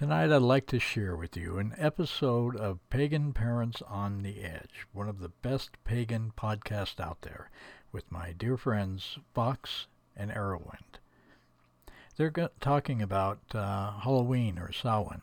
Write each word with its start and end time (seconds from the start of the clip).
Tonight, 0.00 0.32
I'd 0.32 0.40
like 0.40 0.66
to 0.68 0.80
share 0.80 1.14
with 1.14 1.36
you 1.36 1.58
an 1.58 1.74
episode 1.76 2.56
of 2.56 2.78
Pagan 2.88 3.34
Parents 3.34 3.82
on 3.82 4.22
the 4.22 4.42
Edge, 4.42 4.86
one 4.94 5.10
of 5.10 5.18
the 5.18 5.28
best 5.28 5.72
pagan 5.84 6.32
podcasts 6.38 6.98
out 6.98 7.20
there, 7.20 7.50
with 7.92 8.10
my 8.10 8.32
dear 8.32 8.56
friends 8.56 9.18
Fox 9.34 9.88
and 10.16 10.30
Arrowwind. 10.30 11.00
They're 12.16 12.30
go- 12.30 12.48
talking 12.62 13.02
about 13.02 13.40
uh, 13.54 13.90
Halloween 14.00 14.58
or 14.58 14.72
Samhain, 14.72 15.20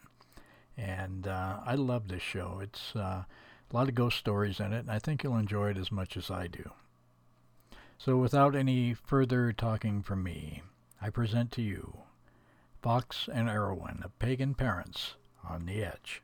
and 0.78 1.26
uh, 1.26 1.62
I 1.66 1.74
love 1.74 2.08
this 2.08 2.22
show. 2.22 2.60
It's 2.62 2.96
uh, 2.96 3.24
a 3.24 3.74
lot 3.74 3.90
of 3.90 3.96
ghost 3.96 4.20
stories 4.20 4.60
in 4.60 4.74
it, 4.74 4.82
and 4.82 4.92
I 4.92 5.00
think 5.00 5.24
you'll 5.24 5.38
enjoy 5.38 5.72
it 5.72 5.78
as 5.80 5.92
much 5.92 6.16
as 6.16 6.30
I 6.30 6.46
do. 6.46 6.70
So, 7.98 8.18
without 8.18 8.56
any 8.56 8.94
further 8.94 9.52
talking 9.54 10.04
from 10.04 10.22
me, 10.22 10.62
I 11.02 11.10
present 11.10 11.52
to 11.54 11.64
you 11.64 12.02
Fox 12.82 13.28
and 13.32 13.50
Arrowwind 13.50 14.06
of 14.06 14.18
Pagan 14.20 14.54
Parents 14.54 15.16
on 15.44 15.66
the 15.66 15.84
Edge. 15.84 16.22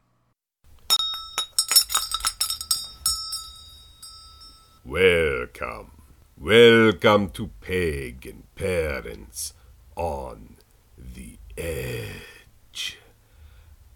Welcome. 4.86 5.92
Welcome 6.38 7.30
to 7.32 7.48
Pagan 7.60 8.44
Parents 8.56 9.54
on 9.96 10.58
the 10.98 11.38
Edge. 11.58 13.00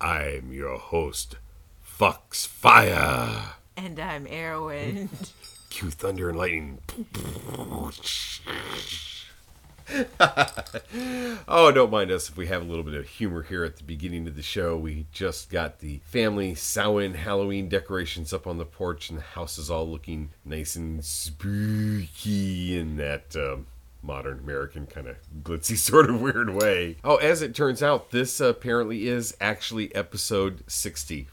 I'm 0.02 0.52
your 0.52 0.78
host, 0.78 1.38
Fox 1.81 2.45
Fire. 2.45 3.55
And 3.75 4.00
I'm 4.00 4.25
Arrowwind. 4.25 5.31
Cue 5.69 5.91
thunder 5.91 6.30
and 6.30 6.38
lightning. 6.38 6.80
oh, 11.48 11.72
don't 11.72 11.92
mind 11.92 12.12
us 12.12 12.30
if 12.30 12.38
we 12.38 12.48
have 12.48 12.62
a 12.62 12.66
little 12.66 12.84
bit 12.84 12.94
of 12.94 13.08
humor 13.08 13.44
here 13.44 13.64
at 13.64 13.78
the 13.78 13.84
beginning 13.84 14.28
of 14.28 14.36
the 14.36 14.44
show. 14.44 14.78
We 14.78 15.06
just 15.12 15.50
got 15.50 15.80
the 15.80 16.02
family 16.06 16.56
Samhain 16.56 17.14
Halloween 17.14 17.70
decorations 17.70 18.34
up 18.34 18.46
on 18.47 18.58
the 18.58 18.66
porch, 18.66 19.09
and 19.09 19.20
the 19.20 19.24
house 19.24 19.58
is 19.58 19.72
all 19.72 19.90
looking 19.90 20.30
nice 20.44 20.76
and 20.76 21.03
spooky 21.03 22.78
in 22.78 22.97
that 22.97 23.36
um, 23.36 23.68
modern 24.02 24.40
American 24.40 24.88
kind 24.88 25.08
of 25.08 25.18
glitzy 25.44 25.78
sort 25.78 26.09
of 26.09 26.22
weird 26.22 26.50
way. 26.50 26.97
Oh, 27.03 27.16
as 27.18 27.42
it 27.42 27.56
turns 27.56 27.81
out, 27.81 28.12
this 28.12 28.40
apparently 28.40 29.08
is 29.08 29.36
actually 29.40 29.94
episode 29.96 30.64
60 30.68 31.28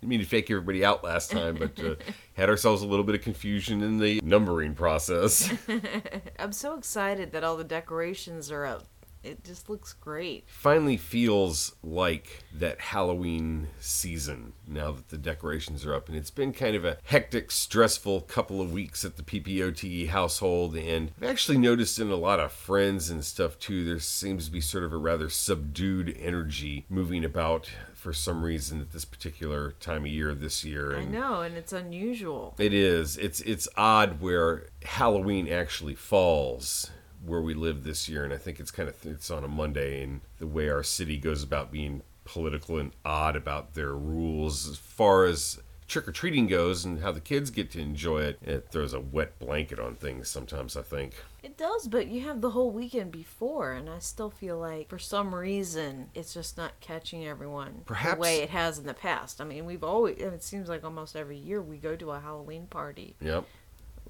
didn't 0.00 0.10
mean 0.10 0.20
to 0.20 0.26
fake 0.26 0.50
everybody 0.50 0.84
out 0.84 1.02
last 1.02 1.30
time, 1.30 1.56
but 1.56 1.78
uh, 1.84 1.94
had 2.34 2.48
ourselves 2.48 2.82
a 2.82 2.86
little 2.86 3.04
bit 3.04 3.14
of 3.14 3.22
confusion 3.22 3.82
in 3.82 3.98
the 3.98 4.20
numbering 4.22 4.74
process. 4.74 5.52
I'm 6.38 6.52
so 6.52 6.76
excited 6.76 7.32
that 7.32 7.42
all 7.42 7.56
the 7.56 7.64
decorations 7.64 8.50
are 8.52 8.64
up. 8.64 8.86
It 9.22 9.44
just 9.44 9.68
looks 9.68 9.92
great. 9.92 10.44
Finally 10.46 10.96
feels 10.96 11.74
like 11.82 12.44
that 12.54 12.80
Halloween 12.80 13.68
season 13.80 14.52
now 14.66 14.92
that 14.92 15.08
the 15.08 15.18
decorations 15.18 15.84
are 15.84 15.94
up. 15.94 16.08
And 16.08 16.16
it's 16.16 16.30
been 16.30 16.52
kind 16.52 16.76
of 16.76 16.84
a 16.84 16.98
hectic, 17.04 17.50
stressful 17.50 18.22
couple 18.22 18.60
of 18.60 18.72
weeks 18.72 19.04
at 19.04 19.16
the 19.16 19.22
PPOTE 19.22 20.08
household. 20.08 20.76
And 20.76 21.12
I've 21.18 21.28
actually 21.28 21.58
noticed 21.58 21.98
in 21.98 22.10
a 22.10 22.16
lot 22.16 22.40
of 22.40 22.52
friends 22.52 23.10
and 23.10 23.24
stuff 23.24 23.58
too, 23.58 23.84
there 23.84 23.98
seems 23.98 24.46
to 24.46 24.52
be 24.52 24.60
sort 24.60 24.84
of 24.84 24.92
a 24.92 24.98
rather 24.98 25.28
subdued 25.28 26.16
energy 26.20 26.86
moving 26.88 27.24
about 27.24 27.70
for 27.94 28.12
some 28.12 28.44
reason 28.44 28.80
at 28.80 28.92
this 28.92 29.04
particular 29.04 29.72
time 29.80 30.04
of 30.04 30.10
year 30.10 30.34
this 30.34 30.64
year. 30.64 30.92
And 30.92 31.16
I 31.16 31.18
know, 31.18 31.42
and 31.42 31.56
it's 31.56 31.72
unusual. 31.72 32.54
It 32.58 32.72
is. 32.72 33.16
It's 33.16 33.40
it's 33.40 33.68
odd 33.76 34.20
where 34.20 34.66
Halloween 34.84 35.48
actually 35.48 35.96
falls 35.96 36.90
where 37.24 37.40
we 37.40 37.54
live 37.54 37.84
this 37.84 38.08
year, 38.08 38.24
and 38.24 38.32
I 38.32 38.38
think 38.38 38.60
it's 38.60 38.70
kind 38.70 38.88
of 38.88 38.94
it's 39.04 39.30
on 39.30 39.44
a 39.44 39.48
Monday, 39.48 40.02
and 40.02 40.20
the 40.38 40.46
way 40.46 40.68
our 40.68 40.82
city 40.82 41.16
goes 41.16 41.42
about 41.42 41.72
being 41.72 42.02
political 42.24 42.78
and 42.78 42.92
odd 43.04 43.36
about 43.36 43.74
their 43.74 43.94
rules 43.94 44.68
as 44.68 44.76
far 44.76 45.24
as 45.24 45.60
trick 45.88 46.06
or 46.06 46.12
treating 46.12 46.46
goes 46.46 46.84
and 46.84 47.00
how 47.00 47.10
the 47.10 47.20
kids 47.20 47.50
get 47.50 47.70
to 47.70 47.80
enjoy 47.80 48.20
it, 48.20 48.38
it 48.42 48.68
throws 48.70 48.92
a 48.92 49.00
wet 49.00 49.38
blanket 49.38 49.80
on 49.80 49.94
things 49.94 50.28
sometimes, 50.28 50.76
I 50.76 50.82
think. 50.82 51.14
It 51.42 51.56
does, 51.56 51.88
but 51.88 52.08
you 52.08 52.20
have 52.20 52.42
the 52.42 52.50
whole 52.50 52.70
weekend 52.70 53.10
before, 53.10 53.72
and 53.72 53.88
I 53.88 53.98
still 54.00 54.28
feel 54.28 54.58
like 54.58 54.90
for 54.90 54.98
some 54.98 55.34
reason 55.34 56.10
it's 56.14 56.34
just 56.34 56.58
not 56.58 56.78
catching 56.80 57.26
everyone 57.26 57.82
Perhaps, 57.86 58.16
the 58.16 58.20
way 58.20 58.42
it 58.42 58.50
has 58.50 58.78
in 58.78 58.86
the 58.86 58.94
past. 58.94 59.40
I 59.40 59.44
mean, 59.44 59.64
we've 59.64 59.84
always, 59.84 60.18
it 60.18 60.42
seems 60.42 60.68
like 60.68 60.84
almost 60.84 61.16
every 61.16 61.38
year 61.38 61.62
we 61.62 61.78
go 61.78 61.96
to 61.96 62.10
a 62.10 62.20
Halloween 62.20 62.66
party. 62.66 63.16
Yep. 63.22 63.46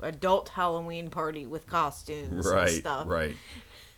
Adult 0.02 0.50
Halloween 0.50 1.10
party 1.10 1.46
with 1.46 1.66
costumes 1.66 2.46
right, 2.46 2.68
and 2.68 2.76
stuff. 2.76 3.06
Right. 3.08 3.36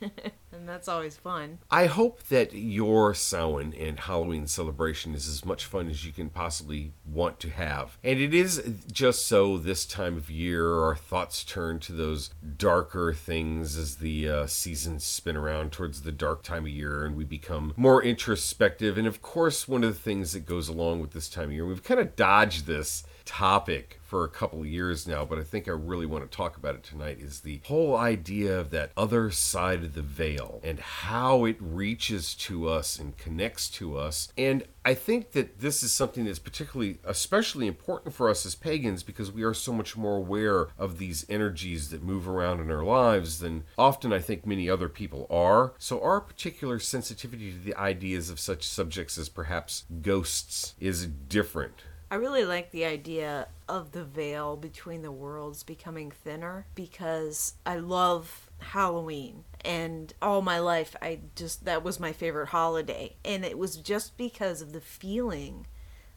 and 0.53 0.69
that's 0.69 0.88
always 0.88 1.16
fun. 1.16 1.59
I 1.71 1.87
hope 1.87 2.25
that 2.25 2.53
your 2.53 3.15
Samhain 3.15 3.75
and 3.78 4.00
Halloween 4.00 4.47
celebration 4.47 5.15
is 5.15 5.28
as 5.28 5.44
much 5.44 5.65
fun 5.65 5.89
as 5.89 6.05
you 6.05 6.12
can 6.12 6.31
possibly 6.31 6.93
want 7.05 7.41
to 7.41 7.50
have. 7.50 7.99
And 8.03 8.19
it 8.19 8.34
is 8.34 8.62
just 8.91 9.27
so 9.27 9.59
this 9.59 9.84
time 9.84 10.16
of 10.16 10.31
year, 10.31 10.81
our 10.83 10.97
thoughts 10.97 11.44
turn 11.44 11.81
to 11.81 11.93
those 11.93 12.31
darker 12.56 13.12
things 13.12 13.77
as 13.77 13.97
the 13.97 14.28
uh, 14.28 14.47
seasons 14.47 15.05
spin 15.05 15.37
around 15.37 15.72
towards 15.72 16.03
the 16.03 16.12
dark 16.12 16.43
time 16.43 16.65
of 16.65 16.71
year 16.71 17.05
and 17.05 17.16
we 17.16 17.25
become 17.25 17.75
more 17.77 18.03
introspective. 18.03 18.97
And 18.99 19.06
of 19.06 19.22
course, 19.22 19.69
one 19.69 19.84
of 19.84 19.93
the 19.93 20.00
things 20.00 20.33
that 20.33 20.47
goes 20.47 20.69
along 20.69 21.00
with 21.00 21.12
this 21.12 21.28
time 21.28 21.49
of 21.49 21.53
year, 21.53 21.66
we've 21.66 21.84
kind 21.84 22.00
of 22.00 22.16
dodged 22.16 22.66
this 22.66 23.05
topic 23.30 24.00
for 24.02 24.24
a 24.24 24.28
couple 24.28 24.58
of 24.58 24.66
years 24.66 25.06
now, 25.06 25.24
but 25.24 25.38
I 25.38 25.44
think 25.44 25.68
I 25.68 25.70
really 25.70 26.04
want 26.04 26.28
to 26.28 26.36
talk 26.36 26.56
about 26.56 26.74
it 26.74 26.82
tonight 26.82 27.18
is 27.20 27.42
the 27.42 27.60
whole 27.66 27.96
idea 27.96 28.58
of 28.58 28.70
that 28.70 28.91
other 28.96 29.30
side 29.30 29.84
of 29.84 29.94
the 29.94 30.02
veil 30.02 30.60
and 30.64 30.80
how 30.80 31.44
it 31.44 31.56
reaches 31.60 32.34
to 32.34 32.68
us 32.68 32.98
and 32.98 33.16
connects 33.16 33.70
to 33.70 33.96
us. 33.96 34.32
And 34.36 34.64
I 34.84 34.94
think 34.94 35.30
that 35.30 35.60
this 35.60 35.84
is 35.84 35.92
something 35.92 36.24
that's 36.24 36.41
particularly, 36.41 36.98
especially 37.04 37.68
important 37.68 38.16
for 38.16 38.28
us 38.28 38.44
as 38.44 38.56
pagans 38.56 39.04
because 39.04 39.30
we 39.30 39.44
are 39.44 39.54
so 39.54 39.72
much 39.72 39.97
more 39.97 40.16
aware 40.16 40.66
of 40.76 40.98
these 40.98 41.24
energies 41.28 41.91
that 41.91 42.03
move 42.03 42.28
around 42.28 42.59
in 42.59 42.68
our 42.68 42.83
lives 42.83 43.38
than 43.38 43.62
often 43.78 44.12
I 44.12 44.18
think 44.18 44.44
many 44.44 44.68
other 44.68 44.88
people 44.88 45.28
are. 45.30 45.74
So 45.78 46.03
our 46.03 46.21
particular 46.21 46.80
sensitivity 46.80 47.53
to 47.53 47.59
the 47.59 47.76
ideas 47.76 48.28
of 48.28 48.41
such 48.41 48.66
subjects 48.66 49.16
as 49.18 49.28
perhaps 49.28 49.84
ghosts 50.03 50.74
is 50.80 51.06
different 51.06 51.84
I 52.12 52.16
really 52.16 52.45
like 52.45 52.72
the 52.72 52.84
idea 52.84 53.47
of 53.68 53.92
the 53.92 54.03
veil 54.03 54.57
between 54.57 55.03
the 55.03 55.12
worlds 55.12 55.62
becoming 55.62 56.10
thinner 56.10 56.66
because 56.74 57.54
I 57.65 57.77
love 57.77 58.51
Halloween 58.59 59.45
and 59.65 60.12
all 60.21 60.42
my 60.42 60.59
life 60.59 60.97
I 61.01 61.21
just 61.36 61.66
that 61.66 61.84
was 61.84 62.01
my 62.01 62.12
favorite 62.12 62.48
holiday 62.48 63.15
and 63.24 63.45
it 63.45 63.57
was 63.57 63.77
just 63.77 64.16
because 64.16 64.60
of 64.60 64.72
the 64.72 64.80
feeling 64.80 65.66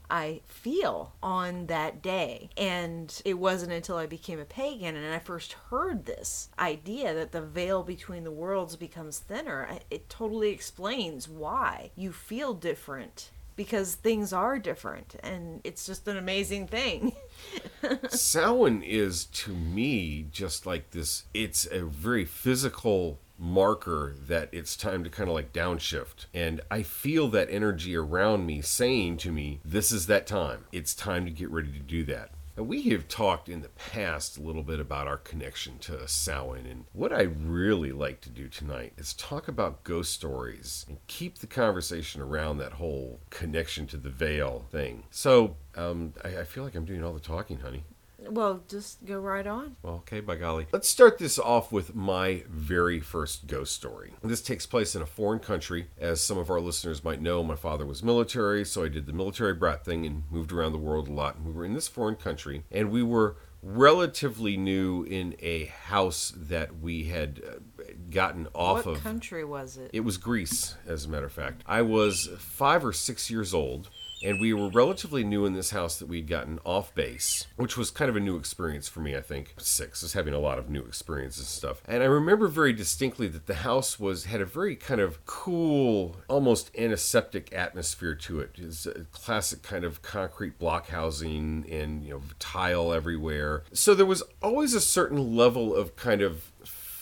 I 0.10 0.42
feel 0.48 1.14
on 1.24 1.68
that 1.68 2.02
day. 2.02 2.50
And 2.58 3.22
it 3.26 3.40
wasn't 3.40 3.72
until 3.72 3.98
I 3.98 4.06
became 4.06 4.40
a 4.40 4.46
pagan 4.46 4.96
and 4.96 5.14
I 5.14 5.20
first 5.20 5.54
heard 5.70 6.06
this 6.06 6.50
idea 6.60 7.14
that 7.14 7.32
the 7.32 7.42
veil 7.42 7.84
between 7.84 8.24
the 8.24 8.32
worlds 8.32 8.76
becomes 8.76 9.20
thinner. 9.20 9.80
It 9.90 10.10
totally 10.10 10.50
explains 10.50 11.28
why 11.28 11.92
you 11.96 12.12
feel 12.12 12.54
different 12.54 13.32
because 13.56 13.96
things 13.96 14.34
are 14.34 14.60
different 14.60 15.16
and 15.22 15.62
it's 15.64 15.86
just 15.86 16.08
an 16.08 16.18
amazing 16.18 16.68
thing. 16.68 17.14
Samhain 18.10 18.82
is 18.84 19.26
to 19.26 19.52
me 19.52 20.28
just 20.32 20.66
like 20.66 20.92
this 20.92 21.24
it's 21.34 21.68
a 21.72 21.84
very 21.84 22.26
physical 22.26 23.20
marker 23.38 24.16
that 24.28 24.50
it's 24.52 24.78
time 24.78 25.04
to 25.04 25.10
kind 25.10 25.30
of 25.30 25.36
like 25.36 25.54
downshift. 25.54 26.26
And 26.34 26.62
I 26.72 26.84
feel 26.84 27.28
that 27.30 27.50
energy 27.50 27.96
around 27.96 28.46
me 28.46 28.62
saying 28.62 29.18
to 29.18 29.32
me, 29.32 29.60
this 29.66 29.92
is 29.92 30.08
that 30.08 30.28
time. 30.28 30.66
It's 30.72 30.94
time 30.94 31.26
to 31.26 31.32
get 31.32 31.50
ready 31.50 31.72
to 31.72 31.80
do 31.80 32.04
that. 32.06 32.30
Now, 32.56 32.64
we 32.64 32.84
have 32.90 33.08
talked 33.08 33.50
in 33.50 33.64
the 33.64 33.70
past 33.70 34.38
a 34.38 34.42
little 34.42 34.62
bit 34.62 34.80
about 34.80 35.08
our 35.08 35.18
connection 35.18 35.80
to 35.80 36.08
Samhain, 36.08 36.68
and 36.68 36.86
what 36.94 37.12
I 37.12 37.24
really 37.24 37.92
like 37.92 38.22
to 38.22 38.30
do 38.30 38.48
tonight 38.48 38.94
is 38.96 39.14
talk 39.14 39.48
about 39.48 39.84
ghost 39.84 40.14
stories 40.14 40.86
and 40.88 41.00
keep 41.08 41.40
the 41.40 41.48
conversation 41.48 42.22
around 42.22 42.60
that 42.60 42.74
whole 42.74 43.20
connection 43.32 43.88
to 43.88 43.98
the 43.98 44.12
veil 44.12 44.66
thing. 44.72 45.06
So, 45.10 45.56
um, 45.76 46.14
I, 46.24 46.38
I 46.40 46.44
feel 46.44 46.64
like 46.64 46.76
I'm 46.76 46.86
doing 46.86 47.04
all 47.04 47.14
the 47.14 47.20
talking, 47.20 47.60
honey. 47.62 47.86
Well, 48.30 48.64
just 48.68 49.06
go 49.06 49.20
right 49.20 49.46
on. 49.46 49.76
Well, 49.84 49.96
okay, 49.96 50.20
by 50.20 50.36
golly. 50.36 50.68
Let's 50.72 50.90
start 50.90 51.18
this 51.18 51.38
off 51.38 51.72
with 51.72 51.96
my 51.96 52.44
very 52.50 53.00
first 53.00 53.48
ghost 53.48 53.74
story. 53.74 54.14
This 54.24 54.42
takes 54.42 54.66
place 54.66 54.96
in 54.96 55.02
a 55.02 55.06
foreign 55.06 55.40
country. 55.40 55.88
As 55.98 56.22
some 56.22 56.38
of 56.38 56.50
our 56.50 56.60
listeners 56.60 57.04
might 57.04 57.22
know, 57.22 57.44
my 57.44 57.56
father 57.56 57.86
was 57.86 58.04
military, 58.04 58.66
so 58.66 58.84
I 58.84 58.88
did 58.90 59.06
the 59.06 59.14
military 59.14 59.54
brat 59.54 59.86
thing 59.86 60.06
and 60.06 60.24
moved 60.30 60.52
around 60.52 60.72
the 60.72 60.78
world 60.78 61.08
a 61.08 61.12
lot. 61.14 61.36
And 61.36 61.46
we 61.46 61.52
were 61.52 61.66
in 61.66 61.74
this 61.74 61.88
foreign 61.88 62.16
country, 62.16 62.64
and 62.72 62.92
we 62.92 63.04
were 63.04 63.38
relatively 63.62 64.58
new 64.58 65.04
in 65.04 65.36
a 65.40 65.66
house 65.66 66.34
that 66.36 66.80
we 66.80 67.06
had 67.06 67.42
uh, 67.48 67.84
gotten 68.10 68.48
off 68.54 68.78
what 68.78 68.86
of. 68.86 68.94
What 68.96 69.04
country 69.04 69.46
was 69.46 69.78
it? 69.78 69.90
It 69.94 70.02
was 70.02 70.18
Greece, 70.18 70.76
as 70.86 71.06
a 71.06 71.10
matter 71.10 71.28
of 71.28 71.32
fact. 71.32 71.64
I 71.66 71.82
was 71.82 72.30
five 72.38 72.84
or 72.86 72.92
six 72.92 73.30
years 73.30 73.54
old, 73.54 73.90
and 74.24 74.40
we 74.40 74.54
were 74.54 74.70
relatively 74.70 75.24
new 75.24 75.46
in 75.46 75.54
this 75.54 75.72
house 75.72 75.98
that 75.98 76.08
we'd 76.08 76.28
gotten 76.28 76.60
off 76.66 76.96
base, 76.96 77.48
which 77.58 77.78
was 77.78 77.92
kind 77.92 78.10
of 78.10 78.16
a 78.16 78.20
new 78.20 78.38
experience 78.38 78.88
for 78.88 79.02
me, 79.02 79.16
I 79.16 79.22
think. 79.22 79.54
Six 79.58 80.02
is 80.02 80.14
having 80.14 80.34
a 80.34 80.40
lot 80.40 80.58
of 80.58 80.70
new 80.70 80.82
experiences 80.82 81.42
and 81.42 81.48
stuff. 81.48 81.82
And 81.88 82.02
I 82.02 82.06
remember 82.06 82.48
very 82.48 82.74
distinctly 82.74 83.28
that 83.28 83.48
the 83.48 83.56
house 83.56 84.00
was 84.00 84.26
had 84.26 84.42
a 84.42 84.46
very 84.46 84.76
kind 84.76 85.02
of 85.02 85.26
cool, 85.26 86.16
almost 86.28 86.72
antiseptic 86.78 87.52
atmosphere 87.54 88.16
to 88.16 88.40
it. 88.40 88.52
It's 88.58 88.86
a 88.86 89.06
classic 89.12 89.62
kind 89.62 89.84
of 89.84 90.02
concrete 90.02 90.58
block 90.58 90.88
housing 90.88 91.66
and 91.70 92.04
you 92.04 92.14
know 92.14 92.22
tile 92.40 92.94
everywhere. 92.94 93.64
So 93.74 93.94
there 93.94 94.06
was 94.06 94.24
always 94.42 94.74
a 94.74 94.82
certain 94.82 95.36
level 95.36 95.76
of 95.76 95.96
kind 95.96 96.22
of 96.22 96.52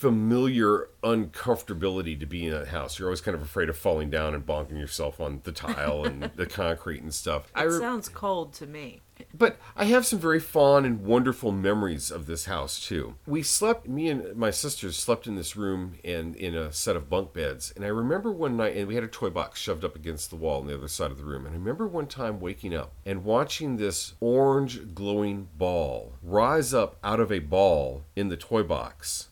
familiar 0.01 0.89
uncomfortability 1.03 2.19
to 2.19 2.25
be 2.25 2.47
in 2.47 2.51
that 2.51 2.69
house. 2.69 2.97
You're 2.97 3.09
always 3.09 3.21
kind 3.21 3.35
of 3.35 3.43
afraid 3.43 3.69
of 3.69 3.77
falling 3.77 4.09
down 4.09 4.33
and 4.33 4.43
bonking 4.43 4.79
yourself 4.79 5.21
on 5.21 5.41
the 5.43 5.51
tile 5.51 6.05
and 6.05 6.23
the 6.35 6.47
concrete 6.47 7.03
and 7.03 7.13
stuff. 7.13 7.51
It 7.55 7.69
sounds 7.79 8.09
cold 8.09 8.51
to 8.53 8.65
me. 8.65 9.01
But 9.31 9.59
I 9.75 9.85
have 9.85 10.07
some 10.07 10.17
very 10.17 10.39
fond 10.39 10.87
and 10.87 11.05
wonderful 11.05 11.51
memories 11.51 12.09
of 12.09 12.25
this 12.25 12.45
house 12.45 12.83
too. 12.83 13.13
We 13.27 13.43
slept, 13.43 13.87
me 13.87 14.09
and 14.09 14.35
my 14.35 14.49
sisters 14.49 14.97
slept 14.97 15.27
in 15.27 15.35
this 15.35 15.55
room 15.55 15.99
and 16.03 16.35
in 16.35 16.55
a 16.55 16.73
set 16.73 16.95
of 16.95 17.07
bunk 17.07 17.31
beds. 17.31 17.71
And 17.75 17.85
I 17.85 17.89
remember 17.89 18.31
one 18.31 18.57
night, 18.57 18.75
and 18.75 18.87
we 18.87 18.95
had 18.95 19.03
a 19.03 19.07
toy 19.07 19.29
box 19.29 19.59
shoved 19.59 19.85
up 19.85 19.95
against 19.95 20.31
the 20.31 20.35
wall 20.35 20.61
on 20.61 20.65
the 20.65 20.73
other 20.73 20.87
side 20.87 21.11
of 21.11 21.17
the 21.19 21.25
room. 21.25 21.45
And 21.45 21.53
I 21.53 21.59
remember 21.59 21.85
one 21.85 22.07
time 22.07 22.39
waking 22.39 22.73
up 22.73 22.93
and 23.05 23.23
watching 23.23 23.77
this 23.77 24.15
orange 24.19 24.95
glowing 24.95 25.49
ball 25.55 26.13
rise 26.23 26.73
up 26.73 26.97
out 27.03 27.19
of 27.19 27.31
a 27.31 27.37
ball 27.37 28.05
in 28.15 28.29
the 28.29 28.37
toy 28.37 28.63
box 28.63 29.27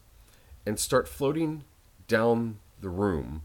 and 0.65 0.79
start 0.79 1.07
floating 1.07 1.63
down 2.07 2.59
the 2.81 2.89
room 2.89 3.43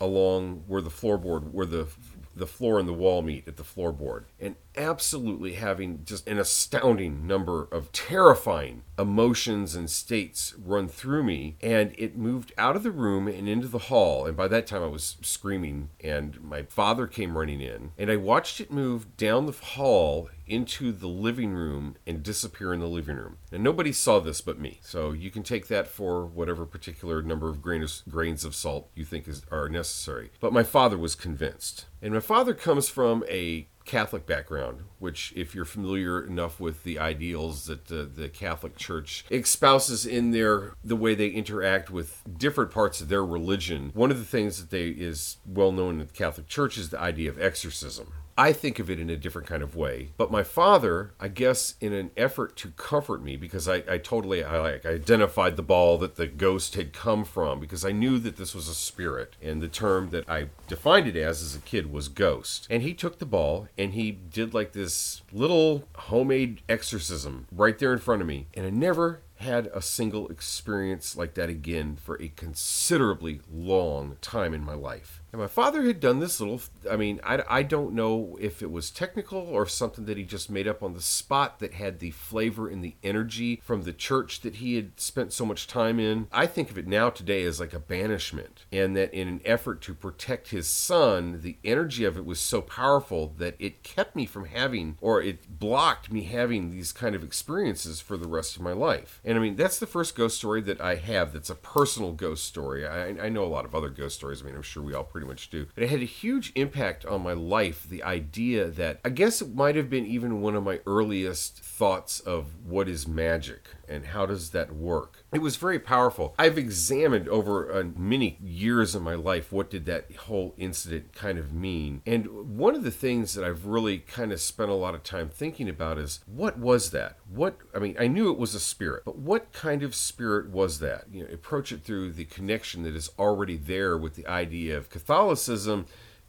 along 0.00 0.64
where 0.66 0.80
the 0.80 0.90
floorboard, 0.90 1.52
where 1.52 1.66
the 1.66 1.86
the 2.34 2.46
floor 2.46 2.78
and 2.78 2.88
the 2.88 2.92
wall 2.92 3.22
meet 3.22 3.46
at 3.46 3.56
the 3.56 3.62
floorboard, 3.62 4.24
and 4.38 4.56
absolutely 4.76 5.54
having 5.54 6.04
just 6.04 6.26
an 6.28 6.38
astounding 6.38 7.26
number 7.26 7.68
of 7.72 7.92
terrifying 7.92 8.82
emotions 8.98 9.74
and 9.74 9.90
states 9.90 10.54
run 10.62 10.88
through 10.88 11.22
me. 11.22 11.56
And 11.60 11.94
it 11.96 12.16
moved 12.16 12.52
out 12.58 12.76
of 12.76 12.82
the 12.82 12.90
room 12.90 13.26
and 13.26 13.48
into 13.48 13.68
the 13.68 13.78
hall. 13.78 14.26
And 14.26 14.36
by 14.36 14.48
that 14.48 14.66
time, 14.66 14.82
I 14.82 14.86
was 14.86 15.16
screaming, 15.22 15.90
and 16.02 16.40
my 16.42 16.62
father 16.62 17.06
came 17.06 17.36
running 17.36 17.60
in, 17.60 17.92
and 17.98 18.10
I 18.10 18.16
watched 18.16 18.60
it 18.60 18.70
move 18.70 19.16
down 19.16 19.46
the 19.46 19.52
hall 19.52 20.28
into 20.46 20.90
the 20.90 21.06
living 21.06 21.52
room 21.52 21.96
and 22.06 22.22
disappear 22.22 22.74
in 22.74 22.80
the 22.80 22.88
living 22.88 23.16
room. 23.16 23.38
And 23.52 23.62
nobody 23.62 23.92
saw 23.92 24.18
this 24.18 24.40
but 24.40 24.58
me. 24.58 24.80
So 24.82 25.12
you 25.12 25.30
can 25.30 25.44
take 25.44 25.68
that 25.68 25.86
for 25.86 26.26
whatever 26.26 26.66
particular 26.66 27.22
number 27.22 27.48
of 27.48 27.62
grains, 27.62 28.44
of 28.44 28.54
salt 28.54 28.90
you 28.94 29.04
think 29.04 29.28
is, 29.28 29.42
are 29.50 29.68
necessary. 29.68 30.30
But 30.40 30.52
my 30.52 30.64
father 30.64 30.98
was 30.98 31.14
convinced. 31.14 31.86
And 32.02 32.12
my 32.12 32.20
father 32.20 32.52
comes 32.52 32.88
from 32.88 33.24
a 33.28 33.68
Catholic 33.90 34.24
background, 34.24 34.84
which, 35.00 35.32
if 35.34 35.52
you're 35.52 35.64
familiar 35.64 36.24
enough 36.24 36.60
with 36.60 36.84
the 36.84 37.00
ideals 37.00 37.66
that 37.66 37.90
uh, 37.90 38.06
the 38.14 38.28
Catholic 38.28 38.76
Church 38.76 39.24
espouses 39.32 40.06
in 40.06 40.30
their 40.30 40.74
the 40.84 40.94
way 40.94 41.16
they 41.16 41.26
interact 41.26 41.90
with 41.90 42.22
different 42.38 42.70
parts 42.70 43.00
of 43.00 43.08
their 43.08 43.24
religion, 43.24 43.90
one 43.92 44.12
of 44.12 44.18
the 44.20 44.24
things 44.24 44.60
that 44.60 44.70
they 44.70 44.90
is 44.90 45.38
well 45.44 45.72
known 45.72 45.98
in 46.00 46.06
the 46.06 46.12
Catholic 46.12 46.46
Church 46.46 46.78
is 46.78 46.90
the 46.90 47.00
idea 47.00 47.28
of 47.30 47.42
exorcism. 47.42 48.12
I 48.40 48.54
think 48.54 48.78
of 48.78 48.88
it 48.88 48.98
in 48.98 49.10
a 49.10 49.18
different 49.18 49.46
kind 49.46 49.62
of 49.62 49.76
way. 49.76 50.12
But 50.16 50.30
my 50.30 50.42
father, 50.42 51.12
I 51.20 51.28
guess, 51.28 51.74
in 51.78 51.92
an 51.92 52.10
effort 52.16 52.56
to 52.56 52.70
comfort 52.70 53.22
me, 53.22 53.36
because 53.36 53.68
I, 53.68 53.82
I 53.86 53.98
totally 53.98 54.42
I 54.42 54.58
like 54.58 54.86
I 54.86 54.92
identified 54.92 55.56
the 55.56 55.62
ball 55.62 55.98
that 55.98 56.16
the 56.16 56.26
ghost 56.26 56.74
had 56.74 56.94
come 56.94 57.26
from, 57.26 57.60
because 57.60 57.84
I 57.84 57.92
knew 57.92 58.18
that 58.20 58.38
this 58.38 58.54
was 58.54 58.66
a 58.66 58.74
spirit, 58.74 59.36
and 59.42 59.60
the 59.60 59.68
term 59.68 60.08
that 60.08 60.26
I 60.26 60.46
defined 60.68 61.06
it 61.06 61.16
as 61.16 61.42
as 61.42 61.54
a 61.54 61.58
kid 61.58 61.92
was 61.92 62.08
ghost. 62.08 62.66
And 62.70 62.82
he 62.82 62.94
took 62.94 63.18
the 63.18 63.26
ball 63.26 63.68
and 63.76 63.92
he 63.92 64.10
did 64.10 64.54
like 64.54 64.72
this 64.72 65.20
little 65.32 65.84
homemade 65.94 66.62
exorcism 66.66 67.46
right 67.52 67.78
there 67.78 67.92
in 67.92 67.98
front 67.98 68.22
of 68.22 68.26
me, 68.26 68.46
and 68.54 68.64
I 68.64 68.70
never 68.70 69.20
had 69.36 69.66
a 69.74 69.82
single 69.82 70.28
experience 70.28 71.14
like 71.14 71.34
that 71.34 71.50
again 71.50 71.96
for 71.96 72.20
a 72.22 72.28
considerably 72.28 73.40
long 73.52 74.16
time 74.22 74.54
in 74.54 74.64
my 74.64 74.74
life. 74.74 75.19
And 75.32 75.40
my 75.40 75.46
father 75.46 75.82
had 75.82 76.00
done 76.00 76.18
this 76.18 76.40
little, 76.40 76.60
I 76.90 76.96
mean, 76.96 77.20
I, 77.22 77.42
I 77.48 77.62
don't 77.62 77.94
know 77.94 78.36
if 78.40 78.62
it 78.62 78.70
was 78.70 78.90
technical 78.90 79.38
or 79.38 79.66
something 79.66 80.04
that 80.06 80.16
he 80.16 80.24
just 80.24 80.50
made 80.50 80.66
up 80.66 80.82
on 80.82 80.94
the 80.94 81.00
spot 81.00 81.60
that 81.60 81.74
had 81.74 82.00
the 82.00 82.10
flavor 82.10 82.68
and 82.68 82.84
the 82.84 82.96
energy 83.02 83.60
from 83.62 83.82
the 83.82 83.92
church 83.92 84.40
that 84.40 84.56
he 84.56 84.74
had 84.74 84.98
spent 84.98 85.32
so 85.32 85.46
much 85.46 85.66
time 85.66 86.00
in. 86.00 86.26
I 86.32 86.46
think 86.46 86.70
of 86.70 86.78
it 86.78 86.86
now 86.86 87.10
today 87.10 87.44
as 87.44 87.60
like 87.60 87.72
a 87.72 87.78
banishment, 87.78 88.64
and 88.72 88.96
that 88.96 89.14
in 89.14 89.28
an 89.28 89.40
effort 89.44 89.80
to 89.82 89.94
protect 89.94 90.48
his 90.48 90.68
son, 90.68 91.40
the 91.42 91.58
energy 91.64 92.04
of 92.04 92.16
it 92.16 92.24
was 92.24 92.40
so 92.40 92.60
powerful 92.60 93.32
that 93.38 93.54
it 93.58 93.82
kept 93.82 94.16
me 94.16 94.26
from 94.26 94.46
having, 94.46 94.96
or 95.00 95.22
it 95.22 95.58
blocked 95.58 96.10
me 96.10 96.22
having 96.24 96.70
these 96.70 96.92
kind 96.92 97.14
of 97.14 97.22
experiences 97.22 98.00
for 98.00 98.16
the 98.16 98.28
rest 98.28 98.56
of 98.56 98.62
my 98.62 98.72
life. 98.72 99.20
And 99.24 99.38
I 99.38 99.40
mean, 99.40 99.56
that's 99.56 99.78
the 99.78 99.86
first 99.86 100.16
ghost 100.16 100.38
story 100.38 100.60
that 100.62 100.80
I 100.80 100.96
have 100.96 101.32
that's 101.32 101.50
a 101.50 101.54
personal 101.54 102.12
ghost 102.12 102.44
story. 102.44 102.86
I, 102.86 103.08
I 103.08 103.28
know 103.28 103.44
a 103.44 103.46
lot 103.46 103.64
of 103.64 103.74
other 103.74 103.90
ghost 103.90 104.16
stories. 104.16 104.42
I 104.42 104.46
mean, 104.46 104.56
I'm 104.56 104.62
sure 104.62 104.82
we 104.82 104.94
all 104.94 105.04
much 105.26 105.50
do. 105.50 105.66
But 105.74 105.84
it 105.84 105.90
had 105.90 106.00
a 106.00 106.04
huge 106.04 106.52
impact 106.54 107.04
on 107.04 107.22
my 107.22 107.32
life. 107.32 107.86
The 107.88 108.02
idea 108.02 108.68
that 108.68 109.00
I 109.04 109.10
guess 109.10 109.40
it 109.40 109.54
might 109.54 109.76
have 109.76 109.90
been 109.90 110.06
even 110.06 110.40
one 110.40 110.54
of 110.54 110.64
my 110.64 110.80
earliest 110.86 111.60
thoughts 111.60 112.20
of 112.20 112.48
what 112.64 112.88
is 112.88 113.08
magic 113.08 113.68
and 113.88 114.06
how 114.06 114.24
does 114.24 114.50
that 114.50 114.74
work. 114.74 115.24
It 115.32 115.42
was 115.42 115.56
very 115.56 115.78
powerful. 115.78 116.34
I've 116.38 116.58
examined 116.58 117.28
over 117.28 117.72
uh, 117.72 117.84
many 117.96 118.38
years 118.42 118.94
of 118.94 119.02
my 119.02 119.14
life 119.14 119.52
what 119.52 119.70
did 119.70 119.84
that 119.86 120.14
whole 120.14 120.54
incident 120.56 121.12
kind 121.12 121.38
of 121.38 121.52
mean. 121.52 122.02
And 122.06 122.56
one 122.56 122.74
of 122.74 122.84
the 122.84 122.90
things 122.90 123.34
that 123.34 123.44
I've 123.44 123.66
really 123.66 123.98
kind 123.98 124.32
of 124.32 124.40
spent 124.40 124.70
a 124.70 124.74
lot 124.74 124.94
of 124.94 125.02
time 125.02 125.28
thinking 125.28 125.68
about 125.68 125.98
is 125.98 126.20
what 126.26 126.58
was 126.58 126.90
that? 126.92 127.16
What 127.28 127.58
I 127.74 127.78
mean, 127.78 127.96
I 127.98 128.06
knew 128.06 128.30
it 128.30 128.38
was 128.38 128.54
a 128.54 128.60
spirit, 128.60 129.02
but 129.04 129.18
what 129.18 129.52
kind 129.52 129.82
of 129.82 129.94
spirit 129.94 130.50
was 130.50 130.78
that? 130.80 131.04
You 131.10 131.24
know, 131.24 131.32
approach 131.32 131.72
it 131.72 131.82
through 131.82 132.12
the 132.12 132.24
connection 132.26 132.84
that 132.84 132.94
is 132.94 133.10
already 133.18 133.56
there 133.56 133.98
with 133.98 134.14
the 134.14 134.26
idea 134.26 134.76
of 134.76 134.90
Catholicism 135.10 135.86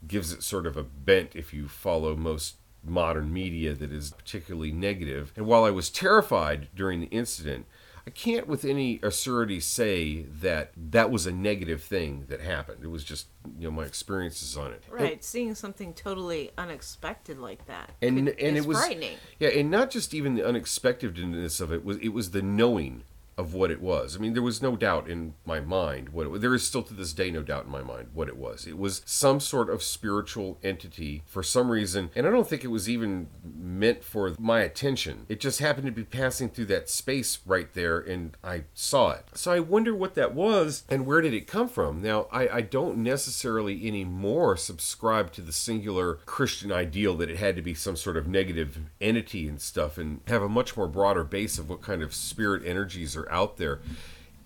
gives 0.08 0.32
it 0.32 0.42
sort 0.42 0.66
of 0.66 0.76
a 0.76 0.82
bent 0.82 1.36
if 1.36 1.54
you 1.54 1.68
follow 1.68 2.16
most 2.16 2.56
modern 2.84 3.32
media 3.32 3.74
that 3.74 3.92
is 3.92 4.10
particularly 4.10 4.72
negative. 4.72 5.32
And 5.36 5.46
while 5.46 5.62
I 5.62 5.70
was 5.70 5.88
terrified 5.88 6.66
during 6.74 7.00
the 7.00 7.06
incident, 7.06 7.66
I 8.04 8.10
can't 8.10 8.48
with 8.48 8.64
any 8.64 8.98
assurity 8.98 9.62
say 9.62 10.22
that 10.22 10.72
that 10.76 11.12
was 11.12 11.28
a 11.28 11.30
negative 11.30 11.80
thing 11.80 12.24
that 12.28 12.40
happened. 12.40 12.82
It 12.82 12.88
was 12.88 13.04
just, 13.04 13.28
you 13.56 13.68
know, 13.68 13.70
my 13.70 13.84
experiences 13.84 14.56
on 14.56 14.72
it. 14.72 14.82
Right, 14.90 15.12
and, 15.12 15.22
seeing 15.22 15.54
something 15.54 15.94
totally 15.94 16.50
unexpected 16.58 17.38
like 17.38 17.66
that. 17.66 17.92
And 18.02 18.26
could, 18.26 18.40
and 18.40 18.56
it 18.56 18.66
was 18.66 18.78
frightening. 18.78 19.16
Yeah, 19.38 19.50
and 19.50 19.70
not 19.70 19.92
just 19.92 20.12
even 20.12 20.34
the 20.34 20.44
unexpectedness 20.44 21.60
of 21.60 21.72
it 21.72 21.84
was 21.84 21.98
it 21.98 22.08
was 22.08 22.32
the 22.32 22.42
knowing 22.42 23.04
of 23.42 23.54
what 23.54 23.72
it 23.72 23.82
was. 23.82 24.16
I 24.16 24.20
mean, 24.20 24.34
there 24.34 24.42
was 24.42 24.62
no 24.62 24.76
doubt 24.76 25.08
in 25.08 25.34
my 25.44 25.58
mind 25.58 26.10
what 26.10 26.26
it 26.26 26.28
was. 26.30 26.40
There 26.40 26.54
is 26.54 26.64
still 26.64 26.84
to 26.84 26.94
this 26.94 27.12
day 27.12 27.30
no 27.30 27.42
doubt 27.42 27.64
in 27.64 27.70
my 27.70 27.82
mind 27.82 28.08
what 28.14 28.28
it 28.28 28.36
was. 28.36 28.66
It 28.66 28.78
was 28.78 29.02
some 29.04 29.40
sort 29.40 29.68
of 29.68 29.82
spiritual 29.82 30.58
entity 30.62 31.22
for 31.26 31.42
some 31.42 31.70
reason, 31.70 32.10
and 32.14 32.26
I 32.26 32.30
don't 32.30 32.48
think 32.48 32.62
it 32.62 32.68
was 32.68 32.88
even 32.88 33.26
meant 33.44 34.04
for 34.04 34.34
my 34.38 34.60
attention. 34.60 35.26
It 35.28 35.40
just 35.40 35.58
happened 35.58 35.86
to 35.86 35.92
be 35.92 36.04
passing 36.04 36.48
through 36.50 36.66
that 36.66 36.88
space 36.88 37.40
right 37.44 37.72
there, 37.74 37.98
and 37.98 38.36
I 38.44 38.64
saw 38.74 39.10
it. 39.10 39.24
So 39.34 39.52
I 39.52 39.58
wonder 39.58 39.94
what 39.94 40.14
that 40.14 40.34
was 40.34 40.84
and 40.88 41.04
where 41.04 41.20
did 41.20 41.34
it 41.34 41.48
come 41.48 41.68
from. 41.68 42.00
Now, 42.00 42.28
I, 42.30 42.48
I 42.48 42.60
don't 42.60 42.98
necessarily 42.98 43.88
anymore 43.88 44.56
subscribe 44.56 45.32
to 45.32 45.40
the 45.40 45.52
singular 45.52 46.20
Christian 46.26 46.70
ideal 46.70 47.16
that 47.16 47.30
it 47.30 47.38
had 47.38 47.56
to 47.56 47.62
be 47.62 47.74
some 47.74 47.96
sort 47.96 48.16
of 48.16 48.28
negative 48.28 48.78
entity 49.00 49.48
and 49.48 49.60
stuff, 49.60 49.98
and 49.98 50.20
have 50.28 50.42
a 50.42 50.48
much 50.48 50.76
more 50.76 50.86
broader 50.86 51.24
base 51.24 51.58
of 51.58 51.68
what 51.68 51.82
kind 51.82 52.02
of 52.02 52.14
spirit 52.14 52.62
energies 52.64 53.16
are 53.16 53.22
are 53.22 53.31
out 53.32 53.56
there. 53.56 53.80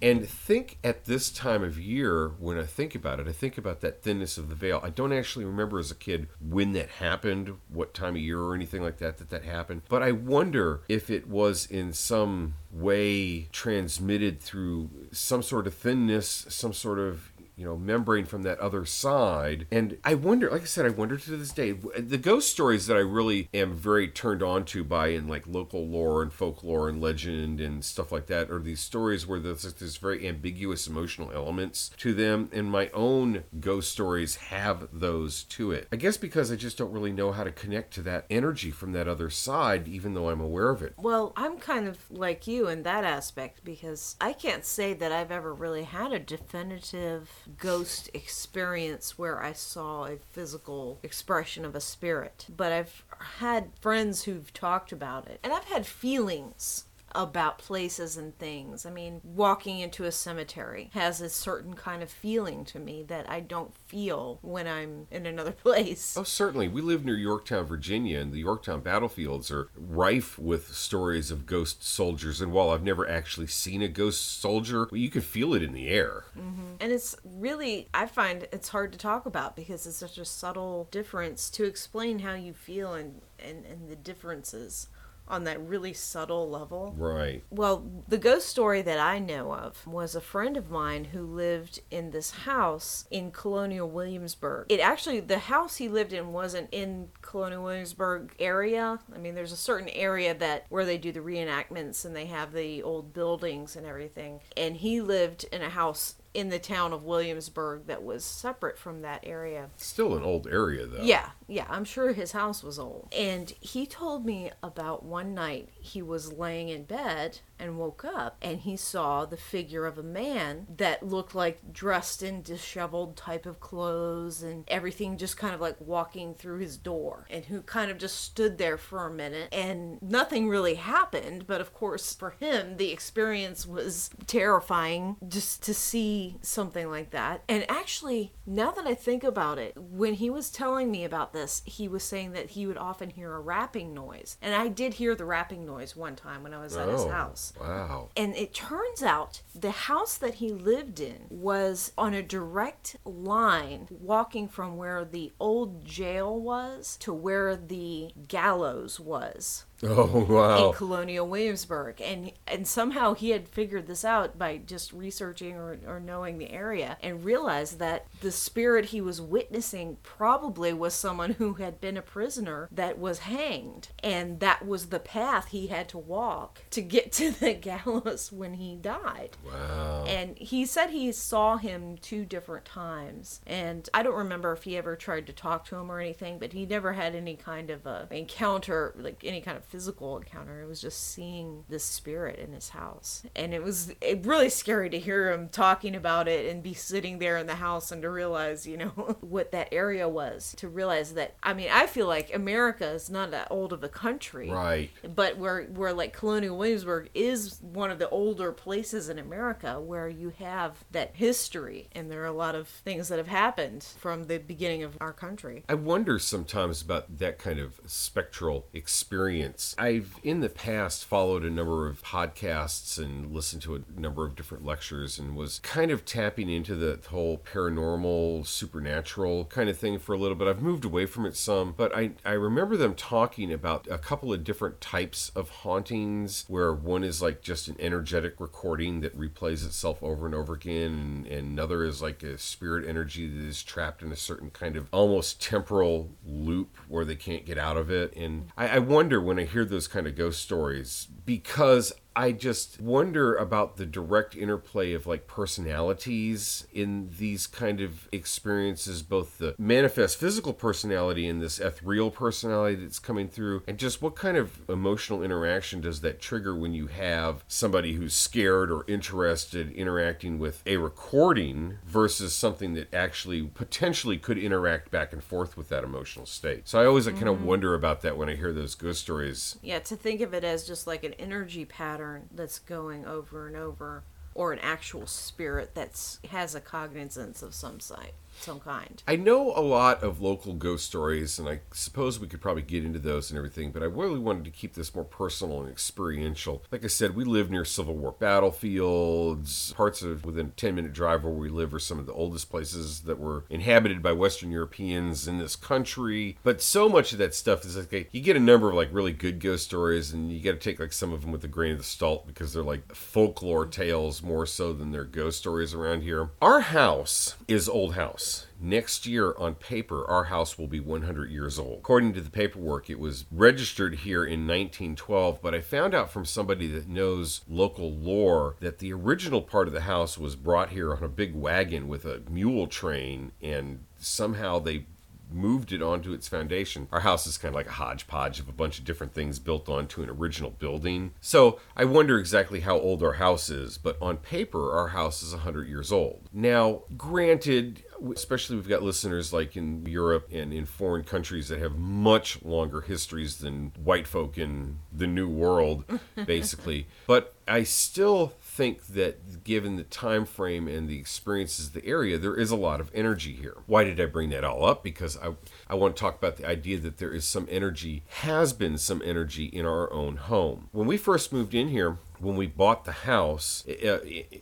And 0.02 0.28
think 0.28 0.78
at 0.84 1.06
this 1.06 1.30
time 1.30 1.62
of 1.62 1.80
year, 1.80 2.28
when 2.38 2.58
I 2.58 2.64
think 2.64 2.94
about 2.94 3.18
it, 3.18 3.26
I 3.26 3.32
think 3.32 3.56
about 3.56 3.80
that 3.80 4.02
thinness 4.02 4.36
of 4.36 4.50
the 4.50 4.54
veil. 4.54 4.78
I 4.82 4.90
don't 4.90 5.12
actually 5.12 5.46
remember 5.46 5.78
as 5.78 5.90
a 5.90 5.94
kid 5.94 6.28
when 6.38 6.72
that 6.72 6.90
happened, 6.90 7.54
what 7.70 7.94
time 7.94 8.14
of 8.14 8.20
year 8.20 8.40
or 8.40 8.54
anything 8.54 8.82
like 8.82 8.98
that 8.98 9.16
that 9.18 9.30
that 9.30 9.44
happened. 9.44 9.82
But 9.88 10.02
I 10.02 10.12
wonder 10.12 10.82
if 10.88 11.08
it 11.08 11.26
was 11.28 11.64
in 11.64 11.94
some 11.94 12.56
way 12.70 13.48
transmitted 13.52 14.40
through 14.40 14.90
some 15.12 15.42
sort 15.42 15.66
of 15.66 15.72
thinness, 15.72 16.44
some 16.50 16.74
sort 16.74 16.98
of 16.98 17.32
you 17.56 17.64
know, 17.64 17.76
membrane 17.76 18.26
from 18.26 18.42
that 18.42 18.58
other 18.60 18.84
side. 18.84 19.66
And 19.70 19.96
I 20.04 20.14
wonder, 20.14 20.50
like 20.50 20.62
I 20.62 20.66
said, 20.66 20.84
I 20.84 20.90
wonder 20.90 21.16
to 21.16 21.36
this 21.36 21.52
day, 21.52 21.72
the 21.72 22.18
ghost 22.18 22.50
stories 22.50 22.86
that 22.86 22.96
I 22.96 23.00
really 23.00 23.48
am 23.54 23.74
very 23.74 24.08
turned 24.08 24.42
on 24.42 24.64
to 24.66 24.84
by 24.84 25.08
in 25.08 25.26
like 25.26 25.46
local 25.46 25.86
lore 25.86 26.22
and 26.22 26.32
folklore 26.32 26.88
and 26.88 27.00
legend 27.00 27.60
and 27.60 27.82
stuff 27.82 28.12
like 28.12 28.26
that 28.26 28.50
are 28.50 28.60
these 28.60 28.80
stories 28.80 29.26
where 29.26 29.40
there's 29.40 29.64
like 29.64 29.78
this 29.78 29.96
very 29.96 30.28
ambiguous 30.28 30.86
emotional 30.86 31.32
elements 31.32 31.90
to 31.96 32.12
them. 32.12 32.50
And 32.52 32.70
my 32.70 32.90
own 32.90 33.44
ghost 33.58 33.90
stories 33.90 34.36
have 34.36 34.88
those 34.92 35.44
to 35.44 35.72
it. 35.72 35.88
I 35.90 35.96
guess 35.96 36.18
because 36.18 36.52
I 36.52 36.56
just 36.56 36.76
don't 36.76 36.92
really 36.92 37.12
know 37.12 37.32
how 37.32 37.44
to 37.44 37.52
connect 37.52 37.94
to 37.94 38.02
that 38.02 38.26
energy 38.28 38.70
from 38.70 38.92
that 38.92 39.08
other 39.08 39.30
side, 39.30 39.88
even 39.88 40.12
though 40.12 40.28
I'm 40.28 40.40
aware 40.42 40.68
of 40.68 40.82
it. 40.82 40.92
Well, 40.98 41.32
I'm 41.36 41.56
kind 41.56 41.88
of 41.88 41.98
like 42.10 42.46
you 42.46 42.68
in 42.68 42.82
that 42.82 43.04
aspect 43.04 43.64
because 43.64 44.16
I 44.20 44.34
can't 44.34 44.66
say 44.66 44.92
that 44.92 45.10
I've 45.10 45.32
ever 45.32 45.54
really 45.54 45.84
had 45.84 46.12
a 46.12 46.18
definitive 46.18 47.45
ghost 47.58 48.10
experience 48.14 49.18
where 49.18 49.42
I 49.42 49.52
saw 49.52 50.06
a 50.06 50.16
physical 50.32 50.98
expression 51.02 51.64
of 51.64 51.74
a 51.74 51.80
spirit. 51.80 52.46
But 52.54 52.72
I've 52.72 53.04
had 53.38 53.70
friends 53.80 54.24
who've 54.24 54.52
talked 54.52 54.92
about 54.92 55.28
it, 55.28 55.40
and 55.42 55.52
I've 55.52 55.64
had 55.64 55.86
feelings 55.86 56.85
about 57.14 57.58
places 57.58 58.16
and 58.16 58.36
things. 58.38 58.84
I 58.84 58.90
mean, 58.90 59.20
walking 59.24 59.80
into 59.80 60.04
a 60.04 60.12
cemetery 60.12 60.90
has 60.92 61.20
a 61.20 61.28
certain 61.28 61.74
kind 61.74 62.02
of 62.02 62.10
feeling 62.10 62.64
to 62.66 62.78
me 62.78 63.02
that 63.04 63.28
I 63.30 63.40
don't 63.40 63.74
feel 63.86 64.38
when 64.42 64.66
I'm 64.66 65.06
in 65.10 65.26
another 65.26 65.52
place. 65.62 66.16
Oh, 66.16 66.24
certainly. 66.24 66.68
We 66.68 66.82
live 66.82 67.04
near 67.04 67.16
Yorktown, 67.16 67.64
Virginia, 67.64 68.20
and 68.20 68.32
the 68.32 68.40
Yorktown 68.40 68.80
battlefields 68.80 69.50
are 69.50 69.70
rife 69.76 70.38
with 70.38 70.74
stories 70.74 71.30
of 71.30 71.46
ghost 71.46 71.82
soldiers. 71.84 72.40
And 72.40 72.52
while 72.52 72.70
I've 72.70 72.82
never 72.82 73.08
actually 73.08 73.46
seen 73.46 73.82
a 73.82 73.88
ghost 73.88 74.40
soldier, 74.40 74.88
well, 74.90 75.00
you 75.00 75.10
can 75.10 75.22
feel 75.22 75.54
it 75.54 75.62
in 75.62 75.72
the 75.72 75.88
air. 75.88 76.24
Mm-hmm. 76.38 76.76
And 76.80 76.92
it's 76.92 77.16
really, 77.24 77.88
I 77.94 78.06
find 78.06 78.46
it's 78.52 78.68
hard 78.68 78.92
to 78.92 78.98
talk 78.98 79.26
about 79.26 79.56
because 79.56 79.86
it's 79.86 79.96
such 79.96 80.18
a 80.18 80.24
subtle 80.24 80.88
difference 80.90 81.50
to 81.50 81.64
explain 81.64 82.20
how 82.20 82.34
you 82.34 82.52
feel 82.52 82.94
and, 82.94 83.22
and, 83.38 83.64
and 83.64 83.88
the 83.88 83.96
differences 83.96 84.88
on 85.28 85.44
that 85.44 85.60
really 85.60 85.92
subtle 85.92 86.48
level. 86.48 86.94
Right. 86.96 87.42
Well, 87.50 87.84
the 88.08 88.18
ghost 88.18 88.48
story 88.48 88.82
that 88.82 88.98
I 88.98 89.18
know 89.18 89.52
of 89.52 89.86
was 89.86 90.14
a 90.14 90.20
friend 90.20 90.56
of 90.56 90.70
mine 90.70 91.06
who 91.06 91.22
lived 91.22 91.80
in 91.90 92.10
this 92.10 92.30
house 92.30 93.06
in 93.10 93.30
Colonial 93.30 93.88
Williamsburg. 93.88 94.66
It 94.68 94.80
actually, 94.80 95.20
the 95.20 95.38
house 95.38 95.76
he 95.76 95.88
lived 95.88 96.12
in 96.12 96.32
wasn't 96.32 96.68
in 96.72 97.08
Colonial 97.22 97.62
Williamsburg 97.62 98.34
area. 98.38 98.98
I 99.14 99.18
mean, 99.18 99.34
there's 99.34 99.52
a 99.52 99.56
certain 99.56 99.88
area 99.90 100.34
that 100.34 100.66
where 100.68 100.84
they 100.84 100.98
do 100.98 101.12
the 101.12 101.20
reenactments 101.20 102.04
and 102.04 102.14
they 102.14 102.26
have 102.26 102.52
the 102.52 102.82
old 102.82 103.12
buildings 103.12 103.76
and 103.76 103.86
everything. 103.86 104.40
And 104.56 104.76
he 104.76 105.00
lived 105.00 105.44
in 105.52 105.62
a 105.62 105.70
house 105.70 106.16
in 106.34 106.50
the 106.50 106.58
town 106.58 106.92
of 106.92 107.02
Williamsburg 107.02 107.86
that 107.86 108.02
was 108.02 108.22
separate 108.22 108.78
from 108.78 109.00
that 109.00 109.20
area. 109.24 109.70
Still 109.78 110.14
an 110.14 110.22
old 110.22 110.46
area, 110.46 110.86
though. 110.86 111.02
Yeah, 111.02 111.30
yeah, 111.48 111.66
I'm 111.68 111.84
sure 111.84 112.12
his 112.12 112.32
house 112.32 112.62
was 112.62 112.78
old. 112.78 113.12
And 113.16 113.52
he 113.60 113.86
told 113.86 114.24
me 114.24 114.50
about 114.62 115.04
one 115.04 115.34
night 115.34 115.68
he 115.80 116.02
was 116.02 116.32
laying 116.32 116.68
in 116.68 116.84
bed 116.84 117.40
and 117.58 117.78
woke 117.78 118.04
up 118.04 118.36
and 118.42 118.60
he 118.60 118.76
saw 118.76 119.24
the 119.24 119.36
figure 119.36 119.86
of 119.86 119.98
a 119.98 120.02
man 120.02 120.66
that 120.76 121.02
looked 121.02 121.34
like 121.34 121.72
dressed 121.72 122.22
in 122.22 122.42
disheveled 122.42 123.16
type 123.16 123.46
of 123.46 123.60
clothes 123.60 124.42
and 124.42 124.64
everything 124.68 125.16
just 125.16 125.36
kind 125.36 125.54
of 125.54 125.60
like 125.60 125.80
walking 125.80 126.34
through 126.34 126.58
his 126.58 126.76
door 126.76 127.26
and 127.30 127.46
who 127.46 127.62
kind 127.62 127.90
of 127.90 127.98
just 127.98 128.20
stood 128.20 128.58
there 128.58 128.76
for 128.76 129.06
a 129.06 129.12
minute 129.12 129.48
and 129.52 130.00
nothing 130.02 130.48
really 130.48 130.74
happened 130.74 131.46
but 131.46 131.60
of 131.60 131.72
course 131.72 132.14
for 132.14 132.30
him 132.30 132.76
the 132.76 132.92
experience 132.92 133.66
was 133.66 134.10
terrifying 134.26 135.16
just 135.26 135.62
to 135.62 135.72
see 135.72 136.36
something 136.42 136.90
like 136.90 137.10
that 137.10 137.42
and 137.48 137.64
actually 137.70 138.32
now 138.46 138.70
that 138.70 138.86
I 138.86 138.94
think 138.94 139.24
about 139.24 139.58
it 139.58 139.76
when 139.76 140.14
he 140.14 140.30
was 140.30 140.50
telling 140.50 140.90
me 140.90 141.04
about 141.04 141.32
this 141.36 141.62
he 141.64 141.86
was 141.86 142.02
saying 142.02 142.32
that 142.32 142.50
he 142.50 142.66
would 142.66 142.76
often 142.78 143.10
hear 143.10 143.32
a 143.34 143.40
rapping 143.40 143.94
noise. 143.94 144.36
And 144.42 144.54
I 144.54 144.68
did 144.68 144.94
hear 144.94 145.14
the 145.14 145.24
rapping 145.24 145.64
noise 145.64 145.94
one 145.94 146.16
time 146.16 146.42
when 146.42 146.52
I 146.54 146.58
was 146.62 146.76
at 146.76 146.88
his 146.88 147.02
Oh, 147.02 147.08
house. 147.08 147.52
Wow. 147.60 148.08
and 148.16 148.34
it 148.34 148.52
turns 148.54 149.02
out 149.02 149.42
the 149.54 149.70
house 149.70 150.16
that 150.18 150.34
he 150.34 150.50
lived 150.50 150.98
in 151.00 151.26
was 151.30 151.92
on 151.96 152.14
a 152.14 152.22
direct 152.22 152.96
line 153.04 153.86
walking 153.90 154.48
from 154.48 154.76
where 154.76 155.04
the 155.04 155.32
old 155.38 155.84
jail 155.84 156.38
was 156.40 156.96
to 156.98 157.12
where 157.12 157.54
the 157.56 158.10
gallows 158.28 158.98
was 158.98 159.64
Oh, 159.82 160.26
wow. 160.28 160.68
in 160.68 160.74
Colonial 160.74 161.26
Williamsburg. 161.26 162.00
And 162.00 162.32
and 162.46 162.66
somehow 162.66 163.14
he 163.14 163.30
had 163.30 163.48
figured 163.48 163.86
this 163.86 164.04
out 164.04 164.38
by 164.38 164.58
just 164.58 164.92
researching 164.92 165.54
or, 165.54 165.78
or 165.86 166.00
knowing 166.00 166.38
the 166.38 166.50
area 166.50 166.96
and 167.02 167.24
realized 167.24 167.78
that 167.78 168.06
the 168.20 168.32
spirit 168.32 168.86
he 168.86 169.00
was 169.00 169.20
witnessing 169.20 169.98
probably 170.02 170.72
was 170.72 170.94
someone 170.94 171.32
who 171.32 171.54
had 171.54 171.80
been 171.80 171.96
a 171.96 172.02
prisoner 172.02 172.68
that 172.72 172.98
was 172.98 173.20
hanged. 173.20 173.88
And 174.02 174.40
that 174.40 174.66
was 174.66 174.86
the 174.86 174.98
path 174.98 175.48
he 175.48 175.66
had 175.66 175.88
to 175.90 175.98
walk 175.98 176.62
to 176.70 176.80
get 176.80 177.12
to 177.16 177.30
the 177.30 177.52
gallows 177.54 178.32
when 178.32 178.54
he 178.54 178.76
died. 178.76 179.36
Wow. 179.44 180.04
And 180.06 180.38
he 180.38 180.64
said 180.64 180.90
he 180.90 181.12
saw 181.12 181.58
him 181.58 181.98
two 181.98 182.24
different 182.24 182.64
times. 182.64 183.40
And 183.46 183.88
I 183.92 184.02
don't 184.02 184.14
remember 184.16 184.52
if 184.52 184.62
he 184.62 184.76
ever 184.76 184.96
tried 184.96 185.26
to 185.26 185.32
talk 185.32 185.66
to 185.66 185.76
him 185.76 185.90
or 185.92 186.00
anything, 186.00 186.38
but 186.38 186.52
he 186.54 186.64
never 186.64 186.94
had 186.94 187.14
any 187.14 187.36
kind 187.36 187.70
of 187.70 187.84
a 187.86 188.08
encounter, 188.10 188.94
like 188.96 189.22
any 189.24 189.40
kind 189.40 189.56
of 189.56 189.65
physical 189.68 190.16
encounter. 190.16 190.62
It 190.62 190.66
was 190.68 190.80
just 190.80 191.12
seeing 191.12 191.64
this 191.68 191.84
spirit 191.84 192.38
in 192.38 192.52
his 192.52 192.70
house. 192.70 193.24
And 193.34 193.52
it 193.54 193.62
was 193.62 193.92
it 194.00 194.24
really 194.24 194.48
scary 194.48 194.90
to 194.90 194.98
hear 194.98 195.32
him 195.32 195.48
talking 195.48 195.94
about 195.94 196.28
it 196.28 196.50
and 196.50 196.62
be 196.62 196.74
sitting 196.74 197.18
there 197.18 197.36
in 197.36 197.46
the 197.46 197.56
house 197.56 197.90
and 197.92 198.02
to 198.02 198.10
realize, 198.10 198.66
you 198.66 198.76
know, 198.76 198.88
what 199.20 199.52
that 199.52 199.68
area 199.72 200.08
was. 200.08 200.54
To 200.58 200.68
realize 200.68 201.14
that, 201.14 201.34
I 201.42 201.54
mean, 201.54 201.68
I 201.72 201.86
feel 201.86 202.06
like 202.06 202.34
America 202.34 202.86
is 202.90 203.10
not 203.10 203.30
that 203.30 203.48
old 203.50 203.72
of 203.72 203.82
a 203.84 203.88
country 203.88 204.50
Right. 204.50 204.90
but 205.14 205.36
where 205.38 205.64
where 205.64 205.92
like 205.92 206.12
colonial 206.12 206.56
williamsburg 206.56 207.10
is 207.14 207.58
one 207.60 207.90
of 207.90 207.98
the 207.98 208.08
older 208.10 208.52
places 208.52 209.08
in 209.08 209.18
america 209.18 209.80
where 209.80 210.08
you 210.08 210.32
have 210.38 210.84
that 210.92 211.10
history 211.14 211.88
and 211.92 212.10
there 212.10 212.22
are 212.22 212.26
a 212.26 212.32
lot 212.32 212.54
of 212.54 212.68
things 212.68 213.08
that 213.08 213.18
have 213.18 213.26
happened 213.28 213.82
from 213.98 214.24
the 214.24 214.38
beginning 214.38 214.82
of 214.82 214.96
our 215.00 215.12
country 215.12 215.64
I 215.68 215.74
wonder 215.74 216.18
sometimes 216.18 216.82
about 216.82 217.18
that 217.18 217.38
kind 217.38 217.58
of 217.58 217.80
spectral 217.86 218.66
experience. 218.72 219.55
I've 219.78 220.18
in 220.22 220.40
the 220.40 220.48
past 220.48 221.04
followed 221.04 221.44
a 221.44 221.50
number 221.50 221.88
of 221.88 222.02
podcasts 222.02 222.98
and 222.98 223.32
listened 223.32 223.62
to 223.62 223.76
a 223.76 224.00
number 224.00 224.24
of 224.24 224.36
different 224.36 224.64
lectures 224.64 225.18
and 225.18 225.36
was 225.36 225.60
kind 225.60 225.90
of 225.90 226.04
tapping 226.04 226.48
into 226.48 226.74
the 226.74 226.98
whole 227.08 227.38
paranormal, 227.38 228.46
supernatural 228.46 229.46
kind 229.46 229.68
of 229.68 229.78
thing 229.78 229.98
for 229.98 230.14
a 230.14 230.18
little 230.18 230.36
bit. 230.36 230.48
I've 230.48 230.62
moved 230.62 230.84
away 230.84 231.06
from 231.06 231.26
it 231.26 231.36
some, 231.36 231.74
but 231.76 231.96
I, 231.96 232.12
I 232.24 232.32
remember 232.32 232.76
them 232.76 232.94
talking 232.94 233.52
about 233.52 233.86
a 233.90 233.98
couple 233.98 234.32
of 234.32 234.44
different 234.44 234.80
types 234.80 235.30
of 235.34 235.48
hauntings 235.48 236.44
where 236.48 236.72
one 236.72 237.04
is 237.04 237.22
like 237.22 237.42
just 237.42 237.68
an 237.68 237.76
energetic 237.78 238.40
recording 238.40 239.00
that 239.00 239.18
replays 239.18 239.64
itself 239.64 240.02
over 240.02 240.26
and 240.26 240.34
over 240.34 240.54
again, 240.54 241.24
and, 241.26 241.26
and 241.26 241.48
another 241.52 241.84
is 241.84 242.02
like 242.02 242.22
a 242.22 242.38
spirit 242.38 242.86
energy 242.86 243.26
that 243.26 243.44
is 243.44 243.62
trapped 243.62 244.02
in 244.02 244.12
a 244.12 244.16
certain 244.16 244.50
kind 244.50 244.76
of 244.76 244.88
almost 244.92 245.40
temporal 245.40 246.10
loop 246.26 246.76
where 246.88 247.04
they 247.04 247.16
can't 247.16 247.46
get 247.46 247.58
out 247.58 247.76
of 247.76 247.90
it. 247.90 248.14
And 248.16 248.48
I, 248.56 248.68
I 248.68 248.78
wonder 248.78 249.20
when 249.20 249.38
I 249.38 249.45
hear 249.46 249.64
those 249.64 249.88
kind 249.88 250.06
of 250.06 250.14
ghost 250.14 250.40
stories 250.40 251.08
because 251.24 251.92
I 252.16 252.32
just 252.32 252.80
wonder 252.80 253.34
about 253.34 253.76
the 253.76 253.84
direct 253.84 254.34
interplay 254.34 254.94
of 254.94 255.06
like 255.06 255.26
personalities 255.26 256.66
in 256.72 257.10
these 257.18 257.46
kind 257.46 257.82
of 257.82 258.08
experiences, 258.10 259.02
both 259.02 259.36
the 259.36 259.54
manifest 259.58 260.18
physical 260.18 260.54
personality 260.54 261.28
and 261.28 261.42
this 261.42 261.58
ethereal 261.58 262.10
personality 262.10 262.76
that's 262.76 262.98
coming 262.98 263.28
through, 263.28 263.64
and 263.68 263.76
just 263.76 264.00
what 264.00 264.16
kind 264.16 264.38
of 264.38 264.62
emotional 264.66 265.22
interaction 265.22 265.82
does 265.82 266.00
that 266.00 266.18
trigger 266.18 266.56
when 266.56 266.72
you 266.72 266.86
have 266.86 267.44
somebody 267.48 267.92
who's 267.92 268.14
scared 268.14 268.72
or 268.72 268.86
interested 268.88 269.70
interacting 269.72 270.38
with 270.38 270.62
a 270.64 270.78
recording 270.78 271.76
versus 271.84 272.34
something 272.34 272.72
that 272.72 272.92
actually 272.94 273.42
potentially 273.42 274.16
could 274.16 274.38
interact 274.38 274.90
back 274.90 275.12
and 275.12 275.22
forth 275.22 275.54
with 275.54 275.68
that 275.68 275.84
emotional 275.84 276.24
state. 276.24 276.66
So 276.66 276.80
I 276.80 276.86
always 276.86 277.06
kind 277.06 277.28
of 277.28 277.36
mm. 277.36 277.42
wonder 277.42 277.74
about 277.74 278.00
that 278.00 278.16
when 278.16 278.30
I 278.30 278.36
hear 278.36 278.54
those 278.54 278.74
ghost 278.74 279.02
stories. 279.02 279.58
yeah 279.62 279.80
to 279.80 279.96
think 279.96 280.22
of 280.22 280.32
it 280.32 280.44
as 280.44 280.66
just 280.66 280.86
like 280.86 281.04
an 281.04 281.12
energy 281.14 281.66
pattern 281.66 282.05
that's 282.34 282.58
going 282.58 283.04
over 283.04 283.46
and 283.46 283.56
over 283.56 284.02
or 284.34 284.52
an 284.52 284.58
actual 284.60 285.06
spirit 285.06 285.74
that's 285.74 286.18
has 286.30 286.54
a 286.54 286.60
cognizance 286.60 287.42
of 287.42 287.54
some 287.54 287.80
site 287.80 288.14
some 288.40 288.60
kind. 288.60 289.02
I 289.06 289.16
know 289.16 289.52
a 289.54 289.60
lot 289.60 290.02
of 290.02 290.20
local 290.20 290.54
ghost 290.54 290.86
stories, 290.86 291.38
and 291.38 291.48
I 291.48 291.60
suppose 291.72 292.18
we 292.18 292.28
could 292.28 292.40
probably 292.40 292.62
get 292.62 292.84
into 292.84 292.98
those 292.98 293.30
and 293.30 293.38
everything, 293.38 293.72
but 293.72 293.82
I 293.82 293.86
really 293.86 294.18
wanted 294.18 294.44
to 294.44 294.50
keep 294.50 294.74
this 294.74 294.94
more 294.94 295.04
personal 295.04 295.60
and 295.60 295.70
experiential. 295.70 296.62
Like 296.70 296.84
I 296.84 296.88
said, 296.88 297.16
we 297.16 297.24
live 297.24 297.50
near 297.50 297.64
Civil 297.64 297.94
War 297.94 298.14
battlefields. 298.18 299.72
Parts 299.72 300.02
of 300.02 300.24
within 300.24 300.46
a 300.46 300.50
10 300.50 300.74
minute 300.74 300.92
drive 300.92 301.24
where 301.24 301.32
we 301.32 301.48
live 301.48 301.74
are 301.74 301.78
some 301.78 301.98
of 301.98 302.06
the 302.06 302.12
oldest 302.12 302.50
places 302.50 303.00
that 303.00 303.18
were 303.18 303.44
inhabited 303.50 304.02
by 304.02 304.12
Western 304.12 304.50
Europeans 304.50 305.26
in 305.26 305.38
this 305.38 305.56
country. 305.56 306.38
But 306.42 306.62
so 306.62 306.88
much 306.88 307.12
of 307.12 307.18
that 307.18 307.34
stuff 307.34 307.64
is 307.64 307.76
like, 307.76 308.08
you 308.12 308.20
get 308.20 308.36
a 308.36 308.40
number 308.40 308.70
of 308.70 308.76
like 308.76 308.88
really 308.92 309.12
good 309.12 309.40
ghost 309.40 309.64
stories, 309.64 310.12
and 310.12 310.30
you 310.30 310.40
got 310.40 310.52
to 310.52 310.70
take 310.70 310.80
like 310.80 310.92
some 310.92 311.12
of 311.12 311.22
them 311.22 311.32
with 311.32 311.44
a 311.44 311.48
grain 311.48 311.76
of 311.76 311.84
salt 311.84 312.26
because 312.26 312.52
they're 312.52 312.62
like 312.62 312.94
folklore 312.94 313.66
tales 313.66 314.22
more 314.22 314.46
so 314.46 314.72
than 314.72 314.92
they're 314.92 315.04
ghost 315.04 315.38
stories 315.38 315.74
around 315.74 316.02
here. 316.02 316.30
Our 316.40 316.60
house 316.60 317.36
is 317.48 317.68
old 317.68 317.94
house. 317.94 318.25
Next 318.60 319.06
year, 319.06 319.34
on 319.38 319.54
paper, 319.54 320.04
our 320.08 320.24
house 320.24 320.58
will 320.58 320.66
be 320.66 320.80
100 320.80 321.30
years 321.30 321.58
old. 321.58 321.78
According 321.78 322.14
to 322.14 322.20
the 322.20 322.30
paperwork, 322.30 322.88
it 322.88 322.98
was 322.98 323.26
registered 323.30 323.96
here 323.96 324.24
in 324.24 324.46
1912, 324.46 325.40
but 325.42 325.54
I 325.54 325.60
found 325.60 325.94
out 325.94 326.10
from 326.10 326.24
somebody 326.24 326.66
that 326.68 326.88
knows 326.88 327.42
local 327.48 327.92
lore 327.92 328.56
that 328.60 328.78
the 328.78 328.92
original 328.92 329.42
part 329.42 329.68
of 329.68 329.74
the 329.74 329.82
house 329.82 330.16
was 330.16 330.36
brought 330.36 330.70
here 330.70 330.94
on 330.94 331.02
a 331.02 331.08
big 331.08 331.34
wagon 331.34 331.88
with 331.88 332.04
a 332.04 332.22
mule 332.30 332.66
train, 332.66 333.32
and 333.42 333.84
somehow 333.98 334.58
they 334.58 334.86
moved 335.30 335.72
it 335.72 335.82
onto 335.82 336.12
its 336.12 336.28
foundation. 336.28 336.88
Our 336.92 337.00
house 337.00 337.26
is 337.26 337.38
kind 337.38 337.50
of 337.50 337.56
like 337.56 337.68
a 337.68 337.72
hodgepodge 337.72 338.40
of 338.40 338.48
a 338.48 338.52
bunch 338.52 338.78
of 338.78 338.84
different 338.84 339.12
things 339.12 339.38
built 339.38 339.68
onto 339.68 340.02
an 340.02 340.10
original 340.10 340.50
building. 340.50 341.12
So 341.20 341.60
I 341.76 341.84
wonder 341.84 342.18
exactly 342.18 342.60
how 342.60 342.78
old 342.78 343.02
our 343.02 343.14
house 343.14 343.50
is, 343.50 343.78
but 343.78 343.96
on 344.00 344.18
paper, 344.18 344.72
our 344.72 344.88
house 344.88 345.22
is 345.22 345.32
100 345.32 345.68
years 345.68 345.92
old. 345.92 346.28
Now, 346.32 346.82
granted, 346.96 347.82
especially 348.14 348.56
we've 348.56 348.68
got 348.68 348.82
listeners 348.82 349.32
like 349.32 349.56
in 349.56 349.86
Europe 349.86 350.28
and 350.32 350.52
in 350.52 350.66
foreign 350.66 351.04
countries 351.04 351.48
that 351.48 351.58
have 351.58 351.76
much 351.76 352.42
longer 352.42 352.82
histories 352.82 353.38
than 353.38 353.72
white 353.82 354.06
folk 354.06 354.38
in 354.38 354.78
the 354.92 355.06
new 355.06 355.28
world 355.28 355.84
basically. 356.26 356.86
But 357.06 357.34
I 357.48 357.62
still 357.62 358.34
think 358.40 358.86
that 358.88 359.44
given 359.44 359.76
the 359.76 359.84
time 359.84 360.24
frame 360.24 360.66
and 360.66 360.88
the 360.88 360.98
experiences 360.98 361.68
of 361.68 361.72
the 361.74 361.86
area 361.86 362.18
there 362.18 362.34
is 362.34 362.50
a 362.50 362.56
lot 362.56 362.80
of 362.80 362.90
energy 362.94 363.34
here. 363.34 363.56
Why 363.66 363.84
did 363.84 364.00
I 364.00 364.06
bring 364.06 364.30
that 364.30 364.44
all 364.44 364.64
up? 364.64 364.82
Because 364.82 365.16
I 365.18 365.34
I 365.68 365.74
want 365.74 365.96
to 365.96 366.00
talk 366.00 366.16
about 366.16 366.36
the 366.36 366.46
idea 366.46 366.78
that 366.78 366.98
there 366.98 367.12
is 367.12 367.26
some 367.26 367.46
energy 367.50 368.02
has 368.22 368.52
been 368.52 368.78
some 368.78 369.02
energy 369.04 369.46
in 369.46 369.66
our 369.66 369.92
own 369.92 370.16
home. 370.16 370.68
When 370.72 370.86
we 370.86 370.96
first 370.96 371.32
moved 371.32 371.54
in 371.54 371.68
here 371.68 371.98
when 372.18 372.36
we 372.36 372.46
bought 372.46 372.84
the 372.84 372.92
house, 372.92 373.64
uh, 373.68 373.98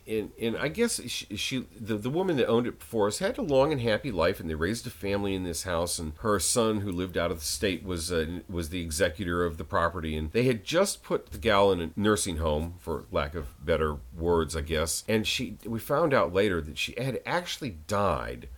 and, 0.07 0.31
and 0.41 0.57
I 0.57 0.69
guess 0.69 1.01
she, 1.09 1.37
she, 1.37 1.67
the, 1.79 1.97
the 1.97 2.11
woman 2.11 2.37
that 2.37 2.47
owned 2.47 2.67
it 2.67 2.79
before 2.79 3.09
us 3.09 3.19
had 3.19 3.39
a 3.39 3.43
long 3.43 3.73
and 3.73 3.81
happy 3.81 4.11
life, 4.11 4.41
and 4.41 4.49
they 4.49 4.55
raised 4.55 4.87
a 4.87 4.91
family 4.91 5.35
in 5.35 5.45
this 5.45 5.65
house. 5.65 5.99
And 5.99 6.13
her 6.21 6.39
son, 6.39 6.81
who 6.81 6.91
lived 6.91 7.17
out 7.17 7.31
of 7.31 7.41
the 7.41 7.45
state, 7.45 7.85
was 7.85 8.13
uh, 8.13 8.41
was 8.49 8.69
the 8.69 8.83
executor 8.83 9.45
of 9.45 9.59
the 9.59 9.65
property. 9.65 10.17
And 10.17 10.33
they 10.33 10.45
had 10.45 10.65
just 10.65 11.03
put 11.03 11.33
the 11.33 11.39
gal 11.39 11.73
in 11.73 11.81
a 11.81 11.91
nursing 11.97 12.37
home, 12.37 12.75
for 12.79 13.05
lack 13.11 13.35
of 13.35 13.65
better 13.65 13.97
words, 14.17 14.57
I 14.57 14.61
guess. 14.61 15.05
And 15.09 15.27
she, 15.27 15.59
we 15.65 15.79
found 15.79 16.15
out 16.15 16.33
later 16.33 16.61
that 16.61 16.79
she 16.79 16.95
had 16.99 17.21
actually 17.27 17.77
died 17.87 18.49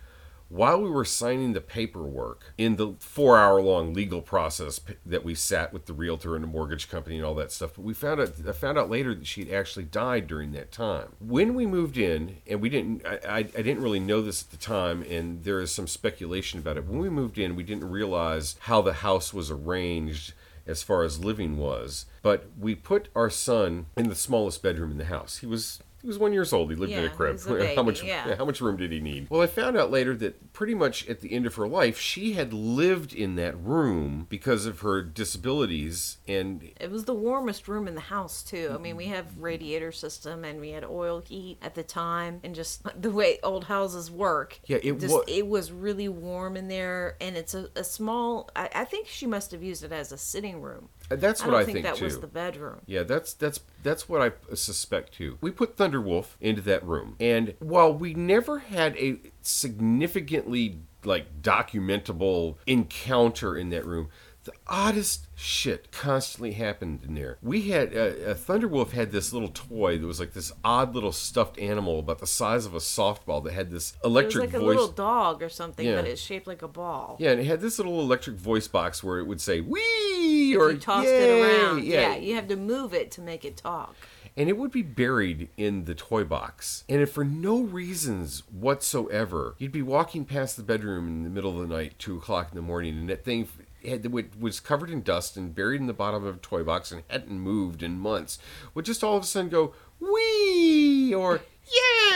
while 0.49 0.81
we 0.81 0.89
were 0.89 1.05
signing 1.05 1.53
the 1.53 1.61
paperwork 1.61 2.53
in 2.57 2.75
the 2.77 2.93
four 2.99 3.37
hour 3.37 3.61
long 3.61 3.93
legal 3.93 4.21
process 4.21 4.79
that 5.05 5.23
we 5.23 5.35
sat 5.35 5.73
with 5.73 5.85
the 5.85 5.93
realtor 5.93 6.35
and 6.35 6.43
the 6.43 6.47
mortgage 6.47 6.89
company 6.89 7.17
and 7.17 7.25
all 7.25 7.35
that 7.35 7.51
stuff, 7.51 7.71
but 7.75 7.83
we 7.83 7.93
found 7.93 8.21
out 8.21 8.33
I 8.47 8.51
found 8.51 8.77
out 8.77 8.89
later 8.89 9.13
that 9.13 9.27
she'd 9.27 9.51
actually 9.51 9.85
died 9.85 10.27
during 10.27 10.51
that 10.53 10.71
time. 10.71 11.13
When 11.19 11.53
we 11.53 11.65
moved 11.65 11.97
in, 11.97 12.37
and 12.47 12.61
we 12.61 12.69
didn't 12.69 13.05
I, 13.05 13.19
I, 13.27 13.37
I 13.37 13.41
didn't 13.43 13.81
really 13.81 13.99
know 13.99 14.21
this 14.21 14.43
at 14.43 14.51
the 14.51 14.57
time, 14.57 15.03
and 15.09 15.43
there 15.43 15.59
is 15.59 15.71
some 15.71 15.87
speculation 15.87 16.59
about 16.59 16.77
it. 16.77 16.85
When 16.85 16.99
we 16.99 17.09
moved 17.09 17.37
in, 17.37 17.55
we 17.55 17.63
didn't 17.63 17.89
realize 17.89 18.55
how 18.61 18.81
the 18.81 18.93
house 18.93 19.33
was 19.33 19.51
arranged 19.51 20.33
as 20.65 20.83
far 20.83 21.03
as 21.03 21.23
living 21.23 21.57
was. 21.57 22.05
But 22.21 22.49
we 22.59 22.75
put 22.75 23.07
our 23.15 23.29
son 23.29 23.87
in 23.95 24.09
the 24.09 24.15
smallest 24.15 24.61
bedroom 24.61 24.91
in 24.91 24.97
the 24.97 25.05
house. 25.05 25.37
He 25.37 25.45
was 25.45 25.81
he 26.07 26.09
was 26.09 26.17
one 26.19 26.31
years 26.31 26.53
old. 26.53 26.69
He 26.69 26.77
lived 26.77 26.93
in 26.93 27.03
a 27.03 27.09
crib. 27.09 27.37
a 27.45 27.49
baby, 27.53 27.75
how 27.75 27.83
much? 27.83 28.01
yeah. 28.01 28.33
How 28.37 28.45
much 28.45 28.61
room 28.61 28.77
did 28.77 28.93
he 28.93 29.01
need? 29.01 29.29
Well, 29.29 29.41
I 29.41 29.47
found 29.47 29.75
out 29.75 29.91
later 29.91 30.15
that 30.15 30.53
pretty 30.53 30.73
much 30.73 31.05
at 31.09 31.19
the 31.19 31.33
end 31.33 31.45
of 31.45 31.55
her 31.55 31.67
life, 31.67 31.99
she 31.99 32.31
had 32.31 32.53
lived 32.53 33.13
in 33.13 33.35
that 33.35 33.61
room 33.61 34.25
because 34.29 34.65
of 34.65 34.79
her 34.79 35.01
disabilities, 35.01 36.19
and 36.25 36.71
It 36.79 36.91
was 36.91 37.03
the 37.03 37.13
warmest 37.13 37.67
room 37.67 37.89
in 37.89 37.95
the 37.95 37.99
house 37.99 38.41
too. 38.41 38.71
I 38.73 38.77
mean, 38.77 38.95
we 38.95 39.07
have 39.07 39.37
radiator 39.37 39.91
system 39.91 40.45
and 40.45 40.61
we 40.61 40.69
had 40.69 40.85
oil 40.85 41.21
heat 41.27 41.57
at 41.61 41.75
the 41.75 41.83
time, 41.83 42.39
and 42.41 42.55
just 42.55 42.83
the 43.01 43.11
way 43.11 43.39
old 43.43 43.65
houses 43.65 44.09
work. 44.09 44.61
Yeah, 44.65 44.77
it 44.81 45.01
just, 45.01 45.13
wa- 45.13 45.23
it 45.27 45.45
was 45.45 45.73
really 45.73 46.07
warm 46.07 46.55
in 46.55 46.69
there, 46.69 47.17
and 47.19 47.35
it's 47.35 47.53
a, 47.53 47.67
a 47.75 47.83
small. 47.83 48.49
I, 48.55 48.69
I 48.73 48.85
think 48.85 49.07
she 49.07 49.27
must 49.27 49.51
have 49.51 49.61
used 49.61 49.83
it 49.83 49.91
as 49.91 50.13
a 50.13 50.17
sitting 50.17 50.61
room. 50.61 50.87
That's 51.09 51.41
I 51.41 51.45
what 51.45 51.51
don't 51.53 51.61
I, 51.61 51.65
think, 51.65 51.83
that 51.83 51.95
too. 51.95 52.05
was 52.05 52.19
the 52.19 52.27
bedroom. 52.27 52.81
Yeah, 52.85 53.03
that's 53.03 53.33
that's 53.33 53.59
that's 53.83 54.09
what 54.09 54.21
I 54.21 54.31
suspect 54.55 55.13
too. 55.13 55.37
We 55.41 55.51
put 55.51 55.77
Thunderwolf 55.77 56.35
into 56.41 56.61
that 56.63 56.85
room, 56.85 57.15
and 57.19 57.53
while 57.59 57.93
we 57.93 58.13
never 58.13 58.59
had 58.59 58.95
a 58.97 59.17
significantly 59.41 60.79
like 61.03 61.41
documentable 61.41 62.55
encounter 62.65 63.55
in 63.55 63.69
that 63.69 63.85
room, 63.85 64.09
the 64.43 64.51
oddest 64.67 65.27
shit 65.35 65.91
constantly 65.91 66.53
happened 66.53 67.01
in 67.07 67.15
there. 67.15 67.37
We 67.41 67.69
had 67.69 67.95
uh, 67.95 67.99
uh, 67.99 68.33
Thunderwolf 68.33 68.91
had 68.91 69.11
this 69.11 69.31
little 69.31 69.49
toy 69.49 69.97
that 69.97 70.05
was 70.07 70.19
like 70.19 70.33
this 70.33 70.51
odd 70.63 70.95
little 70.95 71.11
stuffed 71.11 71.59
animal 71.59 71.99
about 71.99 72.19
the 72.19 72.27
size 72.27 72.65
of 72.65 72.73
a 72.73 72.79
softball 72.79 73.43
that 73.43 73.53
had 73.53 73.69
this 73.71 73.91
It 73.91 73.97
was 74.03 74.11
electric 74.11 74.45
like 74.45 74.53
a 74.53 74.59
voice. 74.59 74.67
little 74.67 74.87
dog 74.87 75.43
or 75.43 75.49
something, 75.49 75.85
Yeah. 75.85 75.97
but 75.97 76.05
it's 76.05 76.21
shaped 76.21 76.47
like 76.47 76.61
a 76.61 76.67
ball. 76.67 77.17
Yeah, 77.19 77.31
and 77.31 77.39
it 77.41 77.45
had 77.45 77.61
this 77.61 77.77
little 77.77 77.99
electric 78.01 78.37
voice 78.37 78.67
box 78.67 79.03
where 79.03 79.19
it 79.19 79.27
would 79.27 79.39
say 79.41 79.61
"wee" 79.61 80.16
or 80.55 80.71
you 80.71 80.77
tossed 80.77 81.07
"Yay!" 81.07 81.41
it 81.41 81.63
around. 81.63 81.83
Yeah. 81.83 82.15
you 82.15 82.35
have 82.35 82.47
to 82.47 82.55
move 82.55 82.93
it 82.93 83.11
to 83.11 83.21
make 83.21 83.43
it 83.43 83.57
talk. 83.57 83.95
and 84.35 84.49
it 84.49 84.57
would 84.57 84.71
be 84.71 84.83
buried 84.83 85.49
in 85.57 85.85
the 85.85 85.95
toy 85.95 86.23
box. 86.23 86.83
And 86.87 87.01
if 87.01 87.11
for 87.11 87.23
no 87.25 87.61
reasons 87.61 88.43
whatsoever, 88.51 89.55
you'd 89.57 89.71
be 89.71 89.81
walking 89.81 90.25
past 90.25 90.57
the 90.57 90.63
bedroom 90.63 91.07
in 91.07 91.23
the 91.23 91.29
middle 91.29 91.59
of 91.59 91.67
the 91.67 91.75
night, 91.75 91.97
two 91.97 92.17
o'clock 92.17 92.49
in 92.51 92.55
the 92.55 92.61
morning, 92.61 92.97
and 92.97 93.09
that 93.09 93.25
thing 93.25 93.47
had, 93.83 94.05
was 94.39 94.59
covered 94.59 94.89
in 94.89 95.01
dust 95.01 95.37
and 95.37 95.55
buried 95.55 95.81
in 95.81 95.87
the 95.87 95.93
bottom 95.93 96.23
of 96.23 96.35
a 96.35 96.39
toy 96.39 96.63
box 96.63 96.91
and 96.91 97.03
hadn't 97.09 97.39
moved 97.39 97.81
in 97.81 97.99
months, 97.99 98.37
would 98.73 98.85
just 98.85 99.03
all 99.03 99.17
of 99.17 99.23
a 99.23 99.25
sudden 99.25 99.49
go 99.49 99.73
wee 99.99 101.13
or 101.15 101.41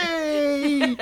yay. 0.06 0.96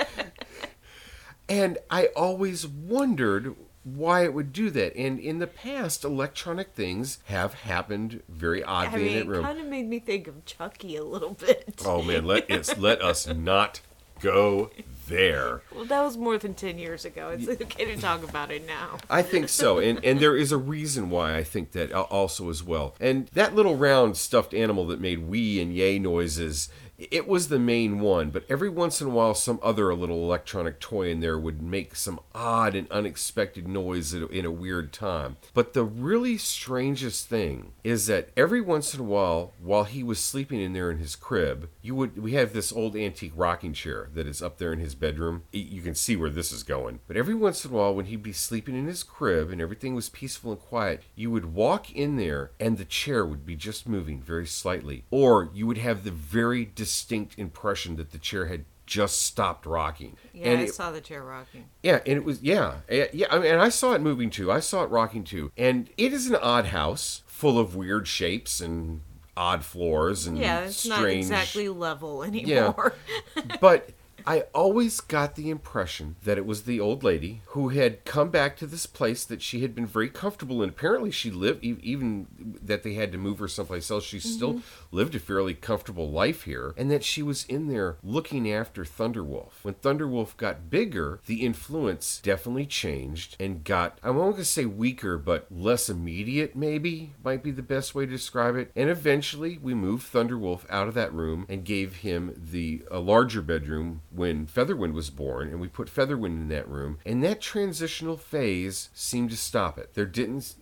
and 1.49 1.79
I 1.91 2.07
always 2.17 2.67
wondered 2.67 3.57
why 3.83 4.25
it 4.25 4.35
would 4.35 4.53
do 4.53 4.71
that. 4.71 4.95
And 4.97 5.19
in 5.19 5.39
the 5.39 5.47
past, 5.47 6.05
electronic 6.05 6.75
things 6.75 7.19
have 7.25 7.55
happened 7.55 8.23
very 8.29 8.63
I 8.63 8.87
oddly 8.87 9.05
mean, 9.05 9.13
in 9.13 9.17
it 9.17 9.21
that 9.25 9.31
room. 9.31 9.45
kind 9.45 9.61
of 9.61 9.67
made 9.67 9.89
me 9.89 9.99
think 9.99 10.29
of 10.29 10.45
Chucky 10.45 10.97
a 10.97 11.05
little 11.05 11.35
bit. 11.35 11.83
Oh 11.85 12.03
man, 12.03 12.25
let 12.25 12.49
it's 12.51 12.77
let 12.79 13.03
us 13.03 13.27
not 13.27 13.81
go 14.21 14.71
there. 15.09 15.63
Well, 15.75 15.87
that 15.87 16.03
was 16.03 16.17
more 16.17 16.39
than 16.39 16.55
10 16.55 16.79
years 16.79 17.05
ago. 17.05 17.31
It's 17.31 17.49
okay 17.49 17.87
to 17.87 17.97
talk 17.97 18.23
about 18.23 18.51
it 18.51 18.67
now. 18.67 18.99
I 19.11 19.23
think 19.23 19.49
so, 19.49 19.79
and 19.79 20.03
and 20.05 20.21
there 20.21 20.37
is 20.37 20.53
a 20.53 20.59
reason 20.59 21.11
why 21.11 21.37
I 21.37 21.43
think 21.43 21.73
that 21.73 21.91
uh, 21.93 22.03
also 22.03 22.51
as 22.51 22.63
well. 22.63 22.95
And 23.01 23.29
that 23.29 23.55
little 23.55 23.77
round 23.77 24.17
stuffed 24.17 24.55
animal 24.55 24.87
that 24.89 25.01
made 25.01 25.27
wee 25.27 25.61
and 25.61 25.75
yay 25.75 25.99
noises, 25.99 26.69
it 27.11 27.27
was 27.27 27.49
the 27.49 27.59
main 27.59 28.01
one. 28.01 28.31
But 28.31 28.45
every 28.49 28.69
once 28.69 29.01
in 29.01 29.09
a 29.09 29.11
while, 29.11 29.35
some 29.35 29.59
other 29.63 29.95
little 29.95 30.23
electronic 30.23 30.81
toy 30.81 31.11
in 31.11 31.21
there 31.21 31.39
would 31.39 31.63
make 31.63 31.97
some 31.97 32.21
odd 32.35 32.75
and 32.75 32.91
unexpected 32.91 33.67
noise 33.67 34.13
in 34.13 34.45
a 34.45 34.51
weird 34.51 34.93
time. 34.93 35.37
But 35.55 35.73
the 35.73 35.85
really 35.85 36.37
strangest 36.37 37.29
thing 37.29 37.73
is 37.83 38.07
that 38.07 38.29
every 38.37 38.61
once 38.61 38.95
in 38.95 39.01
a 39.01 39.05
while, 39.05 39.53
while 39.63 39.85
he 39.85 40.03
was 40.03 40.19
sleeping 40.19 40.61
in 40.61 40.73
there 40.73 40.91
in 40.91 40.99
his 40.99 41.17
crib, 41.17 41.69
you 41.83 41.95
would 41.95 42.21
we 42.21 42.33
have 42.33 42.53
this 42.53 42.73
old 42.73 42.97
antique 42.97 43.33
rocking 43.35 43.73
chair 43.73 44.09
that 44.15 44.27
is 44.27 44.43
up 44.43 44.59
there 44.59 44.73
in 44.73 44.79
his 44.79 44.95
bedroom. 44.95 45.45
You 45.53 45.83
can 45.83 45.95
see 45.95 46.17
where 46.17 46.31
this 46.31 46.53
is 46.53 46.63
going. 46.63 47.01
But 47.07 47.17
every 47.17 47.35
once 47.35 47.65
in 47.65 47.71
a 47.71 47.75
while, 47.75 47.95
when 47.95 48.07
he'd 48.07 48.23
be 48.23 48.33
sleeping 48.33 48.77
in 48.77 48.87
his 48.87 49.03
crib 49.03 49.51
and 49.51 49.61
everything 49.61 49.95
was 49.95 50.09
peaceful 50.09 50.53
and 50.53 50.61
quiet, 50.61 51.03
you 51.15 51.31
would 51.31 51.55
walk 51.55 51.93
in 51.93 52.17
there 52.17 52.51
and 52.59 52.77
the 52.77 52.85
chair 52.85 53.25
would 53.25 53.47
be 53.47 53.57
just 53.57 53.89
moving 53.89 54.21
very 54.21 54.47
slightly, 54.47 55.05
or 55.11 55.49
you 55.55 55.67
would 55.67 55.79
have 55.79 56.05
the 56.05 56.11
very 56.11 56.65
distinct 56.91 57.39
impression 57.39 57.95
that 57.97 58.11
the 58.11 58.19
chair 58.19 58.47
had 58.47 58.65
just 58.85 59.23
stopped 59.23 59.65
rocking. 59.67 60.17
Yeah, 60.33 60.49
and 60.49 60.61
I 60.61 60.65
it- 60.65 60.75
saw 60.75 60.91
the 60.91 61.01
chair 61.01 61.23
rocking. 61.23 61.67
yeah, 61.83 62.01
and 62.05 62.17
it 62.17 62.25
was 62.25 62.43
yeah, 62.43 62.79
eh, 62.89 63.07
yeah. 63.13 63.29
I 63.31 63.39
mean, 63.39 63.53
and 63.53 63.63
I 63.63 63.69
saw 63.69 63.93
it 63.93 64.01
moving 64.01 64.31
too. 64.31 64.51
I 64.51 64.59
saw 64.59 64.83
it 64.83 64.89
rocking 64.91 65.23
too. 65.23 65.53
And 65.57 65.89
it 65.97 66.13
is 66.13 66.27
an 66.29 66.35
odd 66.37 66.67
house 66.67 67.23
full 67.27 67.59
of 67.59 67.77
weird 67.77 68.09
shapes 68.09 68.61
and 68.61 69.03
odd 69.37 69.65
floors 69.65 70.27
and 70.27 70.37
Yeah, 70.37 70.63
it's 70.63 70.85
not 70.85 71.05
exactly 71.05 71.69
level 71.69 72.25
anymore. 72.25 72.95
Yeah, 73.37 73.43
but 73.61 73.91
I 74.27 74.45
always 74.55 75.01
got 75.01 75.35
the 75.35 75.51
impression 75.51 76.17
that 76.25 76.39
it 76.39 76.47
was 76.47 76.63
the 76.63 76.81
old 76.81 77.03
lady 77.03 77.43
who 77.47 77.71
had 77.71 78.05
come 78.05 78.31
back 78.31 78.57
to 78.57 78.67
this 78.67 78.87
place 78.87 79.25
that 79.25 79.43
she 79.43 79.63
had 79.63 79.75
been 79.75 79.87
very 79.87 80.09
comfortable 80.09 80.63
in. 80.63 80.69
Apparently, 80.69 81.11
she 81.11 81.31
lived, 81.31 81.65
even 81.65 82.27
that 82.63 82.83
they 82.83 82.95
had 82.95 83.13
to 83.13 83.19
move 83.19 83.39
her 83.39 83.49
someplace 83.49 83.91
else, 83.91 84.05
she 84.05 84.21
still 84.21 84.55
mm-hmm. 84.55 84.97
lived 84.97 85.15
a 85.15 85.19
fairly 85.19 85.55
comfortable 85.55 86.11
life 86.11 86.43
here, 86.43 86.75
and 86.77 86.91
that 86.91 87.05
she 87.05 87.23
was 87.23 87.45
in 87.45 87.69
there 87.69 87.97
looking 88.03 88.51
after 88.51 88.85
Thunderwolf. 88.85 89.53
When 89.63 89.75
Thunderwolf 89.75 90.37
got 90.37 90.71
bigger, 90.71 91.21
the 91.27 91.45
influence 91.45 92.21
definitely 92.23 92.67
changed 92.67 93.37
and 93.41 93.65
got, 93.65 93.99
I 94.03 94.11
won't 94.11 94.37
gonna 94.37 94.45
say 94.45 94.65
weaker, 94.65 95.19
but 95.19 95.47
less 95.51 95.89
immediate, 95.89 96.57
maybe, 96.57 97.15
might 97.23 97.43
be 97.43 97.51
the 97.51 97.63
best 97.63 97.95
way 97.95 98.07
to 98.07 98.13
describe 98.13 98.57
it. 98.57 98.71
And 98.75 98.89
eventually, 98.89 99.59
we 99.59 99.75
moved 99.75 100.13
Thunderwolf 100.13 100.63
out 100.71 100.89
of 100.89 100.95
that 100.95 101.13
room 101.13 101.47
and 101.49 101.65
gave 101.65 101.97
him 101.97 102.35
the 102.37 102.83
a 102.91 102.99
larger 102.99 103.43
bedroom 103.43 104.03
when 104.11 104.47
Featherwind 104.47 104.93
was 104.93 105.11
born, 105.11 105.49
and 105.49 105.61
we 105.61 105.69
put 105.69 105.89
Featherwind 105.89 106.41
in 106.41 106.49
that 106.49 106.69
room. 106.69 106.99
And 107.07 107.23
that 107.23 107.41
transitional 107.41 108.17
phase 108.17 108.91
seemed 108.93 109.31
to 109.31 109.37
stop 109.37 109.79
it. 109.79 109.95
There 109.95 110.07
didn't 110.07 110.57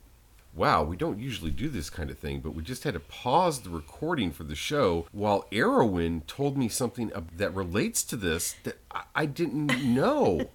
wow, 0.55 0.83
we 0.83 0.97
don't 0.97 1.21
usually 1.21 1.53
do 1.53 1.69
this 1.69 1.89
kind 1.89 2.11
of 2.11 2.19
thing, 2.19 2.41
but 2.41 2.51
we 2.51 2.63
just 2.63 2.85
had 2.85 2.95
to 2.95 3.01
pause 3.01 3.61
the 3.61 3.71
recording 3.71 4.33
for 4.33 4.45
the 4.45 4.57
show 4.57 5.07
while 5.13 5.47
Arrowwind 5.53 6.27
told 6.27 6.59
me 6.59 6.69
something 6.69 7.13
that 7.37 7.55
relates 7.55 8.03
to 8.03 8.17
this 8.17 8.57
that 8.65 8.79
I, 8.91 9.05
I 9.15 9.27
didn't 9.27 9.85
know. 9.85 10.51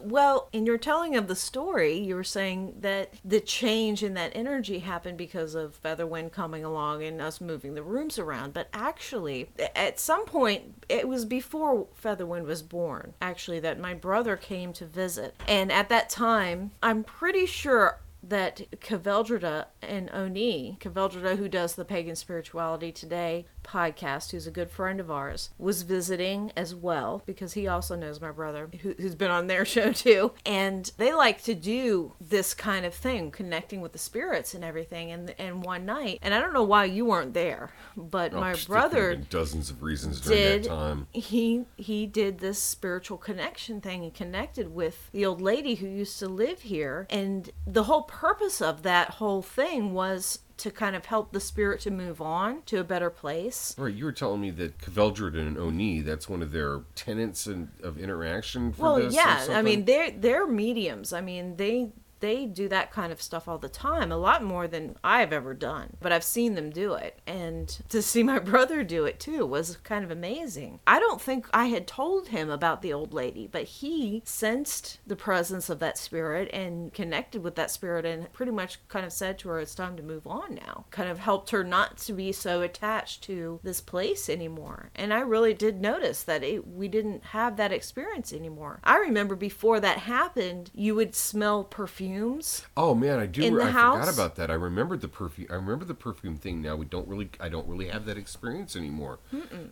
Well, 0.00 0.48
in 0.52 0.66
your 0.66 0.78
telling 0.78 1.16
of 1.16 1.28
the 1.28 1.34
story, 1.34 1.98
you 1.98 2.14
were 2.14 2.24
saying 2.24 2.76
that 2.80 3.14
the 3.24 3.40
change 3.40 4.02
in 4.02 4.14
that 4.14 4.32
energy 4.34 4.78
happened 4.80 5.18
because 5.18 5.54
of 5.54 5.80
Featherwind 5.82 6.32
coming 6.32 6.64
along 6.64 7.02
and 7.02 7.20
us 7.20 7.40
moving 7.40 7.74
the 7.74 7.82
rooms 7.82 8.18
around. 8.18 8.54
But 8.54 8.68
actually, 8.72 9.50
at 9.74 9.98
some 9.98 10.24
point, 10.24 10.84
it 10.88 11.08
was 11.08 11.24
before 11.24 11.86
Featherwind 12.02 12.44
was 12.44 12.62
born, 12.62 13.14
actually, 13.20 13.60
that 13.60 13.80
my 13.80 13.94
brother 13.94 14.36
came 14.36 14.72
to 14.74 14.86
visit. 14.86 15.34
And 15.46 15.72
at 15.72 15.88
that 15.88 16.10
time, 16.10 16.72
I'm 16.82 17.04
pretty 17.04 17.46
sure 17.46 18.00
that 18.22 18.62
Kaveldrida 18.80 19.66
and 19.80 20.10
Oni, 20.12 20.76
Kaveldrida, 20.80 21.36
who 21.36 21.48
does 21.48 21.74
the 21.74 21.84
Pagan 21.84 22.16
Spirituality 22.16 22.90
Today 22.92 23.46
podcast, 23.68 24.30
who's 24.30 24.46
a 24.46 24.50
good 24.50 24.70
friend 24.70 24.98
of 25.00 25.10
ours, 25.10 25.50
was 25.58 25.82
visiting 25.82 26.50
as 26.56 26.74
well 26.74 27.22
because 27.26 27.52
he 27.52 27.66
also 27.68 27.94
knows 27.96 28.20
my 28.20 28.30
brother, 28.30 28.68
who, 28.82 28.94
who's 28.98 29.14
been 29.14 29.30
on 29.30 29.46
their 29.46 29.64
show 29.74 29.92
too. 29.92 30.32
And 30.46 30.90
they 30.96 31.12
like 31.12 31.42
to 31.44 31.54
do 31.54 32.12
this 32.20 32.54
kind 32.54 32.86
of 32.86 32.94
thing, 32.94 33.30
connecting 33.30 33.80
with 33.80 33.92
the 33.92 33.98
spirits 33.98 34.54
and 34.54 34.64
everything. 34.64 35.10
And 35.10 35.34
and 35.38 35.62
one 35.64 35.84
night, 35.84 36.18
and 36.22 36.32
I 36.34 36.40
don't 36.40 36.52
know 36.54 36.62
why 36.62 36.84
you 36.86 37.04
weren't 37.04 37.34
there, 37.34 37.70
but 37.96 38.32
Oh, 38.34 38.40
my 38.40 38.54
brother 38.66 39.16
dozens 39.16 39.70
of 39.70 39.82
reasons 39.82 40.20
during 40.20 40.38
did 40.38 40.64
that 40.64 40.68
time. 40.68 41.06
he 41.12 41.64
he 41.76 42.06
did 42.06 42.38
this 42.38 42.58
spiritual 42.58 43.18
connection 43.18 43.80
thing 43.80 44.04
and 44.04 44.14
connected 44.14 44.74
with 44.74 45.10
the 45.12 45.26
old 45.26 45.40
lady 45.40 45.74
who 45.76 45.86
used 45.86 46.18
to 46.20 46.28
live 46.28 46.60
here 46.62 47.06
and 47.10 47.50
the 47.66 47.84
whole 47.84 48.02
purpose 48.02 48.60
of 48.62 48.82
that 48.82 49.10
whole 49.10 49.42
thing 49.42 49.92
was 49.92 50.40
to 50.58 50.70
kind 50.70 50.94
of 50.94 51.06
help 51.06 51.32
the 51.32 51.40
spirit 51.40 51.80
to 51.80 51.90
move 51.90 52.20
on 52.20 52.62
to 52.66 52.78
a 52.78 52.84
better 52.84 53.10
place. 53.10 53.74
Right, 53.78 53.94
you 53.94 54.04
were 54.04 54.12
telling 54.12 54.40
me 54.40 54.50
that 54.52 54.78
Kveldred 54.78 55.38
and 55.38 55.56
Oni, 55.56 56.00
that's 56.00 56.28
one 56.28 56.42
of 56.42 56.52
their 56.52 56.80
tenets 56.94 57.46
in, 57.46 57.70
of 57.82 57.98
interaction 57.98 58.72
for 58.72 58.82
well 58.82 59.12
yeah 59.12 59.46
i 59.50 59.62
mean 59.62 59.84
they're 59.84 60.10
they're 60.10 60.46
mediums. 60.46 61.12
I 61.12 61.20
mean 61.20 61.56
they 61.56 61.92
they 62.20 62.46
do 62.46 62.68
that 62.68 62.92
kind 62.92 63.12
of 63.12 63.22
stuff 63.22 63.48
all 63.48 63.58
the 63.58 63.68
time 63.68 64.10
a 64.10 64.16
lot 64.16 64.42
more 64.42 64.66
than 64.66 64.96
i've 65.02 65.32
ever 65.32 65.54
done 65.54 65.96
but 66.00 66.12
i've 66.12 66.24
seen 66.24 66.54
them 66.54 66.70
do 66.70 66.94
it. 66.94 67.18
And 67.26 67.68
to 67.88 68.02
see 68.02 68.22
my 68.22 68.38
brother 68.38 68.82
do 68.82 69.04
it 69.04 69.20
too 69.20 69.44
was 69.46 69.76
kind 69.78 70.04
of 70.04 70.10
amazing. 70.10 70.80
I 70.86 70.98
don't 70.98 71.20
think 71.20 71.48
i 71.52 71.66
had 71.66 71.86
told 71.86 72.28
him 72.28 72.50
about 72.50 72.82
the 72.82 72.92
old 72.92 73.12
lady 73.12 73.48
but 73.50 73.64
he 73.64 74.22
sensed 74.24 74.98
the 75.06 75.16
presence 75.16 75.68
of 75.68 75.78
that 75.80 75.98
spirit 75.98 76.50
and 76.52 76.92
connected 76.92 77.42
with 77.42 77.54
that 77.56 77.70
spirit 77.70 78.04
and 78.04 78.32
pretty 78.32 78.52
much 78.52 78.86
kind 78.88 79.06
of 79.06 79.12
said 79.12 79.38
to 79.38 79.48
her 79.48 79.60
it's 79.60 79.74
time 79.74 79.96
to 79.96 80.02
move 80.02 80.26
on 80.26 80.54
now. 80.54 80.84
Kind 80.90 81.10
of 81.10 81.18
helped 81.18 81.50
her 81.50 81.64
not 81.64 81.98
to 81.98 82.12
be 82.12 82.32
so 82.32 82.62
attached 82.62 83.22
to 83.24 83.60
this 83.62 83.80
place 83.80 84.28
anymore. 84.28 84.90
And 84.94 85.12
i 85.12 85.20
really 85.20 85.54
did 85.54 85.80
notice 85.80 86.22
that 86.24 86.42
it, 86.42 86.66
we 86.66 86.88
didn't 86.88 87.24
have 87.24 87.56
that 87.56 87.72
experience 87.72 88.32
anymore. 88.32 88.80
I 88.84 88.98
remember 88.98 89.36
before 89.36 89.80
that 89.80 89.98
happened 89.98 90.70
you 90.74 90.94
would 90.94 91.14
smell 91.14 91.64
perfumes 92.12 92.62
Oh 92.76 92.94
man, 92.94 93.18
I 93.18 93.26
do. 93.26 93.42
in 93.42 93.54
the 93.54 93.62
I 93.62 93.66
forgot 93.68 94.12
about 94.12 94.36
that. 94.36 94.50
I 94.50 94.54
remembered 94.54 95.00
the 95.00 95.08
perfume. 95.08 95.48
I 95.50 95.54
remember 95.54 95.84
the 95.84 95.94
perfume 95.94 96.36
thing. 96.36 96.62
Now 96.62 96.76
we 96.76 96.86
don't 96.86 97.06
really. 97.08 97.30
I 97.40 97.48
don't 97.48 97.66
really 97.68 97.88
have 97.88 98.04
that 98.06 98.16
experience 98.16 98.76
anymore. 98.76 99.18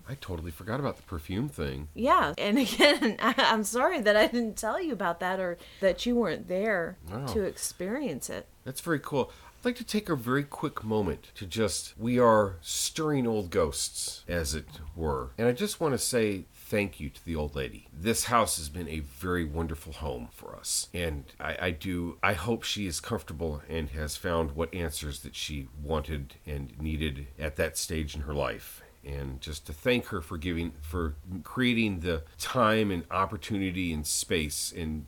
I 0.08 0.14
totally 0.20 0.50
forgot 0.50 0.80
about 0.80 0.96
the 0.96 1.02
perfume 1.02 1.48
thing. 1.48 1.88
yeah 1.94 2.34
and 2.38 2.58
again 2.66 3.16
I, 3.20 3.34
i'm 3.52 3.64
sorry 3.64 4.00
that 4.00 4.16
i 4.16 4.26
didn't 4.26 4.56
tell 4.56 4.80
you 4.80 4.92
about 4.92 5.20
that 5.20 5.40
or 5.40 5.56
that 5.80 6.04
you 6.06 6.16
weren't 6.16 6.48
there 6.48 6.96
Wow. 7.10 7.26
to 7.26 7.42
experience 7.42 8.28
it 8.30 8.46
That's 8.64 8.80
very 8.80 8.98
cool. 8.98 9.30
I'd 9.60 9.64
like 9.64 9.76
to 9.76 9.84
take 9.84 10.08
a 10.08 10.16
very 10.16 10.44
quick 10.44 10.84
moment 10.84 11.30
to 11.36 11.46
just. 11.46 11.94
We 11.98 12.18
are 12.20 12.56
stirring 12.60 13.26
old 13.26 13.50
ghosts, 13.50 14.22
as 14.28 14.54
it 14.54 14.66
were, 14.94 15.30
and 15.38 15.48
I 15.48 15.52
just 15.52 15.80
want 15.80 15.92
to 15.94 15.98
say 15.98 16.44
thank 16.68 16.98
you 17.00 17.08
to 17.08 17.24
the 17.24 17.36
old 17.36 17.54
lady. 17.54 17.86
This 17.92 18.24
house 18.24 18.56
has 18.56 18.68
been 18.68 18.88
a 18.88 19.00
very 19.00 19.44
wonderful 19.44 19.92
home 19.92 20.28
for 20.32 20.56
us, 20.56 20.88
and 20.92 21.24
I, 21.38 21.56
I 21.60 21.70
do. 21.70 22.18
I 22.22 22.32
hope 22.32 22.62
she 22.62 22.86
is 22.86 23.00
comfortable 23.00 23.62
and 23.68 23.90
has 23.90 24.16
found 24.16 24.52
what 24.52 24.74
answers 24.74 25.20
that 25.20 25.34
she 25.36 25.68
wanted 25.82 26.34
and 26.46 26.78
needed 26.80 27.28
at 27.38 27.56
that 27.56 27.76
stage 27.78 28.14
in 28.14 28.22
her 28.22 28.34
life. 28.34 28.82
and 29.04 29.40
just 29.40 29.66
to 29.66 29.72
thank 29.72 30.06
her 30.06 30.20
for 30.20 30.36
giving 30.36 30.72
for 30.80 31.14
creating 31.44 32.00
the 32.00 32.24
time 32.38 32.90
and 32.90 33.04
opportunity 33.10 33.92
and 33.92 34.04
space 34.06 34.72
and 34.76 35.06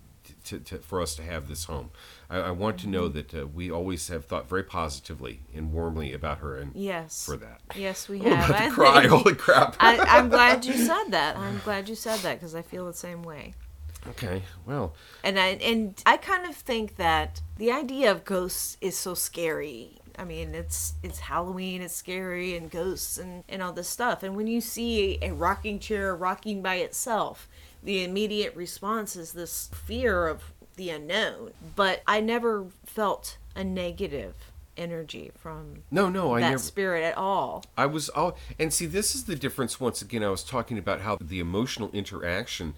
to, 0.49 0.59
to, 0.61 0.79
for 0.79 1.01
us 1.01 1.15
to 1.17 1.23
have 1.23 1.49
this 1.49 1.65
home. 1.65 1.91
I, 2.29 2.39
I 2.39 2.51
want 2.51 2.79
to 2.81 2.89
know 2.89 3.09
that 3.09 3.35
uh, 3.35 3.47
we 3.47 3.71
always 3.71 4.09
have 4.09 4.25
thought 4.27 4.49
very 4.49 4.63
positively 4.63 5.41
and 5.55 5.73
warmly 5.73 6.13
about 6.13 6.39
her, 6.39 6.57
and 6.57 6.73
Yes. 6.75 7.25
for 7.25 7.37
that. 7.37 7.61
Yes, 7.75 8.09
we 8.09 8.21
I'm 8.25 8.33
have. 8.33 8.51
about 8.51 8.65
to 8.65 8.71
cry. 8.71 9.07
Holy 9.09 9.35
crap! 9.35 9.77
I, 9.81 9.99
I'm 9.99 10.29
glad 10.37 10.65
you 10.65 10.75
said 10.75 11.07
that. 11.11 11.37
I'm 11.37 11.61
glad 11.65 11.89
you 11.89 11.95
said 11.95 12.19
that 12.21 12.35
because 12.39 12.55
I 12.55 12.63
feel 12.63 12.87
the 12.87 12.93
same 12.95 13.23
way. 13.23 13.55
okay, 14.09 14.43
well, 14.67 14.95
And 15.25 15.39
I 15.39 15.49
and 15.71 16.01
I 16.07 16.17
kind 16.17 16.47
of 16.47 16.55
think 16.55 16.97
that 16.97 17.41
the 17.57 17.73
idea 17.73 18.11
of 18.11 18.25
ghosts 18.25 18.77
is 18.81 18.97
so 18.97 19.15
scary. 19.15 19.99
I 20.19 20.25
mean, 20.25 20.55
it's 20.55 20.95
it's 21.03 21.21
Halloween, 21.21 21.81
it's 21.83 21.95
scary, 21.95 22.57
and 22.57 22.71
ghosts 22.71 23.19
and 23.19 23.45
and 23.49 23.63
all 23.63 23.73
this 23.73 23.89
stuff. 23.89 24.23
And 24.25 24.35
when 24.37 24.47
you 24.49 24.61
see 24.61 25.19
a 25.23 25.33
rocking 25.33 25.79
chair 25.79 26.15
rocking 26.17 26.61
by 26.63 26.77
itself, 26.77 27.49
the 27.83 28.05
immediate 28.05 28.55
response 28.55 29.17
is 29.17 29.33
this 29.33 29.71
fear 29.73 30.27
of 30.27 30.53
the 30.77 30.91
unknown. 30.91 31.53
But 31.77 32.03
I 32.07 32.21
never 32.21 32.67
felt 32.85 33.39
a 33.55 33.65
negative 33.65 34.35
energy 34.77 35.33
from 35.37 35.83
no, 35.91 36.09
no, 36.09 36.35
I 36.35 36.41
that 36.41 36.51
never. 36.51 36.59
spirit 36.63 37.03
at 37.03 37.19
all. 37.19 37.65
I 37.77 37.87
was 37.87 38.09
all, 38.09 38.39
and 38.59 38.73
see, 38.73 38.87
this 38.87 39.15
is 39.15 39.25
the 39.25 39.35
difference. 39.35 39.81
Once 39.81 40.01
again, 40.01 40.23
I 40.23 40.29
was 40.31 40.45
talking 40.45 40.79
about 40.79 41.01
how 41.01 41.19
the 41.21 41.41
emotional 41.41 41.91
interaction 41.93 42.75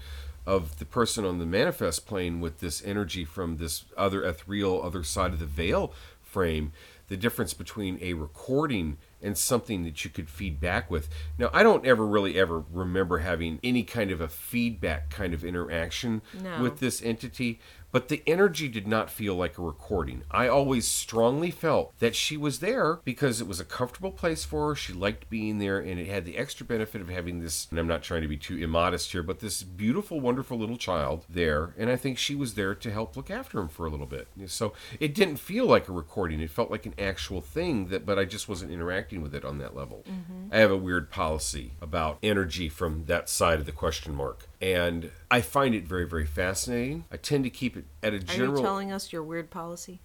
of 0.47 0.79
the 0.79 0.87
person 0.87 1.25
on 1.25 1.39
the 1.39 1.47
manifest 1.47 2.07
plane 2.07 2.41
with 2.41 2.61
this 2.61 2.83
energy 2.85 3.25
from 3.25 3.59
this 3.59 3.85
other 3.97 4.25
ethereal 4.25 4.83
other 4.83 5.05
side 5.05 5.33
of 5.33 5.39
the 5.39 5.47
veil 5.47 5.93
frame. 6.23 6.73
The 7.09 7.17
difference 7.17 7.55
between 7.55 7.99
a 8.01 8.15
recording 8.15 8.97
and 9.23 9.37
something 9.37 9.85
that 9.85 10.05
you 10.05 10.11
could 10.11 10.29
feed 10.29 10.61
back 10.61 10.91
with. 10.91 11.09
Now, 11.39 11.51
I 11.53 11.63
don't 11.63 11.85
ever 11.87 12.07
really 12.07 12.39
ever 12.39 12.65
remember 12.73 13.19
having 13.19 13.61
any 13.63 13.83
kind 13.83 14.11
of 14.11 14.21
a 14.21 14.29
feedback 14.29 15.11
kind 15.11 15.35
of 15.35 15.45
interaction 15.45 16.23
No. 16.43 16.63
with 16.63 16.79
this 16.81 17.03
entity, 17.03 17.61
but 17.93 18.09
the 18.09 18.23
energy 18.27 18.69
did 18.69 18.87
not 18.87 19.11
feel 19.11 19.35
like 19.35 19.59
a 19.59 19.63
recording. 19.63 20.23
I 20.31 20.49
always 20.49 20.87
strongly 20.87 21.51
felt 21.51 21.93
that 21.99 22.15
she 22.15 22.37
was 22.37 22.61
there 22.61 23.01
because 23.05 23.41
it 23.41 23.47
was 23.47 23.61
a 23.61 23.65
comfortable 23.65 24.13
place 24.13 24.45
for 24.45 24.69
her. 24.69 24.75
She 24.75 24.93
liked 24.93 25.31
being 25.31 25.59
there, 25.59 25.79
and 25.79 25.99
it 25.99 26.07
had 26.07 26.25
the 26.25 26.37
extra 26.37 26.65
benefit 26.67 27.01
of 27.01 27.09
having 27.09 27.41
this. 27.41 27.67
And 27.71 27.79
I'm 27.79 27.89
not 27.89 28.03
trying 28.03 28.23
to 28.23 28.29
be 28.29 28.37
too 28.37 28.57
immodest 28.57 29.13
here, 29.13 29.23
but 29.23 29.41
this 29.41 29.63
beautiful, 29.63 30.21
wonderful 30.21 30.59
little 30.59 30.77
child 30.77 31.25
there. 31.29 31.75
And 31.79 31.91
I 31.91 31.97
think 31.97 32.19
she 32.19 32.35
was 32.35 32.55
there 32.55 32.75
to 32.75 32.91
help 32.91 33.17
look 33.17 33.31
after 33.31 33.59
him 33.59 33.69
for 33.69 33.87
a 33.87 33.91
little 33.91 34.07
bit. 34.07 34.29
So 34.47 34.73
it 34.99 35.15
didn't 35.15 35.37
feel 35.37 35.67
like 35.67 35.89
a 35.89 35.93
recording. 35.93 36.41
It 36.41 36.51
felt 36.51 36.71
like 36.71 36.87
an 36.87 36.95
actual 36.99 37.41
thing 37.41 37.89
that, 37.89 38.07
but 38.07 38.19
I 38.19 38.25
just 38.25 38.49
wasn't 38.49 38.73
interacting 38.73 39.23
with 39.23 39.35
it 39.35 39.45
on 39.45 39.59
that 39.59 39.77
level. 39.77 40.05
Mm-hmm. 40.09 40.53
I 40.53 40.59
have 40.59 40.71
a 40.71 40.77
weird 40.77 41.11
policy 41.11 41.73
about 41.81 42.19
energy 42.23 42.69
from 42.69 43.07
that 43.07 43.29
side 43.29 43.61
of 43.61 43.67
the 43.67 43.73
question 43.73 44.15
mark. 44.15 44.49
And 44.61 45.11
I 45.31 45.41
find 45.41 45.75
it 45.75 45.85
very, 45.85 46.07
very 46.07 46.27
fascinating. 46.27 47.05
I 47.11 47.17
tend 47.17 47.45
to 47.45 47.51
keep 47.51 47.77
it 47.77 47.87
at 48.03 48.13
a 48.13 48.19
general. 48.19 48.55
Are 48.55 48.57
you 48.57 48.63
telling 48.63 48.93
us 48.93 49.13
your 49.13 49.23
weird 49.23 49.51
policy? 49.51 50.01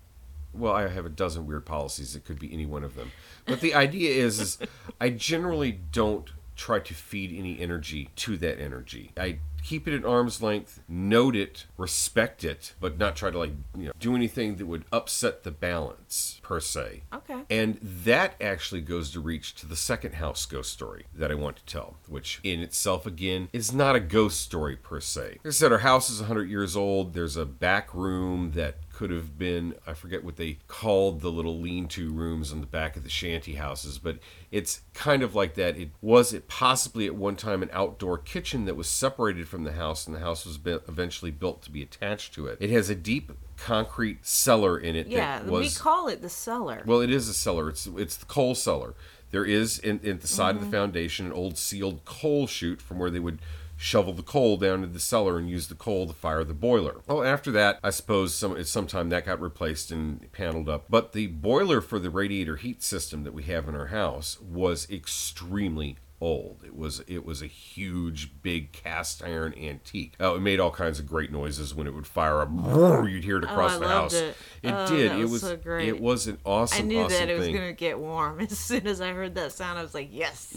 well, 0.58 0.74
I 0.74 0.88
have 0.88 1.06
a 1.06 1.10
dozen 1.10 1.46
weird 1.46 1.66
policies. 1.66 2.16
It 2.16 2.26
could 2.26 2.40
be 2.40 2.52
any 2.54 2.66
one 2.66 2.84
of 2.84 2.96
them. 2.96 3.12
But 3.46 3.62
the 3.62 3.74
idea 3.74 4.12
is, 4.12 4.40
is 4.40 4.58
I 5.00 5.10
generally 5.10 5.72
don't 5.92 6.30
try 6.56 6.80
to 6.80 6.94
feed 6.94 7.38
any 7.38 7.60
energy 7.60 8.10
to 8.16 8.38
that 8.38 8.60
energy. 8.60 9.12
I 9.18 9.40
keep 9.66 9.88
it 9.88 9.96
at 9.96 10.06
arm's 10.06 10.42
length, 10.42 10.82
note 10.88 11.36
it, 11.36 11.66
respect 11.76 12.44
it, 12.44 12.74
but 12.80 13.00
not 13.00 13.16
try 13.16 13.32
to 13.32 13.38
like 13.38 13.52
you 13.76 13.86
know 13.86 13.92
do 14.00 14.16
anything 14.16 14.56
that 14.58 14.68
would 14.68 14.86
upset 14.92 15.44
the 15.44 15.52
balance 15.52 16.40
per 16.44 16.60
se. 16.60 17.02
Okay. 17.14 17.42
And 17.50 17.80
that 17.82 18.36
actually 18.40 18.82
goes 18.82 19.12
to 19.12 19.20
reach 19.20 19.56
to 19.56 19.66
the 19.66 19.76
second 19.76 20.16
house 20.16 20.46
ghost 20.46 20.72
story 20.72 21.06
that 21.14 21.32
I 21.32 21.36
want 21.36 21.58
to 21.58 21.66
tell, 21.66 21.98
which 22.08 22.40
in 22.44 22.62
itself 22.62 23.06
again 23.06 23.50
is 23.52 23.74
not 23.74 23.96
a 23.96 24.00
ghost 24.00 24.42
story 24.42 24.76
per 24.76 25.00
se. 25.00 25.40
Like 25.44 25.48
I 25.48 25.50
said, 25.50 25.72
our 25.72 25.80
house 25.80 26.10
is 26.10 26.20
100 26.20 26.50
years 26.50 26.78
old. 26.78 27.14
There's 27.14 27.38
a 27.38 27.46
back 27.46 27.94
room 27.94 28.52
that 28.52 28.76
could 28.96 29.10
have 29.10 29.38
been 29.38 29.76
I 29.86 29.94
forget 29.94 30.24
what 30.24 30.38
they 30.38 30.60
called 30.70 31.20
the 31.20 31.30
little 31.30 31.60
lean-to 31.60 32.14
rooms 32.14 32.54
on 32.54 32.62
the 32.62 32.66
back 32.66 32.96
of 32.96 33.04
the 33.04 33.10
shanty 33.10 33.56
houses, 33.56 33.98
but 33.98 34.20
it's 34.52 34.84
kind 34.94 35.22
of 35.22 35.36
like 35.36 35.56
that. 35.56 35.76
It 35.78 35.90
was 36.02 36.34
it 36.34 36.48
possibly 36.48 37.06
at 37.06 37.14
one 37.14 37.36
time 37.36 37.62
an 37.62 37.70
outdoor 37.74 38.18
kitchen 38.18 38.64
that 38.66 38.78
was 38.78 38.88
separated 38.88 39.50
from 39.50 39.66
the 39.66 39.74
house, 39.74 40.08
and 40.08 40.16
the 40.16 40.22
house 40.22 40.46
was 40.46 40.58
eventually 40.66 41.32
built 41.32 41.62
to 41.64 41.72
be 41.72 41.82
attached 41.82 42.34
to 42.36 42.48
it. 42.48 42.58
It 42.62 42.70
has 42.70 42.90
a 42.90 42.96
deep 42.96 43.34
concrete 43.58 44.26
cellar 44.26 44.78
in 44.78 44.96
it. 44.96 45.08
Yeah, 45.08 45.40
that 45.40 45.52
was 45.52 45.76
we 45.76 45.80
call 45.80 46.08
it 46.08 46.22
the 46.22 46.30
cellar. 46.30 46.84
well, 46.86 47.02
it 47.02 47.12
is 47.12 47.28
a 47.28 47.34
cellar. 47.34 47.68
It's 47.68 47.88
it's 47.98 48.16
the 48.16 48.26
coal 48.26 48.56
cellar. 48.56 48.96
There 49.32 49.46
is 49.46 49.78
in, 49.78 50.00
in 50.04 50.20
the 50.20 50.28
side 50.28 50.56
of 50.56 50.62
the 50.62 50.68
mm-hmm. 50.68 50.76
foundation 50.76 51.26
an 51.26 51.34
old 51.34 51.58
sealed 51.58 52.06
coal 52.06 52.48
chute 52.48 52.82
from 52.82 52.98
where 52.98 53.10
they 53.10 53.20
would 53.20 53.40
shovel 53.78 54.14
the 54.14 54.24
coal 54.24 54.58
down 54.58 54.82
to 54.82 54.88
the 54.88 55.00
cellar 55.00 55.38
and 55.38 55.50
use 55.50 55.68
the 55.68 55.76
coal 55.76 56.08
to 56.08 56.14
fire 56.14 56.44
the 56.44 56.54
boiler. 56.54 57.02
Oh, 57.08 57.24
after 57.24 57.52
that, 57.52 57.80
I 57.84 57.90
suppose 57.90 58.34
some 58.34 58.56
at 58.58 58.68
some 58.68 58.88
time 58.88 59.10
that 59.10 59.26
got 59.26 59.42
replaced 59.42 59.92
and 59.92 60.32
paneled 60.32 60.70
up. 60.70 60.86
But 60.90 61.14
the 61.14 61.28
boiler 61.28 61.82
for 61.82 62.00
the 62.00 62.10
radiator 62.10 62.56
heat 62.56 62.82
system 62.82 63.24
that 63.24 63.34
we 63.34 63.44
have 63.44 63.68
in 63.68 63.76
our 63.76 63.88
house 63.88 64.40
was 64.40 64.90
extremely 64.90 65.98
old. 66.22 66.64
It 66.66 66.76
was 66.76 67.02
it 67.08 67.26
was 67.26 67.42
a 67.42 67.48
huge, 67.48 68.42
big 68.42 68.72
cast 68.72 69.24
iron 69.24 69.54
antique. 69.58 70.14
Oh, 70.20 70.36
it 70.36 70.42
made 70.42 70.60
all 70.60 70.72
kinds 70.72 71.00
of 71.00 71.06
great 71.06 71.32
noises 71.32 71.76
when 71.76 71.88
it 71.88 71.94
would 71.94 72.08
fire 72.08 72.42
up. 72.42 72.50
You'd 72.52 73.24
hear 73.24 73.38
it 73.38 73.46
oh, 73.48 73.52
across 73.52 73.74
Oh, 73.74 73.76
I 73.76 73.80
the 73.80 73.86
loved 73.86 74.14
house. 74.14 74.14
it. 74.14 74.38
Oh, 74.64 74.88
did. 74.88 75.12
that 75.12 75.20
it 75.20 75.24
was 75.24 75.32
was 75.32 75.42
so 75.42 75.58
great. 75.58 75.88
It 75.88 76.00
was 76.00 76.28
an 76.28 76.38
awesome. 76.46 76.80
I 76.80 76.88
knew 76.88 77.00
awesome 77.02 77.20
that 77.20 77.30
it 77.30 77.38
was 77.38 77.46
thing. 77.48 77.56
gonna 77.56 77.74
get 77.74 78.00
warm 78.00 78.40
as 78.42 78.58
soon 78.58 78.88
as 78.88 79.02
I 79.02 79.12
heard 79.12 79.36
that 79.36 79.52
sound. 79.52 79.78
I 79.78 79.82
was 79.84 79.94
like, 79.94 80.10
"Yes, 80.12 80.56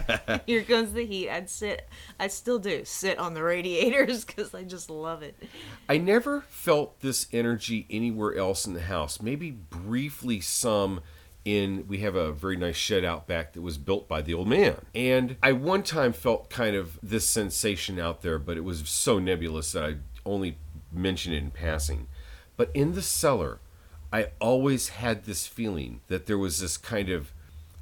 here 0.46 0.62
comes 0.62 0.92
the 0.92 1.04
heat." 1.04 1.30
I'd 1.30 1.50
sit, 1.50 1.88
I 2.20 2.28
still 2.28 2.58
do 2.58 2.84
sit 2.84 3.18
on 3.18 3.34
the 3.34 3.42
radiators 3.42 4.24
because 4.26 4.54
I 4.54 4.62
just 4.64 4.90
love 4.90 5.22
it. 5.22 5.36
I 5.88 5.98
never 5.98 6.42
felt 6.42 7.00
this 7.00 7.26
energy 7.32 7.86
anywhere 7.90 8.34
else 8.36 8.66
in 8.66 8.74
the 8.74 8.82
house. 8.82 9.20
Maybe 9.20 9.50
briefly 9.50 10.40
some 10.40 11.00
in 11.44 11.86
we 11.88 11.98
have 11.98 12.14
a 12.14 12.32
very 12.32 12.56
nice 12.56 12.76
shed 12.76 13.04
out 13.04 13.26
back 13.26 13.52
that 13.52 13.62
was 13.62 13.78
built 13.78 14.08
by 14.08 14.22
the 14.22 14.34
old 14.34 14.48
man. 14.48 14.84
And 14.94 15.36
I 15.42 15.52
one 15.52 15.82
time 15.82 16.12
felt 16.12 16.50
kind 16.50 16.76
of 16.76 16.98
this 17.02 17.28
sensation 17.28 17.98
out 17.98 18.22
there, 18.22 18.38
but 18.38 18.56
it 18.56 18.64
was 18.64 18.88
so 18.88 19.18
nebulous 19.18 19.72
that 19.72 19.84
I 19.84 19.96
only 20.26 20.58
mentioned 20.92 21.34
it 21.34 21.38
in 21.38 21.50
passing. 21.50 22.08
But 22.56 22.70
in 22.74 22.94
the 22.94 23.02
cellar, 23.02 23.60
I 24.12 24.28
always 24.40 24.88
had 24.90 25.24
this 25.24 25.46
feeling 25.46 26.00
that 26.08 26.26
there 26.26 26.38
was 26.38 26.60
this 26.60 26.76
kind 26.76 27.08
of 27.08 27.32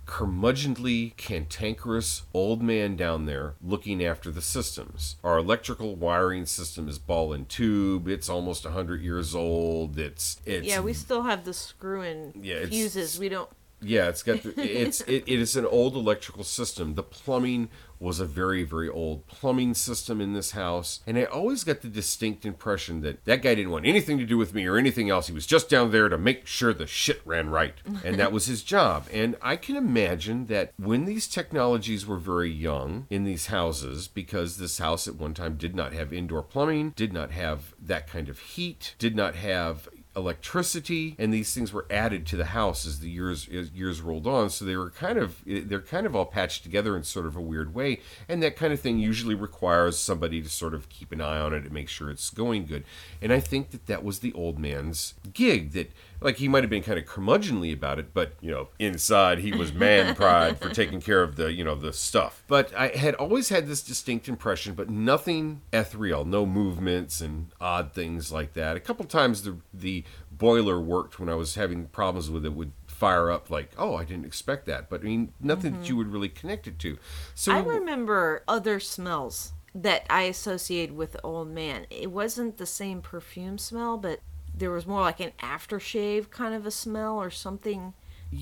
curmudgeonly, 0.06 1.16
cantankerous 1.16 2.22
old 2.32 2.62
man 2.62 2.96
down 2.96 3.26
there 3.26 3.54
looking 3.60 4.04
after 4.04 4.30
the 4.30 4.40
systems. 4.40 5.16
Our 5.24 5.38
electrical 5.38 5.96
wiring 5.96 6.46
system 6.46 6.88
is 6.88 6.98
ball 6.98 7.32
and 7.32 7.48
tube. 7.48 8.08
It's 8.08 8.28
almost 8.28 8.64
100 8.64 9.02
years 9.02 9.34
old. 9.34 9.98
It's 9.98 10.40
it's 10.46 10.66
yeah, 10.66 10.80
we 10.80 10.92
still 10.92 11.22
have 11.22 11.44
the 11.44 11.52
screw 11.52 12.02
in 12.02 12.32
Yeah, 12.40 12.66
fuses. 12.66 13.18
We 13.18 13.28
don't. 13.28 13.50
Yeah, 13.86 14.08
it's 14.08 14.22
got 14.22 14.42
the, 14.42 14.54
it's 14.60 15.00
it, 15.02 15.24
it 15.26 15.40
is 15.40 15.56
an 15.56 15.66
old 15.66 15.94
electrical 15.94 16.44
system. 16.44 16.94
The 16.94 17.02
plumbing 17.02 17.68
was 17.98 18.20
a 18.20 18.26
very 18.26 18.62
very 18.62 18.90
old 18.90 19.26
plumbing 19.26 19.72
system 19.72 20.20
in 20.20 20.34
this 20.34 20.50
house, 20.50 21.00
and 21.06 21.16
I 21.18 21.24
always 21.24 21.64
got 21.64 21.80
the 21.80 21.88
distinct 21.88 22.44
impression 22.44 23.00
that 23.00 23.24
that 23.24 23.42
guy 23.42 23.54
didn't 23.54 23.72
want 23.72 23.86
anything 23.86 24.18
to 24.18 24.26
do 24.26 24.36
with 24.36 24.54
me 24.54 24.66
or 24.66 24.76
anything 24.76 25.08
else. 25.08 25.28
He 25.28 25.32
was 25.32 25.46
just 25.46 25.70
down 25.70 25.90
there 25.90 26.08
to 26.08 26.18
make 26.18 26.46
sure 26.46 26.72
the 26.72 26.86
shit 26.86 27.20
ran 27.24 27.48
right, 27.50 27.74
and 28.04 28.18
that 28.18 28.32
was 28.32 28.46
his 28.46 28.62
job. 28.62 29.06
And 29.12 29.36
I 29.40 29.56
can 29.56 29.76
imagine 29.76 30.46
that 30.46 30.72
when 30.78 31.04
these 31.04 31.26
technologies 31.26 32.06
were 32.06 32.18
very 32.18 32.50
young 32.50 33.06
in 33.10 33.24
these 33.24 33.46
houses, 33.46 34.08
because 34.08 34.58
this 34.58 34.78
house 34.78 35.08
at 35.08 35.16
one 35.16 35.34
time 35.34 35.56
did 35.56 35.74
not 35.74 35.92
have 35.92 36.12
indoor 36.12 36.42
plumbing, 36.42 36.92
did 36.96 37.12
not 37.12 37.30
have 37.30 37.74
that 37.80 38.06
kind 38.06 38.28
of 38.28 38.38
heat, 38.38 38.94
did 38.98 39.16
not 39.16 39.34
have 39.36 39.88
electricity 40.16 41.14
and 41.18 41.32
these 41.32 41.54
things 41.54 41.72
were 41.72 41.86
added 41.90 42.26
to 42.26 42.36
the 42.36 42.46
house 42.46 42.86
as 42.86 43.00
the 43.00 43.10
years 43.10 43.48
as 43.48 43.70
years 43.70 44.00
rolled 44.00 44.26
on. 44.26 44.50
So 44.50 44.64
they 44.64 44.76
were 44.76 44.90
kind 44.90 45.18
of 45.18 45.42
eh, 45.48 45.60
they're 45.64 45.80
kind 45.80 46.06
of 46.06 46.16
all 46.16 46.24
patched 46.24 46.62
together 46.62 46.96
in 46.96 47.04
sort 47.04 47.26
of 47.26 47.36
a 47.36 47.40
weird 47.40 47.74
way. 47.74 48.00
And 48.28 48.42
that 48.42 48.56
kind 48.56 48.72
of 48.72 48.80
thing 48.80 48.98
usually 48.98 49.34
requires 49.34 49.98
somebody 49.98 50.42
to 50.42 50.48
sort 50.48 50.74
of 50.74 50.88
keep 50.88 51.12
an 51.12 51.20
eye 51.20 51.38
on 51.38 51.52
it 51.52 51.64
and 51.64 51.72
make 51.72 51.88
sure 51.88 52.10
it's 52.10 52.30
going 52.30 52.66
good. 52.66 52.84
And 53.20 53.32
i 53.32 53.40
think 53.40 53.70
that 53.70 53.86
that 53.86 54.02
was 54.02 54.20
the 54.20 54.32
old 54.32 54.58
man's 54.58 55.14
gig 55.32 55.72
that 55.72 55.90
like 56.20 56.36
he 56.36 56.48
might 56.48 56.62
have 56.62 56.70
been 56.70 56.82
kind 56.82 56.98
of 56.98 57.04
curmudgeonly 57.04 57.72
about 57.72 57.98
it 57.98 58.12
but 58.14 58.32
you 58.40 58.50
know 58.50 58.68
inside 58.78 59.38
he 59.38 59.52
was 59.52 59.72
man 59.72 60.14
pride 60.16 60.58
for 60.58 60.68
taking 60.68 61.00
care 61.00 61.22
of 61.22 61.36
the 61.36 61.52
you 61.52 61.64
know 61.64 61.74
the 61.74 61.92
stuff. 61.92 62.42
But 62.46 62.74
i 62.74 62.88
had 62.88 63.14
always 63.14 63.48
had 63.48 63.66
this 63.66 63.82
distinct 63.82 64.28
impression 64.28 64.74
but 64.74 64.90
nothing 64.90 65.62
ethereal 65.72 66.24
no 66.24 66.46
movements 66.46 67.20
and 67.20 67.48
odd 67.60 67.92
things 67.92 68.32
like 68.32 68.54
that. 68.54 68.76
A 68.76 68.80
couple 68.80 69.04
times 69.06 69.42
the 69.42 69.56
the 69.72 70.04
boiler 70.30 70.78
worked 70.78 71.18
when 71.18 71.30
i 71.30 71.34
was 71.34 71.54
having 71.54 71.86
problems 71.86 72.30
with 72.30 72.44
it 72.44 72.52
would 72.52 72.72
fire 72.86 73.30
up 73.30 73.48
like 73.50 73.70
oh 73.78 73.94
i 73.94 74.04
didn't 74.04 74.26
expect 74.26 74.66
that 74.66 74.90
but 74.90 75.00
i 75.00 75.04
mean 75.04 75.32
nothing 75.40 75.72
that 75.72 75.78
mm-hmm. 75.78 75.86
you 75.86 75.96
would 75.96 76.12
really 76.12 76.28
connect 76.28 76.66
it 76.66 76.78
to. 76.80 76.98
So 77.34 77.52
I 77.52 77.60
remember 77.60 78.42
other 78.46 78.80
smells 78.80 79.52
that 79.74 80.06
I 80.08 80.22
associated 80.22 80.96
with 80.96 81.12
the 81.12 81.22
old 81.22 81.48
man. 81.48 81.86
It 81.90 82.10
wasn't 82.10 82.56
the 82.56 82.66
same 82.66 83.02
perfume 83.02 83.58
smell, 83.58 83.98
but 83.98 84.20
there 84.56 84.70
was 84.70 84.86
more 84.86 85.00
like 85.00 85.20
an 85.20 85.32
aftershave 85.40 86.30
kind 86.30 86.54
of 86.54 86.66
a 86.66 86.70
smell 86.70 87.16
or 87.16 87.30
something 87.30 87.92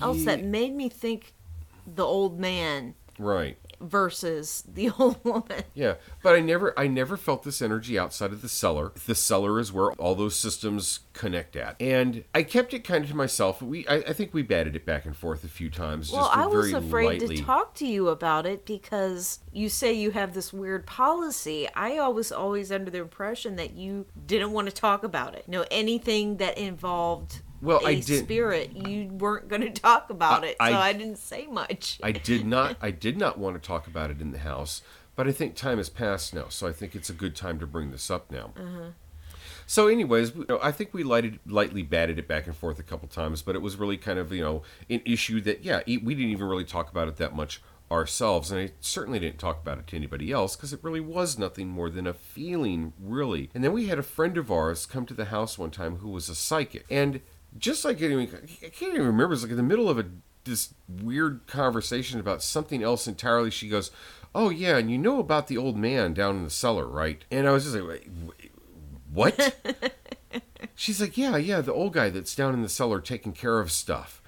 else 0.01 0.25
that 0.25 0.43
made 0.43 0.73
me 0.73 0.89
think 0.89 1.33
the 1.85 2.03
old 2.03 2.39
man 2.39 2.95
right 3.19 3.57
versus 3.85 4.63
the 4.67 4.89
old 4.99 5.23
woman. 5.23 5.63
Yeah, 5.73 5.95
but 6.23 6.35
I 6.35 6.39
never 6.39 6.77
I 6.77 6.87
never 6.87 7.17
felt 7.17 7.43
this 7.43 7.61
energy 7.61 7.97
outside 7.97 8.31
of 8.31 8.41
the 8.41 8.49
cellar. 8.49 8.91
The 9.05 9.15
cellar 9.15 9.59
is 9.59 9.71
where 9.71 9.91
all 9.93 10.15
those 10.15 10.35
systems 10.35 11.01
connect 11.13 11.55
at. 11.55 11.75
And 11.79 12.23
I 12.33 12.43
kept 12.43 12.73
it 12.73 12.79
kind 12.79 13.03
of 13.03 13.09
to 13.11 13.15
myself. 13.15 13.61
We 13.61 13.87
I, 13.87 13.95
I 13.97 14.13
think 14.13 14.33
we 14.33 14.41
batted 14.41 14.75
it 14.75 14.85
back 14.85 15.05
and 15.05 15.15
forth 15.15 15.43
a 15.43 15.47
few 15.47 15.69
times 15.69 16.11
Well, 16.11 16.29
I 16.33 16.45
was 16.47 16.73
afraid 16.73 17.21
lightly. 17.21 17.37
to 17.37 17.43
talk 17.43 17.75
to 17.75 17.87
you 17.87 18.09
about 18.09 18.45
it 18.45 18.65
because 18.65 19.39
you 19.51 19.69
say 19.69 19.93
you 19.93 20.11
have 20.11 20.33
this 20.33 20.51
weird 20.51 20.85
policy. 20.85 21.67
I 21.75 22.05
was 22.09 22.31
always 22.31 22.71
under 22.71 22.91
the 22.91 22.99
impression 22.99 23.55
that 23.55 23.73
you 23.73 24.05
didn't 24.25 24.51
want 24.51 24.67
to 24.67 24.73
talk 24.73 25.03
about 25.03 25.35
it. 25.35 25.45
You 25.47 25.51
know, 25.53 25.65
anything 25.71 26.37
that 26.37 26.57
involved 26.57 27.41
Well, 27.65 27.85
I 27.85 27.95
did- 27.95 28.23
spirit, 28.23 28.75
you 28.87 29.07
weren't 29.07 29.47
going 29.47 29.61
to 29.61 29.71
talk 29.71 30.09
about 30.09 30.43
I- 30.43 30.47
it. 30.47 30.55
So 30.59 30.65
I- 30.65 30.87
I, 30.89 30.93
didn't 30.93 31.17
say 31.17 31.47
much. 31.47 31.99
I 32.03 32.11
did 32.11 32.45
not 32.45 32.77
I 32.81 32.91
did 32.91 33.17
not 33.17 33.37
want 33.37 33.61
to 33.61 33.65
talk 33.65 33.87
about 33.87 34.11
it 34.11 34.21
in 34.21 34.31
the 34.31 34.39
house, 34.39 34.81
but 35.15 35.27
I 35.27 35.31
think 35.31 35.55
time 35.55 35.77
has 35.77 35.89
passed 35.89 36.33
now, 36.33 36.45
so 36.49 36.67
I 36.67 36.71
think 36.71 36.95
it's 36.95 37.09
a 37.09 37.13
good 37.13 37.35
time 37.35 37.59
to 37.59 37.67
bring 37.67 37.91
this 37.91 38.09
up 38.11 38.31
now. 38.31 38.51
Uh-huh. 38.55 38.89
So, 39.67 39.87
anyways, 39.87 40.35
you 40.35 40.45
know, 40.47 40.59
I 40.61 40.71
think 40.71 40.93
we 40.93 41.03
lighted, 41.03 41.39
lightly 41.47 41.81
batted 41.81 42.19
it 42.19 42.27
back 42.27 42.45
and 42.45 42.55
forth 42.55 42.77
a 42.77 42.83
couple 42.83 43.07
times, 43.07 43.41
but 43.41 43.55
it 43.55 43.63
was 43.63 43.77
really 43.77 43.97
kind 43.97 44.19
of 44.19 44.31
you 44.31 44.43
know 44.43 44.61
an 44.89 45.01
issue 45.05 45.41
that 45.41 45.63
yeah 45.63 45.81
we 45.87 46.13
didn't 46.13 46.31
even 46.31 46.47
really 46.47 46.65
talk 46.65 46.91
about 46.91 47.07
it 47.07 47.17
that 47.17 47.35
much 47.35 47.61
ourselves, 47.91 48.51
and 48.51 48.59
I 48.59 48.71
certainly 48.81 49.19
didn't 49.19 49.39
talk 49.39 49.61
about 49.61 49.77
it 49.77 49.87
to 49.87 49.95
anybody 49.95 50.31
else 50.31 50.55
because 50.55 50.73
it 50.73 50.79
really 50.83 50.99
was 50.99 51.37
nothing 51.37 51.67
more 51.67 51.89
than 51.89 52.07
a 52.07 52.13
feeling, 52.13 52.93
really. 52.99 53.49
And 53.53 53.63
then 53.63 53.73
we 53.73 53.87
had 53.87 53.99
a 53.99 54.03
friend 54.03 54.37
of 54.37 54.51
ours 54.51 54.85
come 54.85 55.05
to 55.05 55.13
the 55.13 55.25
house 55.25 55.57
one 55.57 55.71
time 55.71 55.97
who 55.97 56.09
was 56.09 56.29
a 56.29 56.35
psychic, 56.35 56.85
and 56.89 57.21
just 57.57 57.85
like 57.85 57.97
I 57.97 58.09
can't 58.69 58.93
even 58.93 59.05
remember, 59.05 59.33
It's 59.33 59.43
like 59.43 59.51
in 59.51 59.57
the 59.57 59.63
middle 59.63 59.89
of 59.89 59.97
a 59.99 60.05
this 60.43 60.73
weird 60.87 61.47
conversation 61.47 62.19
about 62.19 62.43
something 62.43 62.83
else 62.83 63.07
entirely. 63.07 63.49
She 63.49 63.67
goes, 63.67 63.91
"Oh 64.33 64.49
yeah, 64.49 64.77
and 64.77 64.91
you 64.91 64.97
know 64.97 65.19
about 65.19 65.47
the 65.47 65.57
old 65.57 65.77
man 65.77 66.13
down 66.13 66.35
in 66.37 66.43
the 66.43 66.49
cellar, 66.49 66.87
right?" 66.87 67.23
And 67.31 67.47
I 67.47 67.51
was 67.51 67.63
just 67.63 67.75
like, 67.75 67.87
"Wait, 67.87 68.09
wait, 68.25 68.51
"What?" 69.11 69.55
She's 70.75 71.01
like, 71.01 71.17
"Yeah, 71.17 71.37
yeah, 71.37 71.61
the 71.61 71.73
old 71.73 71.93
guy 71.93 72.09
that's 72.09 72.35
down 72.35 72.53
in 72.53 72.61
the 72.61 72.69
cellar 72.69 72.99
taking 72.99 73.33
care 73.33 73.59
of 73.59 73.71
stuff." 73.71 74.21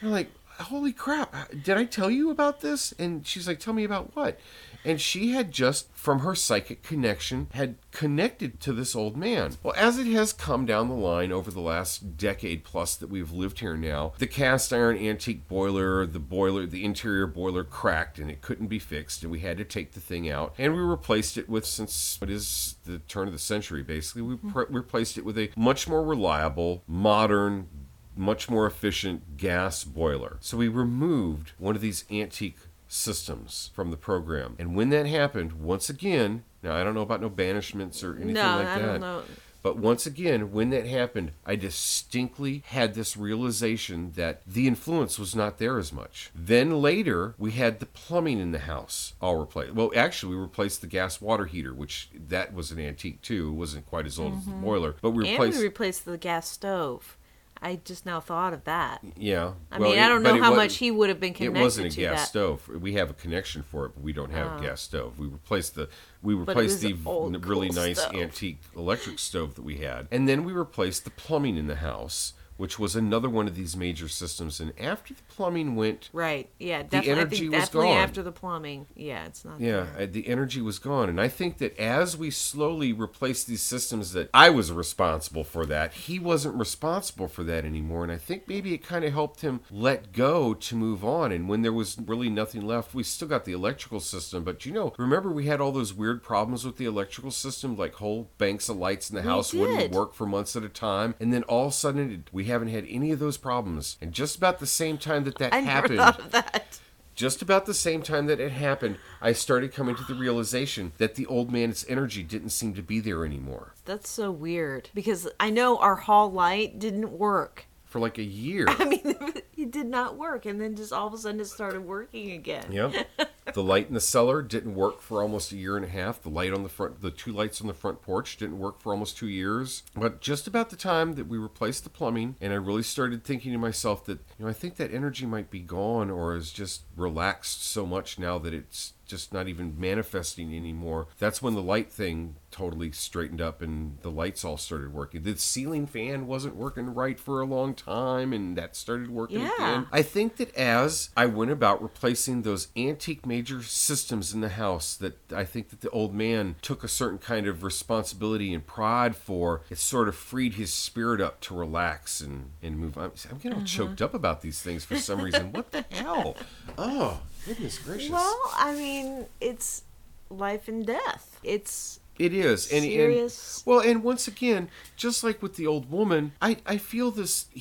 And 0.00 0.08
I'm 0.08 0.12
like, 0.14 0.30
"Holy 0.60 0.92
crap! 0.92 1.34
Uh, 1.34 1.44
did 1.62 1.76
I 1.76 1.84
tell 1.84 2.10
you 2.10 2.30
about 2.30 2.60
this?" 2.60 2.92
And 2.98 3.26
she's 3.26 3.48
like, 3.48 3.58
"Tell 3.58 3.74
me 3.74 3.84
about 3.84 4.14
what?" 4.14 4.38
And 4.86 5.00
she 5.00 5.32
had 5.32 5.50
just, 5.50 5.92
from 5.92 6.20
her 6.20 6.36
psychic 6.36 6.84
connection, 6.84 7.48
had 7.52 7.74
connected 7.90 8.60
to 8.60 8.72
this 8.72 8.94
old 8.94 9.16
man. 9.16 9.56
Well, 9.62 9.74
as 9.76 9.98
it 9.98 10.06
has 10.06 10.32
come 10.32 10.64
down 10.64 10.88
the 10.88 10.94
line 10.94 11.32
over 11.32 11.50
the 11.50 11.60
last 11.60 12.16
decade 12.16 12.62
plus 12.62 12.94
that 12.94 13.10
we've 13.10 13.32
lived 13.32 13.58
here 13.58 13.76
now, 13.76 14.12
the 14.18 14.28
cast 14.28 14.72
iron 14.72 14.96
antique 14.96 15.48
boiler, 15.48 16.06
the 16.06 16.20
boiler, 16.20 16.66
the 16.66 16.84
interior 16.84 17.26
boiler 17.26 17.64
cracked 17.64 18.20
and 18.20 18.30
it 18.30 18.42
couldn't 18.42 18.68
be 18.68 18.78
fixed, 18.78 19.24
and 19.24 19.32
we 19.32 19.40
had 19.40 19.58
to 19.58 19.64
take 19.64 19.92
the 19.92 20.00
thing 20.00 20.30
out. 20.30 20.54
And 20.56 20.72
we 20.72 20.80
replaced 20.80 21.36
it 21.36 21.48
with, 21.48 21.66
since 21.66 22.18
it 22.22 22.30
is 22.30 22.76
the 22.84 23.00
turn 23.00 23.26
of 23.26 23.32
the 23.32 23.40
century, 23.40 23.82
basically, 23.82 24.22
we 24.22 24.34
hmm. 24.36 24.50
pre- 24.50 24.66
replaced 24.68 25.18
it 25.18 25.24
with 25.24 25.36
a 25.36 25.50
much 25.56 25.88
more 25.88 26.04
reliable, 26.04 26.84
modern, 26.86 27.66
much 28.14 28.48
more 28.48 28.66
efficient 28.66 29.36
gas 29.36 29.82
boiler. 29.82 30.36
So 30.40 30.56
we 30.56 30.68
removed 30.68 31.52
one 31.58 31.74
of 31.74 31.82
these 31.82 32.04
antique 32.10 32.58
systems 32.88 33.70
from 33.74 33.90
the 33.90 33.96
program. 33.96 34.56
And 34.58 34.76
when 34.76 34.90
that 34.90 35.06
happened, 35.06 35.52
once 35.54 35.88
again, 35.90 36.44
now 36.62 36.76
I 36.76 36.84
don't 36.84 36.94
know 36.94 37.02
about 37.02 37.20
no 37.20 37.30
banishments 37.30 38.04
or 38.04 38.16
anything 38.16 38.34
no, 38.34 38.56
like 38.56 38.66
I 38.66 38.78
that. 38.78 38.86
don't 38.86 39.00
know. 39.00 39.22
But 39.62 39.78
once 39.78 40.06
again, 40.06 40.52
when 40.52 40.70
that 40.70 40.86
happened, 40.86 41.32
I 41.44 41.56
distinctly 41.56 42.62
had 42.66 42.94
this 42.94 43.16
realization 43.16 44.12
that 44.14 44.42
the 44.46 44.68
influence 44.68 45.18
was 45.18 45.34
not 45.34 45.58
there 45.58 45.76
as 45.76 45.92
much. 45.92 46.30
Then 46.36 46.80
later, 46.80 47.34
we 47.36 47.50
had 47.50 47.80
the 47.80 47.86
plumbing 47.86 48.38
in 48.38 48.52
the 48.52 48.60
house 48.60 49.14
all 49.20 49.34
replaced. 49.34 49.74
Well, 49.74 49.90
actually, 49.96 50.36
we 50.36 50.40
replaced 50.40 50.82
the 50.82 50.86
gas 50.86 51.20
water 51.20 51.46
heater, 51.46 51.74
which 51.74 52.10
that 52.28 52.54
was 52.54 52.70
an 52.70 52.78
antique 52.78 53.22
too. 53.22 53.48
It 53.48 53.54
wasn't 53.54 53.86
quite 53.86 54.06
as 54.06 54.20
old 54.20 54.34
as 54.34 54.44
the 54.44 54.52
boiler, 54.52 54.94
but 55.02 55.10
we 55.10 55.24
Mm-hmm. 55.26 55.42
And 55.42 55.54
we 55.54 55.62
replaced 55.62 56.04
the 56.04 56.16
gas 56.18 56.48
stove. 56.48 57.16
I 57.62 57.80
just 57.84 58.04
now 58.04 58.20
thought 58.20 58.52
of 58.52 58.64
that. 58.64 59.02
yeah. 59.16 59.52
I 59.72 59.78
well, 59.78 59.90
mean, 59.90 59.98
I 59.98 60.08
don't 60.08 60.22
know 60.22 60.40
how 60.40 60.54
much 60.54 60.76
he 60.76 60.90
would 60.90 61.08
have 61.08 61.18
been 61.18 61.32
connected. 61.32 61.58
It 61.58 61.62
wasn't 61.62 61.92
a 61.94 62.00
gas 62.00 62.20
that. 62.20 62.28
stove. 62.28 62.68
We 62.68 62.94
have 62.94 63.10
a 63.10 63.14
connection 63.14 63.62
for 63.62 63.86
it, 63.86 63.92
but 63.94 64.02
we 64.02 64.12
don't 64.12 64.30
have 64.32 64.46
a 64.46 64.56
oh. 64.56 64.60
gas 64.60 64.82
stove. 64.82 65.18
We 65.18 65.26
replaced 65.26 65.74
the 65.74 65.88
we 66.22 66.34
replaced 66.34 66.80
the 66.80 66.92
really 66.92 67.68
cool 67.68 67.76
nice 67.76 68.00
stove. 68.00 68.14
antique 68.14 68.60
electric 68.76 69.18
stove 69.18 69.54
that 69.54 69.62
we 69.62 69.78
had, 69.78 70.08
and 70.10 70.28
then 70.28 70.44
we 70.44 70.52
replaced 70.52 71.04
the 71.04 71.10
plumbing 71.10 71.56
in 71.56 71.66
the 71.66 71.76
house, 71.76 72.34
which 72.56 72.78
was 72.78 72.96
another 72.96 73.28
one 73.28 73.46
of 73.46 73.54
these 73.54 73.76
major 73.76 74.08
systems. 74.08 74.60
And 74.60 74.72
after 74.78 75.14
the 75.14 75.22
plumbing 75.28 75.76
went, 75.76 76.10
Right. 76.12 76.48
Yeah. 76.58 76.82
Definitely. 76.82 77.10
I 77.10 77.16
energy 77.16 77.36
think 77.38 77.52
was 77.52 77.60
definitely 77.64 77.88
gone. 77.88 77.98
after 77.98 78.22
the 78.22 78.32
plumbing. 78.32 78.86
Yeah, 78.94 79.24
it's 79.26 79.44
not. 79.44 79.60
yeah, 79.60 79.86
uh, 79.98 80.06
the 80.10 80.28
energy 80.28 80.60
was 80.60 80.78
gone. 80.78 81.08
And 81.08 81.20
I 81.20 81.28
think 81.28 81.58
that 81.58 81.78
as 81.78 82.16
we 82.16 82.30
slowly 82.30 82.92
replaced 82.92 83.46
these 83.46 83.62
systems, 83.62 84.12
that 84.12 84.30
I 84.32 84.50
was 84.50 84.72
responsible 84.72 85.44
for 85.44 85.66
that. 85.66 85.92
He 85.92 86.18
wasn't 86.18 86.54
responsible 86.56 87.28
for 87.28 87.42
that 87.44 87.64
anymore. 87.64 88.02
And 88.02 88.12
I 88.12 88.18
think 88.18 88.48
maybe 88.48 88.74
it 88.74 88.78
kind 88.78 89.04
of 89.04 89.12
helped 89.12 89.40
him 89.40 89.60
let 89.70 90.12
go 90.12 90.54
to 90.54 90.76
move 90.76 91.04
on. 91.04 91.32
And 91.32 91.48
when 91.48 91.62
there 91.62 91.72
was 91.72 91.96
really 91.98 92.30
nothing 92.30 92.62
left, 92.62 92.94
we 92.94 93.02
still 93.02 93.28
got 93.28 93.44
the 93.44 93.52
electrical 93.52 94.00
system. 94.00 94.44
But 94.44 94.64
you 94.66 94.72
know, 94.72 94.92
remember 94.98 95.30
we 95.30 95.46
had 95.46 95.60
all 95.60 95.72
those 95.72 95.92
weird 95.94 96.22
problems 96.22 96.64
with 96.64 96.76
the 96.76 96.84
electrical 96.86 97.30
system, 97.30 97.76
like 97.76 97.94
whole 97.94 98.30
banks 98.38 98.68
of 98.68 98.76
lights 98.76 99.10
in 99.10 99.16
the 99.16 99.22
We 99.22 99.28
house 99.28 99.52
wouldn't 99.54 99.92
work 99.92 100.14
for 100.14 100.26
months 100.26 100.56
at 100.56 100.64
a 100.64 100.68
time. 100.68 101.14
And 101.20 101.32
then 101.32 101.42
all 101.44 101.66
of 101.66 101.70
a 101.70 101.74
sudden, 101.74 102.12
it, 102.12 102.20
we 102.32 102.45
haven't 102.46 102.68
had 102.68 102.84
any 102.88 103.12
of 103.12 103.18
those 103.18 103.36
problems. 103.36 103.96
And 104.00 104.12
just 104.12 104.36
about 104.36 104.58
the 104.58 104.66
same 104.66 104.98
time 104.98 105.24
that 105.24 105.38
that 105.38 105.52
I 105.54 105.60
never 105.60 105.70
happened, 105.70 105.98
thought 105.98 106.18
of 106.20 106.30
that. 106.32 106.80
just 107.14 107.42
about 107.42 107.66
the 107.66 107.74
same 107.74 108.02
time 108.02 108.26
that 108.26 108.40
it 108.40 108.52
happened, 108.52 108.98
I 109.20 109.32
started 109.32 109.72
coming 109.72 109.94
to 109.96 110.04
the 110.04 110.14
realization 110.14 110.92
that 110.98 111.14
the 111.14 111.26
old 111.26 111.52
man's 111.52 111.84
energy 111.88 112.22
didn't 112.22 112.50
seem 112.50 112.74
to 112.74 112.82
be 112.82 113.00
there 113.00 113.24
anymore 113.24 113.74
That's 113.84 114.08
so 114.10 114.30
weird 114.30 114.90
because 114.94 115.28
I 115.38 115.50
know 115.50 115.76
our 115.78 115.96
hall 115.96 116.30
light 116.30 116.78
didn't 116.78 117.10
work. 117.12 117.66
For 117.86 118.00
like 118.00 118.18
a 118.18 118.22
year. 118.22 118.66
I 118.68 118.84
mean, 118.84 119.00
it 119.56 119.70
did 119.70 119.86
not 119.86 120.16
work, 120.16 120.44
and 120.44 120.60
then 120.60 120.76
just 120.76 120.92
all 120.92 121.06
of 121.06 121.14
a 121.14 121.18
sudden 121.18 121.40
it 121.40 121.46
started 121.46 121.80
working 121.80 122.32
again. 122.32 122.66
Yep. 122.70 123.06
The 123.54 123.62
light 123.62 123.86
in 123.86 123.94
the 123.94 124.00
cellar 124.00 124.42
didn't 124.42 124.74
work 124.74 125.00
for 125.00 125.22
almost 125.22 125.52
a 125.52 125.56
year 125.56 125.76
and 125.76 125.84
a 125.84 125.88
half. 125.88 126.20
The 126.20 126.28
light 126.28 126.52
on 126.52 126.64
the 126.64 126.68
front, 126.68 127.00
the 127.00 127.12
two 127.12 127.32
lights 127.32 127.60
on 127.60 127.68
the 127.68 127.74
front 127.74 128.02
porch 128.02 128.36
didn't 128.36 128.58
work 128.58 128.80
for 128.80 128.92
almost 128.92 129.16
two 129.16 129.28
years. 129.28 129.84
But 129.94 130.20
just 130.20 130.48
about 130.48 130.70
the 130.70 130.76
time 130.76 131.14
that 131.14 131.28
we 131.28 131.38
replaced 131.38 131.84
the 131.84 131.90
plumbing, 131.90 132.34
and 132.40 132.52
I 132.52 132.56
really 132.56 132.82
started 132.82 133.22
thinking 133.22 133.52
to 133.52 133.58
myself 133.58 134.04
that, 134.06 134.18
you 134.36 134.44
know, 134.44 134.48
I 134.48 134.52
think 134.52 134.76
that 134.76 134.92
energy 134.92 135.26
might 135.26 135.48
be 135.48 135.60
gone 135.60 136.10
or 136.10 136.34
is 136.34 136.50
just 136.50 136.82
relaxed 136.96 137.64
so 137.64 137.86
much 137.86 138.18
now 138.18 138.36
that 138.38 138.52
it's 138.52 138.94
just 139.06 139.32
not 139.32 139.48
even 139.48 139.78
manifesting 139.78 140.54
anymore. 140.54 141.06
That's 141.18 141.40
when 141.40 141.54
the 141.54 141.62
light 141.62 141.92
thing 141.92 142.36
totally 142.50 142.90
straightened 142.90 143.40
up 143.40 143.60
and 143.60 143.98
the 144.00 144.10
lights 144.10 144.44
all 144.44 144.56
started 144.56 144.92
working. 144.92 145.22
The 145.22 145.36
ceiling 145.36 145.86
fan 145.86 146.26
wasn't 146.26 146.56
working 146.56 146.94
right 146.94 147.18
for 147.18 147.40
a 147.40 147.44
long 147.46 147.74
time 147.74 148.32
and 148.32 148.56
that 148.56 148.74
started 148.74 149.10
working 149.10 149.40
Yeah. 149.40 149.54
again. 149.54 149.86
I 149.92 150.00
think 150.02 150.36
that 150.36 150.54
as 150.56 151.10
I 151.16 151.26
went 151.26 151.50
about 151.50 151.82
replacing 151.82 152.42
those 152.42 152.68
antique 152.74 153.26
major 153.26 153.62
systems 153.62 154.32
in 154.32 154.40
the 154.40 154.48
house 154.48 154.96
that 154.96 155.32
I 155.32 155.44
think 155.44 155.68
that 155.68 155.82
the 155.82 155.90
old 155.90 156.14
man 156.14 156.56
took 156.62 156.82
a 156.82 156.88
certain 156.88 157.18
kind 157.18 157.46
of 157.46 157.62
responsibility 157.62 158.54
and 158.54 158.66
pride 158.66 159.16
for, 159.16 159.62
it 159.68 159.78
sort 159.78 160.08
of 160.08 160.16
freed 160.16 160.54
his 160.54 160.72
spirit 160.72 161.20
up 161.20 161.40
to 161.42 161.54
relax 161.54 162.20
and, 162.22 162.52
and 162.62 162.78
move 162.78 162.96
on. 162.96 163.12
I'm 163.30 163.36
getting 163.36 163.52
all 163.52 163.58
mm-hmm. 163.58 163.66
choked 163.66 164.00
up 164.00 164.14
about 164.14 164.40
these 164.40 164.62
things 164.62 164.84
for 164.84 164.96
some 164.96 165.20
reason. 165.20 165.52
What 165.52 165.72
the 165.72 165.84
hell? 165.90 166.36
Oh, 166.78 167.20
goodness 167.46 167.78
gracious. 167.78 168.10
Well, 168.10 168.38
I 168.54 168.74
mean, 168.74 169.26
it's 169.40 169.82
life 170.30 170.68
and 170.68 170.86
death. 170.86 171.38
It's 171.44 172.00
It 172.18 172.32
is, 172.32 172.66
and, 172.72 172.82
and 172.84 172.92
Serious. 172.92 173.62
well, 173.66 173.80
and 173.80 174.02
once 174.02 174.26
again, 174.26 174.68
just 174.96 175.22
like 175.22 175.42
with 175.42 175.56
the 175.56 175.66
old 175.66 175.90
woman, 175.90 176.32
I 176.40 176.56
I 176.66 176.78
feel 176.78 177.10
this 177.10 177.46
hu- 177.52 177.60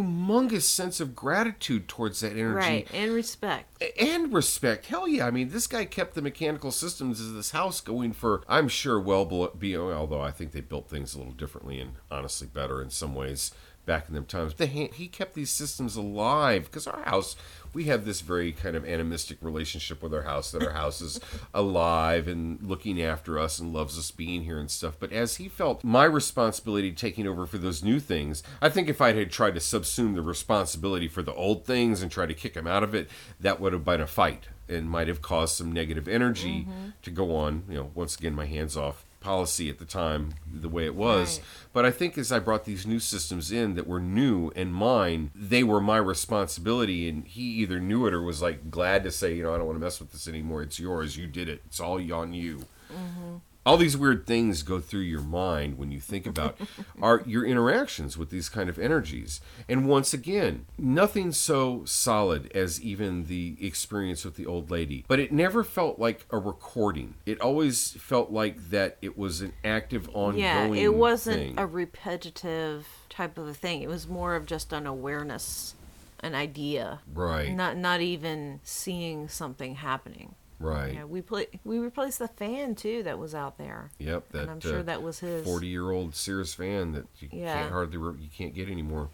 humongous 0.00 0.62
sense 0.62 1.00
of 1.00 1.14
gratitude 1.16 1.88
towards 1.88 2.20
that 2.20 2.32
energy 2.32 2.54
right 2.56 2.88
and 2.94 3.12
respect. 3.12 3.82
and 4.00 4.32
respect. 4.32 4.86
Hell 4.86 5.08
yeah! 5.08 5.26
I 5.26 5.30
mean, 5.30 5.50
this 5.50 5.66
guy 5.66 5.84
kept 5.84 6.14
the 6.14 6.22
mechanical 6.22 6.70
systems 6.70 7.20
of 7.20 7.34
this 7.34 7.50
house 7.50 7.80
going 7.80 8.12
for, 8.12 8.42
I'm 8.48 8.68
sure, 8.68 8.98
well 9.00 9.24
below. 9.24 9.92
Although 9.92 10.20
I 10.22 10.30
think 10.30 10.52
they 10.52 10.60
built 10.60 10.88
things 10.88 11.14
a 11.14 11.18
little 11.18 11.32
differently 11.34 11.80
and 11.80 11.94
honestly 12.10 12.46
better 12.46 12.80
in 12.80 12.90
some 12.90 13.14
ways 13.14 13.50
back 13.86 14.08
in 14.08 14.14
them 14.14 14.24
times. 14.24 14.54
The, 14.54 14.66
he 14.66 15.06
kept 15.08 15.34
these 15.34 15.50
systems 15.50 15.94
alive 15.96 16.64
because 16.64 16.86
our 16.86 17.02
house. 17.02 17.36
We 17.76 17.84
have 17.84 18.06
this 18.06 18.22
very 18.22 18.52
kind 18.52 18.74
of 18.74 18.86
animistic 18.86 19.36
relationship 19.42 20.02
with 20.02 20.14
our 20.14 20.22
house 20.22 20.50
that 20.52 20.62
our 20.62 20.72
house 20.72 21.02
is 21.02 21.20
alive 21.54 22.26
and 22.26 22.58
looking 22.62 23.02
after 23.02 23.38
us 23.38 23.58
and 23.58 23.74
loves 23.74 23.98
us 23.98 24.10
being 24.10 24.44
here 24.44 24.58
and 24.58 24.70
stuff. 24.70 24.96
But 24.98 25.12
as 25.12 25.36
he 25.36 25.46
felt 25.46 25.84
my 25.84 26.04
responsibility 26.04 26.92
taking 26.92 27.26
over 27.26 27.44
for 27.44 27.58
those 27.58 27.84
new 27.84 28.00
things, 28.00 28.42
I 28.62 28.70
think 28.70 28.88
if 28.88 29.02
I 29.02 29.12
had 29.12 29.30
tried 29.30 29.54
to 29.56 29.60
subsume 29.60 30.14
the 30.14 30.22
responsibility 30.22 31.06
for 31.06 31.22
the 31.22 31.34
old 31.34 31.66
things 31.66 32.00
and 32.00 32.10
try 32.10 32.24
to 32.24 32.32
kick 32.32 32.54
him 32.54 32.66
out 32.66 32.82
of 32.82 32.94
it, 32.94 33.10
that 33.38 33.60
would 33.60 33.74
have 33.74 33.84
been 33.84 34.00
a 34.00 34.06
fight 34.06 34.48
and 34.68 34.90
might 34.90 35.08
have 35.08 35.22
caused 35.22 35.54
some 35.54 35.70
negative 35.70 36.08
energy 36.08 36.62
mm-hmm. 36.62 36.88
to 37.02 37.10
go 37.10 37.36
on. 37.36 37.64
You 37.68 37.76
know, 37.76 37.90
once 37.94 38.16
again, 38.16 38.34
my 38.34 38.46
hands 38.46 38.76
off 38.76 39.05
policy 39.26 39.68
at 39.68 39.78
the 39.78 39.84
time 39.84 40.34
the 40.46 40.68
way 40.68 40.86
it 40.86 40.94
was. 40.94 41.38
Right. 41.38 41.46
But 41.72 41.84
I 41.84 41.90
think 41.90 42.16
as 42.16 42.30
I 42.30 42.38
brought 42.38 42.64
these 42.64 42.86
new 42.86 43.00
systems 43.00 43.50
in 43.50 43.74
that 43.74 43.88
were 43.88 43.98
new 43.98 44.52
and 44.54 44.72
mine, 44.72 45.32
they 45.34 45.64
were 45.64 45.80
my 45.80 45.96
responsibility. 45.96 47.08
And 47.08 47.26
he 47.26 47.42
either 47.42 47.80
knew 47.80 48.06
it 48.06 48.14
or 48.14 48.22
was 48.22 48.40
like 48.40 48.70
glad 48.70 49.02
to 49.02 49.10
say, 49.10 49.34
you 49.34 49.42
know, 49.42 49.52
I 49.52 49.56
don't 49.56 49.66
want 49.66 49.80
to 49.80 49.84
mess 49.84 49.98
with 49.98 50.12
this 50.12 50.28
anymore. 50.28 50.62
It's 50.62 50.78
yours. 50.78 51.16
You 51.16 51.26
did 51.26 51.48
it. 51.48 51.62
It's 51.66 51.80
all 51.80 51.96
on 52.12 52.34
you. 52.34 52.66
Mm-hmm. 52.92 53.36
All 53.66 53.76
these 53.76 53.96
weird 53.96 54.26
things 54.26 54.62
go 54.62 54.78
through 54.78 55.00
your 55.00 55.20
mind 55.20 55.76
when 55.76 55.90
you 55.90 56.00
think 56.00 56.24
about 56.24 56.56
our 57.02 57.22
your 57.26 57.44
interactions 57.44 58.16
with 58.16 58.30
these 58.30 58.48
kind 58.48 58.68
of 58.68 58.78
energies. 58.78 59.40
And 59.68 59.88
once 59.88 60.14
again, 60.14 60.66
nothing 60.78 61.32
so 61.32 61.84
solid 61.84 62.50
as 62.54 62.80
even 62.80 63.24
the 63.26 63.56
experience 63.60 64.24
with 64.24 64.36
the 64.36 64.46
old 64.46 64.70
lady. 64.70 65.04
But 65.08 65.18
it 65.18 65.32
never 65.32 65.64
felt 65.64 65.98
like 65.98 66.26
a 66.30 66.38
recording. 66.38 67.14
It 67.26 67.40
always 67.40 67.90
felt 67.92 68.30
like 68.30 68.70
that 68.70 68.98
it 69.02 69.18
was 69.18 69.40
an 69.40 69.52
active, 69.64 70.08
ongoing. 70.14 70.38
Yeah, 70.40 70.66
it 70.68 70.94
wasn't 70.94 71.36
thing. 71.36 71.54
a 71.58 71.66
repetitive 71.66 72.86
type 73.08 73.36
of 73.36 73.48
a 73.48 73.54
thing. 73.54 73.82
It 73.82 73.88
was 73.88 74.06
more 74.06 74.36
of 74.36 74.46
just 74.46 74.72
an 74.72 74.86
awareness, 74.86 75.74
an 76.20 76.36
idea. 76.36 77.00
right. 77.12 77.52
Not 77.52 77.76
not 77.76 78.00
even 78.00 78.60
seeing 78.62 79.28
something 79.28 79.76
happening. 79.76 80.36
Right. 80.58 80.94
Yeah, 80.94 81.04
we 81.04 81.22
play 81.22 81.46
we 81.64 81.78
replaced 81.78 82.18
the 82.18 82.28
fan 82.28 82.74
too 82.74 83.02
that 83.04 83.18
was 83.18 83.34
out 83.34 83.58
there. 83.58 83.90
Yep, 83.98 84.28
that 84.32 84.42
and 84.42 84.50
I'm 84.50 84.60
sure 84.60 84.80
uh, 84.80 84.82
that 84.84 85.02
was 85.02 85.20
his. 85.20 85.44
forty-year-old 85.44 86.14
Sears 86.14 86.54
fan 86.54 86.92
that 86.92 87.06
you 87.18 87.28
Yeah. 87.32 87.54
can't 87.54 87.72
hardly 87.72 87.98
re- 87.98 88.18
you 88.20 88.28
can't 88.34 88.54
get 88.54 88.68
anymore. 88.68 89.08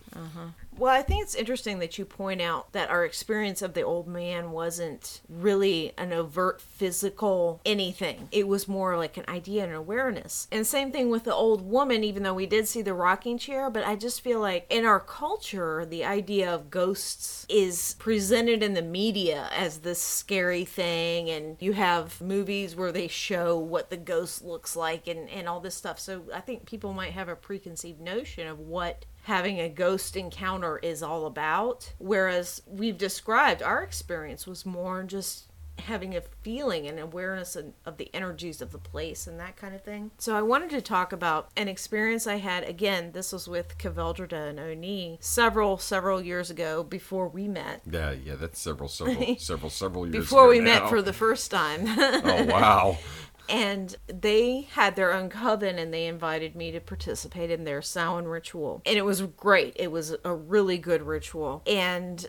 Well, 0.79 0.93
I 0.93 1.03
think 1.03 1.23
it's 1.23 1.35
interesting 1.35 1.79
that 1.79 1.99
you 1.99 2.05
point 2.05 2.41
out 2.41 2.73
that 2.73 2.91
our 2.91 3.05
experience 3.05 3.63
of 3.63 3.75
the 3.75 3.83
old 3.83 4.09
man 4.09 4.51
wasn't 4.53 5.21
really 5.29 5.93
an 5.99 6.13
overt 6.13 6.61
physical 6.61 7.61
anything. 7.65 8.29
It 8.33 8.49
was 8.49 8.67
more 8.67 8.97
like 8.97 9.17
an 9.17 9.25
idea 9.29 9.65
and 9.65 9.75
awareness. 9.75 10.49
And 10.51 10.67
same 10.67 10.91
thing 10.91 11.11
with 11.11 11.25
the 11.25 11.35
old 11.35 11.63
woman, 11.63 12.03
even 12.03 12.23
though 12.23 12.35
we 12.35 12.47
did 12.47 12.67
see 12.67 12.83
the 12.83 12.95
rocking 12.95 13.39
chair, 13.39 13.71
but 13.71 13.87
I 13.87 13.97
just 13.97 14.23
feel 14.23 14.41
like 14.41 14.67
in 14.71 14.85
our 14.85 14.99
culture, 14.99 15.85
the 15.85 16.05
idea 16.05 16.53
of 16.53 16.71
ghosts 16.71 17.47
is 17.49 17.95
presented 17.99 18.63
in 18.63 18.75
the 18.75 18.83
media 18.83 19.51
as 19.55 19.79
this 19.79 20.03
scary 20.03 20.65
thing. 20.65 21.31
And 21.31 21.59
you 21.61 21.75
have 21.75 22.21
movies 22.21 22.75
where 22.75 22.93
they 22.93 23.09
show 23.09 23.59
what 23.59 23.91
the 23.91 23.97
ghost 23.97 24.43
looks 24.43 24.75
like 24.75 25.07
and, 25.07 25.29
and 25.29 25.49
all 25.49 25.61
this 25.61 25.75
stuff. 25.75 26.01
So 26.01 26.23
I 26.35 26.41
think 26.41 26.67
people 26.67 26.93
might 26.95 27.13
have 27.13 27.29
a 27.29 27.37
preconceived 27.37 28.01
notion 28.01 28.49
of 28.49 28.59
what 28.59 29.05
having 29.23 29.61
a 29.61 29.69
ghost 29.69 30.17
encounter 30.17 30.79
is 30.79 31.03
all 31.03 31.27
about. 31.27 31.93
Whereas 31.99 32.63
we've 32.67 32.99
described 32.99 33.63
our 33.63 33.83
experience 33.83 34.47
was 34.47 34.67
more 34.67 35.03
just 35.05 35.47
having 35.79 36.15
a 36.15 36.21
feeling 36.43 36.87
and 36.87 36.99
awareness 36.99 37.57
of, 37.57 37.73
of 37.85 37.97
the 37.97 38.11
energies 38.15 38.61
of 38.61 38.73
the 38.73 38.79
place 38.79 39.27
and 39.27 39.41
that 39.41 39.57
kind 39.57 39.75
of 39.75 39.83
thing. 39.83 40.11
So 40.19 40.37
I 40.37 40.43
wanted 40.43 40.71
to 40.71 40.81
talk 40.81 41.13
about 41.13 41.49
an 41.57 41.67
experience 41.69 42.27
I 42.27 42.37
had. 42.37 42.65
Again, 42.65 43.13
this 43.13 43.33
was 43.33 43.49
with 43.49 43.79
Kveldreda 43.79 44.51
and 44.51 44.61
Oni 44.61 45.19
several, 45.21 45.79
several 45.79 46.21
years 46.21 46.51
ago 46.51 46.83
before 46.83 47.27
we 47.27 47.49
met. 47.49 47.83
Yeah, 47.91 48.13
yeah, 48.13 48.35
that's 48.37 48.61
several, 48.61 48.89
several, 48.89 49.37
several, 49.39 49.71
several 49.71 50.07
years 50.07 50.25
Before 50.25 50.47
we 50.47 50.61
met 50.61 50.89
for 50.89 51.03
the 51.03 51.13
first 51.13 51.51
time. 51.51 51.85
oh 51.87 52.45
wow. 52.45 52.99
and 53.49 53.97
they 54.07 54.69
had 54.73 54.97
their 54.97 55.13
own 55.13 55.29
coven 55.29 55.79
and 55.79 55.93
they 55.93 56.07
invited 56.07 56.55
me 56.55 56.71
to 56.73 56.81
participate 56.81 57.51
in 57.51 57.65
their 57.65 57.83
Samhain 57.83 58.25
ritual. 58.25 58.83
And 58.87 58.97
it 58.97 59.05
was 59.05 59.23
great. 59.23 59.77
It 59.77 59.91
was 59.91 60.15
a 60.25 60.35
really 60.35 60.79
good 60.79 61.03
ritual. 61.03 61.63
And 61.67 62.29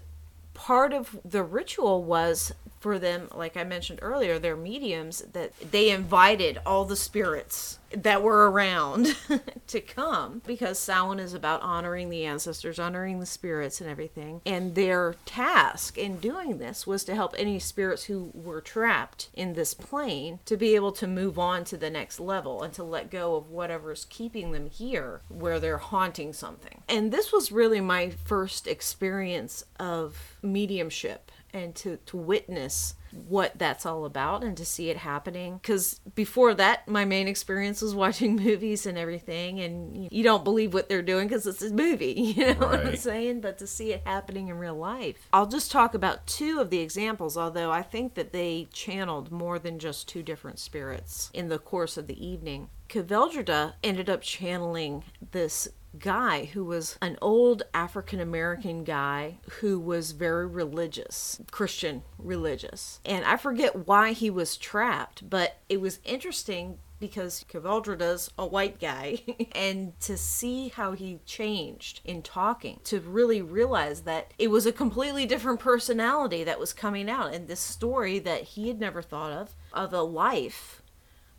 part 0.53 0.93
of 0.93 1.19
the 1.25 1.43
ritual 1.43 2.03
was 2.03 2.53
for 2.84 2.99
them, 2.99 3.29
like 3.34 3.55
I 3.55 3.63
mentioned 3.63 3.99
earlier, 4.01 4.38
they're 4.38 4.57
mediums 4.57 5.23
that 5.31 5.57
they 5.71 5.89
invited 5.89 6.59
all 6.65 6.84
the 6.84 6.97
spirits 6.97 7.79
that 7.95 8.21
were 8.21 8.51
around 8.51 9.15
to 9.67 9.79
come 9.79 10.41
because 10.45 10.79
Samhain 10.79 11.19
is 11.19 11.34
about 11.34 11.61
honoring 11.61 12.09
the 12.09 12.25
ancestors, 12.25 12.79
honoring 12.79 13.21
the 13.21 13.25
spirits 13.25 13.79
and 13.79 13.89
everything. 13.89 14.41
And 14.45 14.75
their 14.75 15.15
task 15.25 15.97
in 15.97 16.17
doing 16.17 16.57
this 16.57 16.86
was 16.86 17.05
to 17.05 17.15
help 17.15 17.36
any 17.38 17.57
spirits 17.57 18.03
who 18.03 18.31
were 18.34 18.59
trapped 18.59 19.29
in 19.34 19.53
this 19.53 19.73
plane 19.73 20.39
to 20.45 20.57
be 20.57 20.75
able 20.75 20.91
to 20.93 21.07
move 21.07 21.39
on 21.39 21.63
to 21.65 21.77
the 21.77 21.89
next 21.89 22.19
level 22.19 22.63
and 22.63 22.73
to 22.73 22.84
let 22.84 23.09
go 23.09 23.36
of 23.36 23.49
whatever's 23.49 24.07
keeping 24.09 24.51
them 24.51 24.69
here 24.69 25.21
where 25.29 25.59
they're 25.59 25.77
haunting 25.77 26.34
something. 26.34 26.81
And 26.89 27.13
this 27.13 27.31
was 27.31 27.49
really 27.49 27.79
my 27.79 28.09
first 28.09 28.67
experience 28.67 29.63
of 29.79 30.36
mediumship 30.41 31.31
and 31.53 31.75
to, 31.75 31.97
to 32.05 32.17
witness 32.17 32.95
what 33.27 33.57
that's 33.57 33.85
all 33.85 34.05
about 34.05 34.43
and 34.43 34.57
to 34.57 34.65
see 34.65 34.89
it 34.89 34.97
happening. 34.97 35.59
Because 35.61 35.99
before 36.15 36.53
that, 36.55 36.87
my 36.87 37.05
main 37.05 37.27
experience 37.27 37.81
was 37.81 37.93
watching 37.93 38.35
movies 38.43 38.85
and 38.85 38.97
everything, 38.97 39.59
and 39.59 40.11
you 40.11 40.23
don't 40.23 40.43
believe 40.43 40.73
what 40.73 40.89
they're 40.89 41.01
doing 41.01 41.27
because 41.27 41.45
it's 41.45 41.61
a 41.61 41.71
movie, 41.71 42.13
you 42.35 42.45
know 42.45 42.53
right. 42.53 42.59
what 42.59 42.87
I'm 42.87 42.95
saying? 42.95 43.41
But 43.41 43.57
to 43.59 43.67
see 43.67 43.93
it 43.93 44.01
happening 44.05 44.47
in 44.47 44.57
real 44.57 44.75
life. 44.75 45.27
I'll 45.31 45.47
just 45.47 45.71
talk 45.71 45.93
about 45.93 46.25
two 46.27 46.59
of 46.59 46.69
the 46.69 46.79
examples, 46.79 47.37
although 47.37 47.71
I 47.71 47.81
think 47.81 48.15
that 48.15 48.33
they 48.33 48.67
channeled 48.73 49.31
more 49.31 49.59
than 49.59 49.79
just 49.79 50.07
two 50.07 50.23
different 50.23 50.59
spirits 50.59 51.29
in 51.33 51.49
the 51.49 51.59
course 51.59 51.97
of 51.97 52.07
the 52.07 52.25
evening. 52.25 52.69
Kveldreda 52.89 53.73
ended 53.83 54.09
up 54.09 54.21
channeling 54.21 55.03
this 55.31 55.67
guy 55.97 56.45
who 56.45 56.63
was 56.63 56.97
an 57.01 57.17
old 57.21 57.63
African 57.73 58.19
American 58.19 58.83
guy 58.83 59.37
who 59.59 59.79
was 59.79 60.11
very 60.11 60.47
religious, 60.47 61.39
Christian 61.51 62.03
religious. 62.17 62.99
And 63.05 63.25
I 63.25 63.37
forget 63.37 63.87
why 63.87 64.13
he 64.13 64.29
was 64.29 64.57
trapped, 64.57 65.29
but 65.29 65.57
it 65.69 65.81
was 65.81 65.99
interesting 66.03 66.79
because 66.99 67.43
Kveldreda's 67.51 68.31
a 68.37 68.45
white 68.45 68.79
guy, 68.79 69.19
and 69.53 69.99
to 69.99 70.15
see 70.15 70.69
how 70.69 70.93
he 70.93 71.19
changed 71.25 71.99
in 72.05 72.21
talking, 72.21 72.79
to 72.85 73.01
really 73.01 73.41
realize 73.41 74.03
that 74.03 74.33
it 74.39 74.49
was 74.49 74.65
a 74.65 74.71
completely 74.71 75.25
different 75.25 75.59
personality 75.59 76.45
that 76.45 76.61
was 76.61 76.71
coming 76.71 77.09
out, 77.09 77.33
and 77.33 77.49
this 77.49 77.59
story 77.59 78.19
that 78.19 78.43
he 78.43 78.69
had 78.69 78.79
never 78.79 79.01
thought 79.01 79.33
of, 79.33 79.53
of 79.73 79.91
the 79.91 80.05
life 80.05 80.81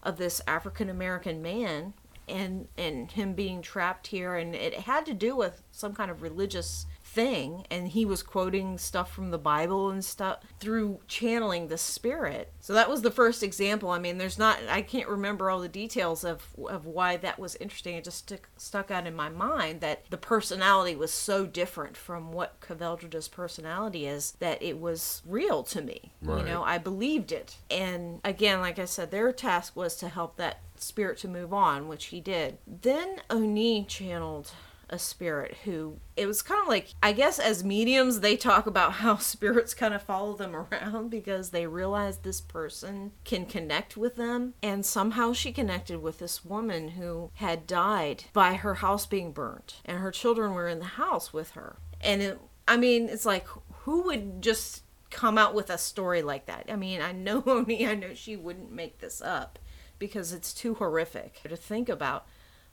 of 0.02 0.18
this 0.18 0.42
African 0.46 0.90
American 0.90 1.40
man 1.40 1.94
and 2.28 2.68
and 2.76 3.10
him 3.10 3.34
being 3.34 3.60
trapped 3.62 4.06
here 4.06 4.36
and 4.36 4.54
it 4.54 4.74
had 4.74 5.04
to 5.06 5.14
do 5.14 5.36
with 5.36 5.62
some 5.70 5.94
kind 5.94 6.10
of 6.10 6.22
religious 6.22 6.86
thing 7.14 7.64
and 7.70 7.88
he 7.88 8.04
was 8.04 8.22
quoting 8.22 8.76
stuff 8.76 9.12
from 9.12 9.30
the 9.30 9.38
bible 9.38 9.88
and 9.90 10.04
stuff 10.04 10.38
through 10.58 10.98
channeling 11.06 11.68
the 11.68 11.78
spirit. 11.78 12.52
So 12.60 12.72
that 12.72 12.90
was 12.90 13.02
the 13.02 13.10
first 13.10 13.42
example. 13.42 13.90
I 13.90 13.98
mean 13.98 14.18
there's 14.18 14.38
not 14.38 14.58
i 14.68 14.82
can't 14.82 15.08
remember 15.08 15.48
all 15.48 15.60
the 15.60 15.68
details 15.68 16.24
of 16.24 16.44
of 16.68 16.86
why 16.86 17.16
that 17.18 17.38
was 17.38 17.56
interesting. 17.56 17.94
It 17.94 18.04
just 18.04 18.18
stuck, 18.18 18.48
stuck 18.56 18.90
out 18.90 19.06
in 19.06 19.14
my 19.14 19.28
mind 19.28 19.80
that 19.80 20.04
the 20.10 20.16
personality 20.16 20.96
was 20.96 21.12
so 21.12 21.46
different 21.46 21.96
from 21.96 22.32
what 22.32 22.60
Kveldreda's 22.60 23.28
personality 23.28 24.06
is 24.06 24.32
that 24.40 24.60
it 24.62 24.78
was 24.80 25.22
real 25.24 25.62
to 25.64 25.80
me. 25.80 26.12
Right. 26.20 26.40
you 26.40 26.44
know 26.44 26.64
i 26.64 26.78
believed 26.78 27.30
it. 27.30 27.56
And 27.70 28.20
again 28.24 28.60
like 28.60 28.78
i 28.78 28.84
said 28.84 29.10
their 29.10 29.32
task 29.32 29.76
was 29.76 29.96
to 29.96 30.08
help 30.08 30.36
that 30.36 30.60
spirit 30.76 31.18
to 31.18 31.28
move 31.28 31.52
on, 31.52 31.88
which 31.88 32.06
he 32.06 32.20
did. 32.20 32.58
Then 32.66 33.20
Oni 33.30 33.84
channeled 33.84 34.50
a 34.94 34.98
spirit 34.98 35.56
who 35.64 35.98
it 36.16 36.26
was 36.26 36.40
kind 36.40 36.62
of 36.62 36.68
like 36.68 36.94
I 37.02 37.12
guess 37.12 37.38
as 37.38 37.62
mediums 37.62 38.20
they 38.20 38.36
talk 38.36 38.66
about 38.66 38.92
how 39.04 39.16
spirits 39.16 39.74
kind 39.74 39.92
of 39.92 40.02
follow 40.02 40.34
them 40.34 40.54
around 40.56 41.10
because 41.10 41.50
they 41.50 41.66
realize 41.66 42.18
this 42.18 42.40
person 42.40 43.12
can 43.24 43.44
connect 43.44 43.96
with 43.96 44.16
them 44.16 44.54
and 44.62 44.86
somehow 44.86 45.32
she 45.32 45.52
connected 45.52 46.00
with 46.00 46.18
this 46.18 46.44
woman 46.44 46.88
who 46.90 47.30
had 47.34 47.66
died 47.66 48.24
by 48.32 48.54
her 48.54 48.76
house 48.76 49.04
being 49.04 49.32
burnt 49.32 49.82
and 49.84 49.98
her 49.98 50.10
children 50.10 50.54
were 50.54 50.68
in 50.68 50.78
the 50.78 50.84
house 50.84 51.32
with 51.32 51.50
her 51.50 51.76
and 52.00 52.22
it 52.22 52.40
I 52.66 52.76
mean 52.76 53.08
it's 53.08 53.26
like 53.26 53.46
who 53.82 54.02
would 54.04 54.40
just 54.40 54.82
come 55.10 55.36
out 55.36 55.54
with 55.54 55.70
a 55.70 55.78
story 55.78 56.22
like 56.22 56.46
that 56.46 56.66
I 56.68 56.76
mean 56.76 57.02
I 57.02 57.12
know 57.12 57.42
Oni 57.46 57.86
I 57.86 57.94
know 57.94 58.14
she 58.14 58.36
wouldn't 58.36 58.72
make 58.72 58.98
this 58.98 59.20
up 59.20 59.58
because 59.98 60.32
it's 60.32 60.52
too 60.52 60.74
horrific 60.74 61.40
to 61.42 61.56
think 61.56 61.88
about. 61.88 62.26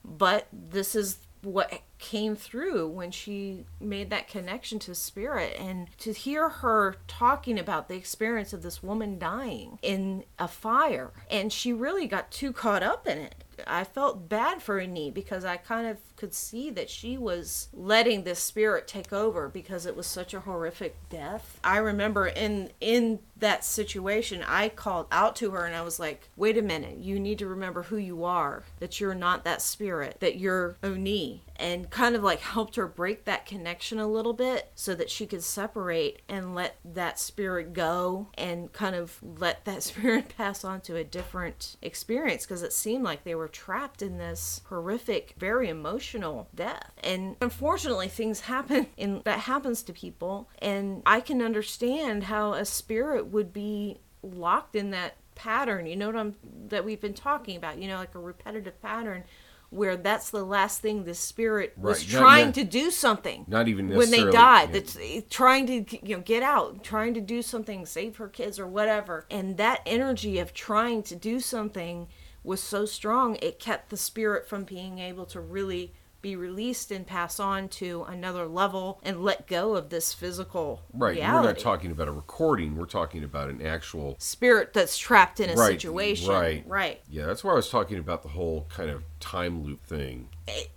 But 0.03 0.47
this 0.51 0.95
is 0.95 1.19
what 1.43 1.81
came 1.99 2.35
through 2.35 2.87
when 2.87 3.11
she 3.11 3.65
made 3.79 4.09
that 4.09 4.27
connection 4.27 4.79
to 4.79 4.95
spirit 4.95 5.55
and 5.59 5.87
to 5.97 6.13
hear 6.13 6.49
her 6.49 6.95
talking 7.07 7.59
about 7.59 7.87
the 7.87 7.95
experience 7.95 8.53
of 8.53 8.63
this 8.63 8.81
woman 8.81 9.19
dying 9.19 9.79
in 9.81 10.23
a 10.39 10.47
fire. 10.47 11.11
And 11.29 11.51
she 11.51 11.73
really 11.73 12.07
got 12.07 12.31
too 12.31 12.51
caught 12.51 12.83
up 12.83 13.07
in 13.07 13.17
it. 13.17 13.43
I 13.67 13.83
felt 13.83 14.27
bad 14.27 14.61
for 14.61 14.79
Oni 14.79 15.11
because 15.11 15.45
I 15.45 15.57
kind 15.57 15.87
of 15.87 15.97
could 16.21 16.33
see 16.35 16.69
that 16.69 16.87
she 16.87 17.17
was 17.17 17.67
letting 17.73 18.23
this 18.23 18.37
spirit 18.37 18.87
take 18.87 19.11
over 19.11 19.49
because 19.49 19.87
it 19.87 19.95
was 19.95 20.05
such 20.05 20.35
a 20.35 20.41
horrific 20.41 20.95
death. 21.09 21.59
I 21.63 21.77
remember 21.77 22.27
in 22.27 22.69
in 22.79 23.17
that 23.37 23.65
situation, 23.65 24.45
I 24.47 24.69
called 24.69 25.07
out 25.11 25.35
to 25.37 25.49
her 25.49 25.65
and 25.65 25.75
I 25.75 25.81
was 25.81 25.99
like, 25.99 26.29
"Wait 26.35 26.59
a 26.59 26.61
minute, 26.61 26.97
you 26.97 27.19
need 27.19 27.39
to 27.39 27.47
remember 27.47 27.81
who 27.81 27.97
you 27.97 28.23
are. 28.23 28.65
That 28.77 28.99
you're 28.99 29.15
not 29.15 29.43
that 29.45 29.63
spirit. 29.63 30.17
That 30.19 30.37
you're 30.37 30.77
Oni." 30.83 31.43
And 31.55 31.89
kind 31.89 32.15
of 32.15 32.21
like 32.23 32.39
helped 32.39 32.75
her 32.75 32.87
break 32.87 33.25
that 33.25 33.47
connection 33.47 33.97
a 33.97 34.07
little 34.07 34.33
bit 34.33 34.71
so 34.75 34.93
that 34.93 35.09
she 35.09 35.25
could 35.25 35.43
separate 35.43 36.21
and 36.29 36.53
let 36.53 36.77
that 36.85 37.19
spirit 37.19 37.73
go 37.73 38.27
and 38.35 38.71
kind 38.73 38.95
of 38.95 39.19
let 39.23 39.65
that 39.65 39.81
spirit 39.89 40.35
pass 40.37 40.63
on 40.63 40.81
to 40.81 40.95
a 40.95 41.03
different 41.03 41.77
experience 41.81 42.45
because 42.45 42.61
it 42.61 42.73
seemed 42.73 43.03
like 43.03 43.23
they 43.23 43.35
were 43.35 43.47
trapped 43.47 44.03
in 44.03 44.19
this 44.19 44.61
horrific, 44.69 45.33
very 45.39 45.67
emotional 45.67 46.10
death. 46.55 46.91
And 47.03 47.35
unfortunately, 47.41 48.07
things 48.07 48.41
happen 48.41 48.87
and 48.97 49.23
that 49.23 49.39
happens 49.39 49.83
to 49.83 49.93
people. 49.93 50.49
And 50.59 51.01
I 51.05 51.19
can 51.19 51.41
understand 51.41 52.23
how 52.25 52.53
a 52.53 52.65
spirit 52.65 53.27
would 53.27 53.53
be 53.53 53.99
locked 54.23 54.75
in 54.75 54.91
that 54.91 55.15
pattern, 55.35 55.85
you 55.87 55.95
know 55.95 56.07
what 56.07 56.15
I'm 56.15 56.35
that 56.67 56.85
we've 56.85 57.01
been 57.01 57.13
talking 57.13 57.55
about, 57.55 57.79
you 57.79 57.87
know, 57.87 57.97
like 57.97 58.15
a 58.15 58.19
repetitive 58.19 58.81
pattern 58.81 59.23
where 59.71 59.95
that's 59.95 60.29
the 60.31 60.43
last 60.43 60.81
thing 60.81 61.05
the 61.05 61.13
spirit 61.13 61.73
was 61.77 62.03
trying 62.03 62.47
not, 62.47 62.55
to 62.55 62.63
do 62.65 62.91
something. 62.91 63.45
Not 63.47 63.69
even 63.69 63.87
when 63.87 64.11
they 64.11 64.29
died. 64.29 64.69
Yeah. 64.73 64.81
That's 64.81 64.97
trying 65.29 65.65
to 65.67 66.05
you 66.05 66.17
know 66.17 66.21
get 66.21 66.43
out, 66.43 66.83
trying 66.83 67.13
to 67.13 67.21
do 67.21 67.41
something, 67.41 67.85
save 67.85 68.17
her 68.17 68.27
kids 68.27 68.59
or 68.59 68.67
whatever. 68.67 69.25
And 69.31 69.57
that 69.57 69.81
energy 69.85 70.39
of 70.39 70.53
trying 70.53 71.03
to 71.03 71.15
do 71.15 71.39
something 71.39 72.07
was 72.43 72.61
so 72.61 72.85
strong 72.85 73.37
it 73.41 73.59
kept 73.59 73.89
the 73.89 73.97
spirit 73.97 74.47
from 74.47 74.63
being 74.63 74.99
able 74.99 75.25
to 75.27 75.39
really 75.39 75.93
be 76.21 76.35
released 76.35 76.91
and 76.91 77.05
pass 77.05 77.39
on 77.39 77.67
to 77.69 78.03
another 78.03 78.45
level 78.47 78.99
and 79.03 79.23
let 79.23 79.47
go 79.47 79.75
of 79.75 79.89
this 79.89 80.13
physical 80.13 80.81
right 80.93 81.15
reality. 81.15 81.47
we're 81.47 81.53
not 81.53 81.59
talking 81.59 81.91
about 81.91 82.07
a 82.07 82.11
recording 82.11 82.75
we're 82.75 82.85
talking 82.85 83.23
about 83.23 83.49
an 83.49 83.61
actual 83.61 84.15
spirit 84.19 84.73
that's 84.73 84.97
trapped 84.97 85.39
in 85.39 85.49
a 85.49 85.55
right, 85.55 85.71
situation. 85.81 86.29
right. 86.29 86.63
Right. 86.67 87.01
Yeah 87.09 87.25
that's 87.25 87.43
why 87.43 87.51
i 87.51 87.55
was 87.55 87.69
talking 87.69 87.97
about 87.97 88.23
the 88.23 88.29
whole 88.29 88.67
kind 88.69 88.89
of 88.89 89.03
time 89.19 89.63
loop 89.63 89.83
thing 89.85 90.29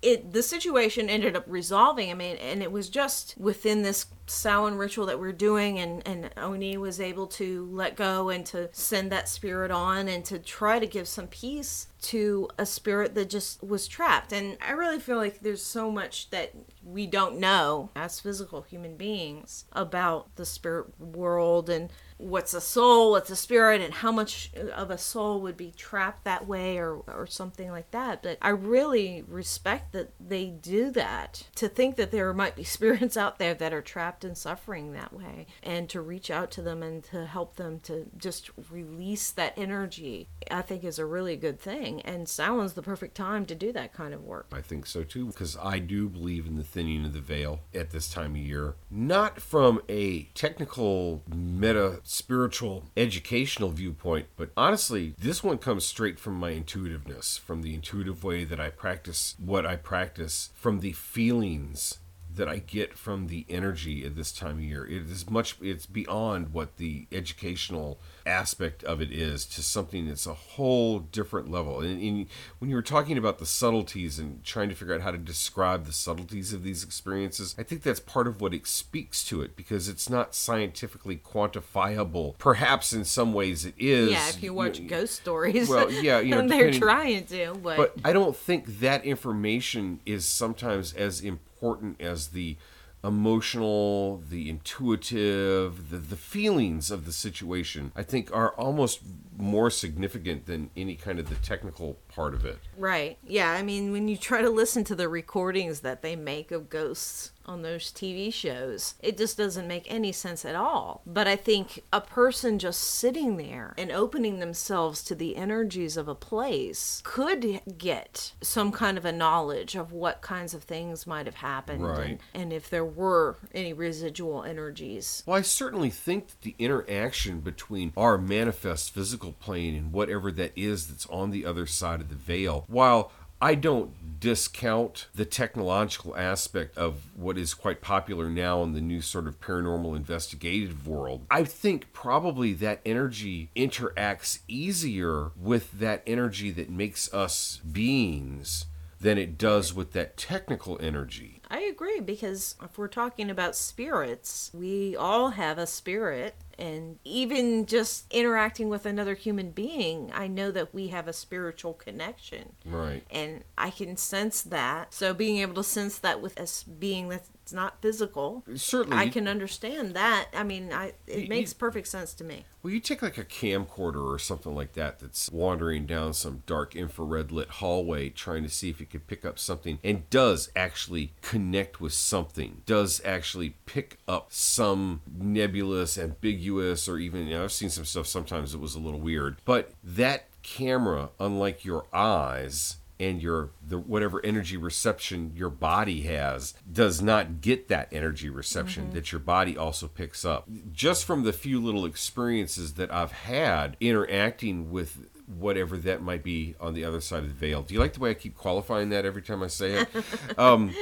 it, 0.02 0.32
the 0.32 0.42
situation 0.42 1.08
ended 1.08 1.36
up 1.36 1.44
resolving. 1.46 2.10
I 2.10 2.14
mean, 2.14 2.36
and 2.36 2.62
it 2.62 2.72
was 2.72 2.88
just 2.88 3.34
within 3.38 3.82
this 3.82 4.06
Samhain 4.26 4.74
ritual 4.74 5.06
that 5.06 5.20
we're 5.20 5.32
doing, 5.32 5.78
and 5.78 6.06
and 6.06 6.30
Oni 6.36 6.76
was 6.76 7.00
able 7.00 7.26
to 7.28 7.68
let 7.70 7.96
go 7.96 8.30
and 8.30 8.44
to 8.46 8.70
send 8.72 9.12
that 9.12 9.28
spirit 9.28 9.70
on 9.70 10.08
and 10.08 10.24
to 10.26 10.38
try 10.38 10.78
to 10.78 10.86
give 10.86 11.06
some 11.06 11.26
peace 11.26 11.88
to 12.02 12.48
a 12.58 12.66
spirit 12.66 13.14
that 13.14 13.30
just 13.30 13.62
was 13.62 13.86
trapped. 13.86 14.32
And 14.32 14.56
I 14.66 14.72
really 14.72 14.98
feel 14.98 15.16
like 15.16 15.40
there's 15.40 15.62
so 15.62 15.90
much 15.90 16.30
that 16.30 16.52
we 16.82 17.06
don't 17.06 17.38
know 17.38 17.90
as 17.96 18.20
physical 18.20 18.62
human 18.62 18.96
beings 18.96 19.64
about 19.72 20.34
the 20.36 20.46
spirit 20.46 20.98
world 21.00 21.68
and 21.68 21.90
what's 22.24 22.54
a 22.54 22.60
soul, 22.60 23.10
what's 23.10 23.30
a 23.30 23.36
spirit, 23.36 23.82
and 23.82 23.92
how 23.92 24.10
much 24.10 24.50
of 24.72 24.90
a 24.90 24.96
soul 24.96 25.40
would 25.42 25.56
be 25.56 25.70
trapped 25.76 26.24
that 26.24 26.46
way 26.46 26.78
or, 26.78 26.96
or 27.06 27.26
something 27.26 27.70
like 27.70 27.90
that. 27.90 28.22
But 28.22 28.38
I 28.40 28.48
really 28.48 29.22
respect 29.28 29.92
that 29.92 30.12
they 30.18 30.46
do 30.46 30.90
that. 30.92 31.44
To 31.56 31.68
think 31.68 31.96
that 31.96 32.10
there 32.10 32.32
might 32.32 32.56
be 32.56 32.64
spirits 32.74 33.16
out 33.16 33.38
there 33.38 33.54
that 33.54 33.74
are 33.74 33.82
trapped 33.82 34.24
and 34.24 34.36
suffering 34.36 34.92
that 34.92 35.12
way, 35.12 35.46
and 35.62 35.88
to 35.90 36.00
reach 36.00 36.30
out 36.30 36.50
to 36.52 36.62
them 36.62 36.82
and 36.82 37.04
to 37.04 37.26
help 37.26 37.56
them 37.56 37.80
to 37.80 38.06
just 38.16 38.50
release 38.70 39.30
that 39.30 39.52
energy, 39.56 40.28
I 40.50 40.62
think 40.62 40.82
is 40.82 40.98
a 40.98 41.06
really 41.06 41.36
good 41.36 41.60
thing. 41.60 42.00
And 42.02 42.28
Samhain's 42.28 42.72
the 42.72 42.82
perfect 42.82 43.14
time 43.14 43.44
to 43.46 43.54
do 43.54 43.72
that 43.72 43.92
kind 43.92 44.14
of 44.14 44.24
work. 44.24 44.46
I 44.52 44.62
think 44.62 44.86
so 44.86 45.04
too, 45.04 45.26
because 45.26 45.56
I 45.60 45.78
do 45.78 46.08
believe 46.08 46.46
in 46.46 46.56
the 46.56 46.64
thinning 46.64 47.04
of 47.04 47.12
the 47.12 47.20
veil 47.20 47.60
at 47.74 47.90
this 47.90 48.08
time 48.08 48.32
of 48.32 48.38
year. 48.38 48.74
Not 48.90 49.40
from 49.40 49.82
a 49.88 50.24
technical 50.34 51.22
meta 51.28 52.00
spiritual 52.14 52.84
educational 52.96 53.70
viewpoint, 53.70 54.26
but 54.36 54.50
honestly, 54.56 55.14
this 55.18 55.42
one 55.42 55.58
comes 55.58 55.84
straight 55.84 56.18
from 56.18 56.34
my 56.34 56.52
intuitiveness, 56.52 57.36
from 57.36 57.62
the 57.62 57.74
intuitive 57.74 58.22
way 58.22 58.44
that 58.44 58.60
I 58.60 58.70
practice 58.70 59.34
what 59.38 59.66
I 59.66 59.76
practice, 59.76 60.50
from 60.54 60.80
the 60.80 60.92
feelings 60.92 61.98
that 62.36 62.48
I 62.48 62.58
get 62.58 62.96
from 62.96 63.28
the 63.28 63.46
energy 63.48 64.04
at 64.04 64.16
this 64.16 64.32
time 64.32 64.58
of 64.58 64.62
year. 64.62 64.84
It 64.84 65.10
is 65.10 65.28
much 65.30 65.56
it's 65.60 65.86
beyond 65.86 66.52
what 66.52 66.76
the 66.76 67.06
educational 67.12 67.98
aspect 68.26 68.82
of 68.84 69.00
it 69.00 69.10
is 69.10 69.44
to 69.46 69.62
something 69.62 70.06
that's 70.06 70.26
a 70.26 70.34
whole 70.34 70.98
different 70.98 71.50
level. 71.50 71.80
And, 71.80 72.02
and, 72.02 72.26
when 72.58 72.70
you 72.70 72.76
were 72.76 72.82
talking 72.82 73.18
about 73.18 73.38
the 73.38 73.46
subtleties 73.46 74.18
and 74.18 74.42
trying 74.44 74.68
to 74.70 74.74
figure 74.74 74.94
out 74.94 75.02
how 75.02 75.10
to 75.10 75.18
describe 75.18 75.84
the 75.84 75.92
subtleties 75.92 76.52
of 76.52 76.62
these 76.62 76.82
experiences, 76.82 77.54
I 77.58 77.62
think 77.62 77.82
that's 77.82 78.00
part 78.00 78.26
of 78.26 78.40
what 78.40 78.54
it 78.54 78.66
speaks 78.66 79.24
to 79.26 79.42
it 79.42 79.56
because 79.56 79.88
it's 79.88 80.08
not 80.08 80.34
scientifically 80.34 81.16
quantifiable. 81.16 82.38
Perhaps 82.38 82.92
in 82.92 83.04
some 83.04 83.32
ways 83.34 83.64
it 83.64 83.74
is. 83.76 84.12
Yeah, 84.12 84.28
if 84.28 84.42
you 84.42 84.54
watch 84.54 84.78
you, 84.78 84.88
ghost 84.88 85.16
stories. 85.16 85.68
Well, 85.68 85.90
yeah, 85.90 86.20
you 86.20 86.30
know, 86.30 86.48
they're 86.48 86.72
trying 86.72 87.26
to, 87.26 87.58
but... 87.62 87.76
but 87.76 87.94
I 88.04 88.12
don't 88.12 88.36
think 88.36 88.80
that 88.80 89.04
information 89.04 90.00
is 90.06 90.24
sometimes 90.24 90.94
as 90.94 91.20
important 91.20 91.53
as 92.00 92.28
the 92.28 92.56
emotional, 93.02 94.22
the 94.30 94.48
intuitive, 94.48 95.90
the, 95.90 95.98
the 95.98 96.16
feelings 96.16 96.90
of 96.90 97.04
the 97.04 97.12
situation, 97.12 97.92
I 97.94 98.02
think 98.02 98.34
are 98.34 98.52
almost 98.54 99.00
more 99.36 99.70
significant 99.70 100.46
than 100.46 100.70
any 100.76 100.94
kind 100.94 101.18
of 101.18 101.28
the 101.28 101.34
technical 101.36 101.98
part 102.08 102.34
of 102.34 102.44
it. 102.44 102.58
Right. 102.76 103.18
Yeah. 103.26 103.50
I 103.50 103.62
mean, 103.62 103.92
when 103.92 104.08
you 104.08 104.16
try 104.16 104.42
to 104.42 104.50
listen 104.50 104.84
to 104.84 104.94
the 104.94 105.08
recordings 105.08 105.80
that 105.80 106.02
they 106.02 106.16
make 106.16 106.50
of 106.50 106.70
ghosts 106.70 107.32
on 107.46 107.62
those 107.62 107.92
TV 107.92 108.32
shows, 108.32 108.94
it 109.00 109.18
just 109.18 109.36
doesn't 109.36 109.68
make 109.68 109.86
any 109.88 110.12
sense 110.12 110.44
at 110.44 110.54
all. 110.54 111.02
But 111.06 111.28
I 111.28 111.36
think 111.36 111.82
a 111.92 112.00
person 112.00 112.58
just 112.58 112.80
sitting 112.80 113.36
there 113.36 113.74
and 113.76 113.90
opening 113.90 114.38
themselves 114.38 115.02
to 115.04 115.14
the 115.14 115.36
energies 115.36 115.96
of 115.96 116.08
a 116.08 116.14
place 116.14 117.02
could 117.04 117.60
get 117.76 118.32
some 118.40 118.72
kind 118.72 118.96
of 118.96 119.04
a 119.04 119.12
knowledge 119.12 119.74
of 119.74 119.92
what 119.92 120.22
kinds 120.22 120.54
of 120.54 120.62
things 120.62 121.06
might 121.06 121.26
have 121.26 121.36
happened 121.36 121.86
right. 121.86 122.06
and, 122.06 122.18
and 122.34 122.52
if 122.52 122.70
there 122.70 122.84
were 122.84 123.36
any 123.52 123.72
residual 123.72 124.42
energies. 124.42 125.22
Well, 125.26 125.36
I 125.36 125.42
certainly 125.42 125.90
think 125.90 126.28
that 126.28 126.42
the 126.42 126.54
interaction 126.58 127.40
between 127.40 127.92
our 127.96 128.16
manifest 128.16 128.94
physical 128.94 129.23
plane 129.32 129.74
and 129.74 129.92
whatever 129.92 130.30
that 130.32 130.52
is 130.56 130.86
that's 130.86 131.06
on 131.06 131.30
the 131.30 131.44
other 131.44 131.66
side 131.66 132.00
of 132.00 132.08
the 132.08 132.14
veil, 132.14 132.64
while 132.68 133.10
I 133.40 133.56
don't 133.56 134.20
discount 134.20 135.08
the 135.14 135.26
technological 135.26 136.16
aspect 136.16 136.78
of 136.78 137.02
what 137.14 137.36
is 137.36 137.52
quite 137.52 137.82
popular 137.82 138.30
now 138.30 138.62
in 138.62 138.72
the 138.72 138.80
new 138.80 139.02
sort 139.02 139.26
of 139.26 139.38
paranormal 139.38 139.94
investigative 139.96 140.88
world. 140.88 141.26
I 141.30 141.44
think 141.44 141.92
probably 141.92 142.54
that 142.54 142.80
energy 142.86 143.50
interacts 143.54 144.38
easier 144.48 145.32
with 145.36 145.78
that 145.78 146.02
energy 146.06 146.52
that 146.52 146.70
makes 146.70 147.12
us 147.12 147.60
beings 147.70 148.64
than 149.04 149.18
it 149.18 149.36
does 149.36 149.74
with 149.74 149.92
that 149.92 150.16
technical 150.16 150.78
energy. 150.80 151.42
I 151.50 151.60
agree 151.60 152.00
because 152.00 152.54
if 152.62 152.78
we're 152.78 152.88
talking 152.88 153.28
about 153.28 153.54
spirits, 153.54 154.50
we 154.54 154.96
all 154.96 155.28
have 155.32 155.58
a 155.58 155.66
spirit 155.66 156.34
and 156.58 156.98
even 157.04 157.66
just 157.66 158.10
interacting 158.10 158.70
with 158.70 158.86
another 158.86 159.14
human 159.14 159.50
being, 159.50 160.10
I 160.14 160.26
know 160.26 160.50
that 160.52 160.72
we 160.72 160.88
have 160.88 161.06
a 161.06 161.12
spiritual 161.12 161.74
connection. 161.74 162.54
Right. 162.64 163.04
And 163.10 163.44
I 163.58 163.68
can 163.68 163.98
sense 163.98 164.40
that. 164.40 164.94
So 164.94 165.12
being 165.12 165.36
able 165.36 165.54
to 165.56 165.64
sense 165.64 165.98
that 165.98 166.22
with 166.22 166.40
us 166.40 166.62
being 166.62 167.06
that's 167.44 167.52
not 167.52 167.82
physical, 167.82 168.42
certainly 168.54 168.96
I 168.96 169.08
can 169.08 169.28
understand 169.28 169.94
that. 169.94 170.28
I 170.34 170.42
mean, 170.42 170.72
I 170.72 170.92
it 171.06 171.24
you, 171.24 171.28
makes 171.28 171.52
perfect 171.52 171.88
sense 171.88 172.14
to 172.14 172.24
me. 172.24 172.44
Well, 172.62 172.72
you 172.72 172.80
take 172.80 173.02
like 173.02 173.18
a 173.18 173.24
camcorder 173.24 174.02
or 174.02 174.18
something 174.18 174.54
like 174.54 174.72
that 174.72 174.98
that's 174.98 175.30
wandering 175.30 175.84
down 175.84 176.14
some 176.14 176.42
dark 176.46 176.74
infrared 176.74 177.30
lit 177.30 177.50
hallway 177.50 178.08
trying 178.08 178.42
to 178.44 178.48
see 178.48 178.70
if 178.70 178.80
it 178.80 178.88
could 178.88 179.06
pick 179.06 179.24
up 179.24 179.38
something 179.38 179.78
and 179.84 180.08
does 180.08 180.50
actually 180.56 181.12
connect 181.20 181.80
with 181.80 181.92
something, 181.92 182.62
does 182.64 183.02
actually 183.04 183.56
pick 183.66 183.98
up 184.08 184.28
some 184.30 185.02
nebulous, 185.06 185.98
ambiguous 185.98 186.24
ambiguous 186.24 186.88
or 186.88 186.98
even 186.98 187.26
you 187.26 187.34
know, 187.34 187.44
I've 187.44 187.52
seen 187.52 187.70
some 187.70 187.84
stuff 187.84 188.06
sometimes 188.06 188.54
it 188.54 188.60
was 188.60 188.74
a 188.74 188.80
little 188.80 189.00
weird. 189.00 189.36
But 189.44 189.72
that 189.82 190.26
camera, 190.42 191.10
unlike 191.20 191.64
your 191.64 191.86
eyes, 191.92 192.76
and 193.00 193.22
your 193.22 193.50
the 193.66 193.78
whatever 193.78 194.24
energy 194.24 194.56
reception 194.56 195.32
your 195.34 195.50
body 195.50 196.02
has 196.02 196.54
does 196.70 197.02
not 197.02 197.40
get 197.40 197.68
that 197.68 197.88
energy 197.92 198.28
reception 198.28 198.84
mm-hmm. 198.84 198.94
that 198.94 199.10
your 199.10 199.18
body 199.18 199.56
also 199.56 199.88
picks 199.88 200.24
up 200.24 200.48
just 200.72 201.04
from 201.04 201.24
the 201.24 201.32
few 201.32 201.60
little 201.60 201.84
experiences 201.84 202.74
that 202.74 202.92
I've 202.92 203.12
had 203.12 203.76
interacting 203.80 204.70
with 204.70 205.08
whatever 205.26 205.76
that 205.78 206.02
might 206.02 206.22
be 206.22 206.54
on 206.60 206.74
the 206.74 206.84
other 206.84 207.00
side 207.00 207.22
of 207.22 207.28
the 207.28 207.34
veil. 207.34 207.62
Do 207.62 207.74
you 207.74 207.80
like 207.80 207.94
the 207.94 208.00
way 208.00 208.10
I 208.10 208.14
keep 208.14 208.36
qualifying 208.36 208.90
that 208.90 209.04
every 209.04 209.22
time 209.22 209.42
I 209.42 209.46
say 209.46 209.72
it? 209.72 209.88
um, 210.38 210.74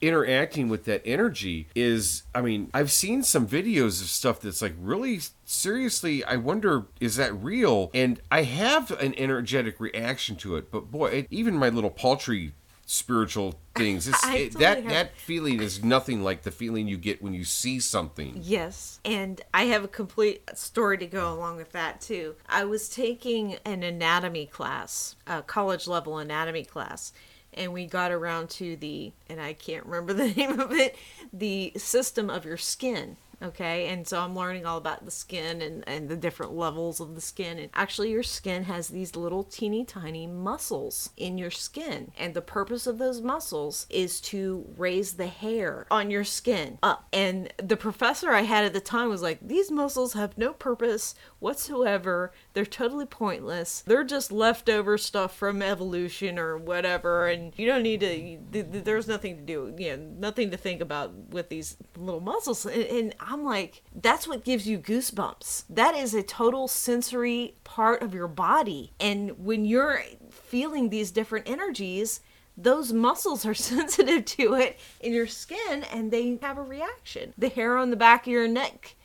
interacting 0.00 0.68
with 0.68 0.84
that 0.84 1.02
energy 1.04 1.68
is, 1.74 2.22
I 2.34 2.40
mean, 2.40 2.70
I've 2.72 2.90
seen 2.90 3.22
some 3.22 3.46
videos 3.46 4.00
of 4.00 4.08
stuff 4.08 4.40
that's 4.40 4.62
like 4.62 4.74
really 4.78 5.20
seriously, 5.44 6.24
I 6.24 6.36
wonder, 6.36 6.86
is 7.00 7.16
that 7.16 7.34
real? 7.34 7.90
And 7.92 8.20
I 8.30 8.42
have 8.42 8.90
an 8.92 9.14
energetic 9.18 9.80
reaction 9.80 10.36
to 10.36 10.56
it, 10.56 10.70
but 10.70 10.90
boy, 10.90 11.06
it, 11.06 11.26
even 11.30 11.56
my 11.56 11.68
little 11.68 11.90
paltry 11.90 12.54
spiritual 12.90 13.54
things. 13.76 14.08
It, 14.08 14.14
totally 14.14 14.48
that 14.48 14.88
that 14.88 15.16
feeling 15.16 15.62
is 15.62 15.84
nothing 15.84 16.24
like 16.24 16.42
the 16.42 16.50
feeling 16.50 16.88
you 16.88 16.96
get 16.96 17.22
when 17.22 17.32
you 17.32 17.44
see 17.44 17.78
something. 17.78 18.40
Yes, 18.42 18.98
and 19.04 19.40
I 19.54 19.64
have 19.64 19.84
a 19.84 19.88
complete 19.88 20.42
story 20.54 20.98
to 20.98 21.06
go 21.06 21.32
along 21.32 21.56
with 21.56 21.70
that 21.72 22.00
too. 22.00 22.34
I 22.48 22.64
was 22.64 22.88
taking 22.88 23.54
an 23.64 23.84
anatomy 23.84 24.46
class, 24.46 25.14
a 25.26 25.42
college 25.42 25.86
level 25.86 26.18
anatomy 26.18 26.64
class, 26.64 27.12
and 27.54 27.72
we 27.72 27.86
got 27.86 28.10
around 28.10 28.50
to 28.50 28.74
the 28.74 29.12
and 29.28 29.40
I 29.40 29.52
can't 29.52 29.86
remember 29.86 30.12
the 30.14 30.34
name 30.34 30.58
of 30.58 30.72
it, 30.72 30.96
the 31.32 31.72
system 31.76 32.28
of 32.28 32.44
your 32.44 32.56
skin 32.56 33.16
okay 33.42 33.86
and 33.86 34.06
so 34.06 34.20
i'm 34.20 34.34
learning 34.34 34.66
all 34.66 34.78
about 34.78 35.04
the 35.04 35.10
skin 35.10 35.62
and, 35.62 35.84
and 35.86 36.08
the 36.08 36.16
different 36.16 36.52
levels 36.52 37.00
of 37.00 37.14
the 37.14 37.20
skin. 37.20 37.58
And 37.58 37.70
actually 37.74 38.10
your 38.10 38.22
skin 38.22 38.64
has 38.64 38.88
these 38.88 39.16
little 39.16 39.44
teeny 39.44 39.84
tiny 39.84 40.26
muscles 40.26 41.10
in 41.16 41.38
your 41.38 41.50
skin. 41.50 42.12
And 42.18 42.34
the 42.34 42.42
purpose 42.42 42.86
of 42.86 42.98
those 42.98 43.20
muscles 43.20 43.86
is 43.90 44.20
to 44.22 44.66
raise 44.76 45.14
the 45.14 45.26
hair 45.26 45.86
on 45.90 46.10
your 46.10 46.24
skin 46.24 46.78
up. 46.82 47.06
And 47.12 47.52
the 47.58 47.76
professor 47.76 48.30
i 48.30 48.42
had 48.42 48.64
at 48.64 48.72
the 48.72 48.80
time 48.80 49.08
was 49.08 49.22
like 49.22 49.38
these 49.40 49.70
muscles 49.70 50.12
have 50.14 50.36
no 50.36 50.52
purpose 50.52 51.14
whatsoever 51.40 52.32
they're 52.54 52.64
totally 52.64 53.06
pointless 53.06 53.82
they're 53.86 54.04
just 54.04 54.30
leftover 54.30 54.96
stuff 54.96 55.36
from 55.36 55.62
evolution 55.62 56.38
or 56.38 56.56
whatever 56.56 57.26
and 57.26 57.52
you 57.56 57.66
don't 57.66 57.82
need 57.82 58.00
to 58.00 58.62
there's 58.62 59.08
nothing 59.08 59.36
to 59.36 59.42
do 59.42 59.74
you 59.78 59.96
know 59.96 60.02
nothing 60.18 60.50
to 60.50 60.56
think 60.56 60.80
about 60.80 61.12
with 61.30 61.48
these 61.48 61.76
little 61.96 62.20
muscles 62.20 62.66
and, 62.66 62.84
and 62.84 63.14
I'm 63.20 63.44
like, 63.44 63.82
that's 63.94 64.26
what 64.26 64.44
gives 64.44 64.66
you 64.66 64.78
goosebumps. 64.78 65.64
That 65.68 65.94
is 65.94 66.14
a 66.14 66.22
total 66.22 66.68
sensory 66.68 67.54
part 67.64 68.02
of 68.02 68.14
your 68.14 68.28
body. 68.28 68.92
And 69.00 69.44
when 69.44 69.64
you're 69.64 70.02
feeling 70.30 70.88
these 70.90 71.10
different 71.10 71.48
energies, 71.48 72.20
those 72.56 72.92
muscles 72.92 73.44
are 73.46 73.54
sensitive 73.72 74.24
to 74.24 74.54
it 74.54 74.78
in 75.00 75.12
your 75.12 75.26
skin 75.26 75.84
and 75.92 76.10
they 76.10 76.38
have 76.42 76.58
a 76.58 76.62
reaction. 76.62 77.34
The 77.36 77.48
hair 77.48 77.76
on 77.76 77.90
the 77.90 77.96
back 77.96 78.26
of 78.26 78.32
your 78.32 78.48
neck 78.48 78.96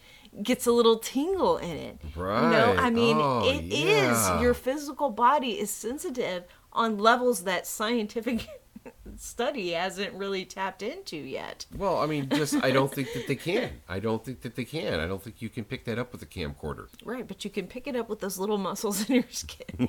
gets 0.44 0.66
a 0.66 0.72
little 0.72 1.00
tingle 1.00 1.58
in 1.58 1.78
it. 1.78 1.98
Right. 2.16 2.44
You 2.44 2.50
know, 2.50 2.76
I 2.78 2.90
mean, 2.90 3.18
oh, 3.20 3.44
it 3.46 3.64
yeah. 3.64 4.36
is 4.36 4.42
your 4.42 4.54
physical 4.54 5.10
body 5.10 5.60
is 5.60 5.70
sensitive 5.70 6.44
on 6.74 6.98
levels 6.98 7.44
that 7.44 7.66
scientific 7.66 8.48
study 9.18 9.72
hasn't 9.72 10.14
really 10.14 10.46
tapped 10.46 10.84
into 10.84 11.18
yet. 11.18 11.66
Well, 11.76 11.98
I 11.98 12.06
mean, 12.06 12.30
just 12.30 12.56
I 12.64 12.72
don't 12.72 12.94
think 12.94 13.14
that 13.14 13.28
they 13.28 13.36
can. 13.36 13.82
I 13.88 14.00
don't 14.00 14.24
think 14.24 14.42
that 14.42 14.56
they 14.56 14.66
can. 14.66 15.00
I 15.00 15.08
don't 15.08 15.22
think 15.22 15.42
you 15.42 15.50
can 15.50 15.64
pick 15.64 15.86
that 15.86 15.98
up 15.98 16.12
with 16.12 16.22
a 16.22 16.26
camcorder. 16.26 16.88
Right, 17.04 17.28
but 17.28 17.44
you 17.44 17.50
can 17.50 17.68
pick 17.68 17.88
it 17.88 17.96
up 17.96 18.10
with 18.10 18.20
those 18.20 18.38
little 18.38 18.58
muscles 18.58 19.10
in 19.10 19.16
your 19.16 19.26
skin. 19.30 19.88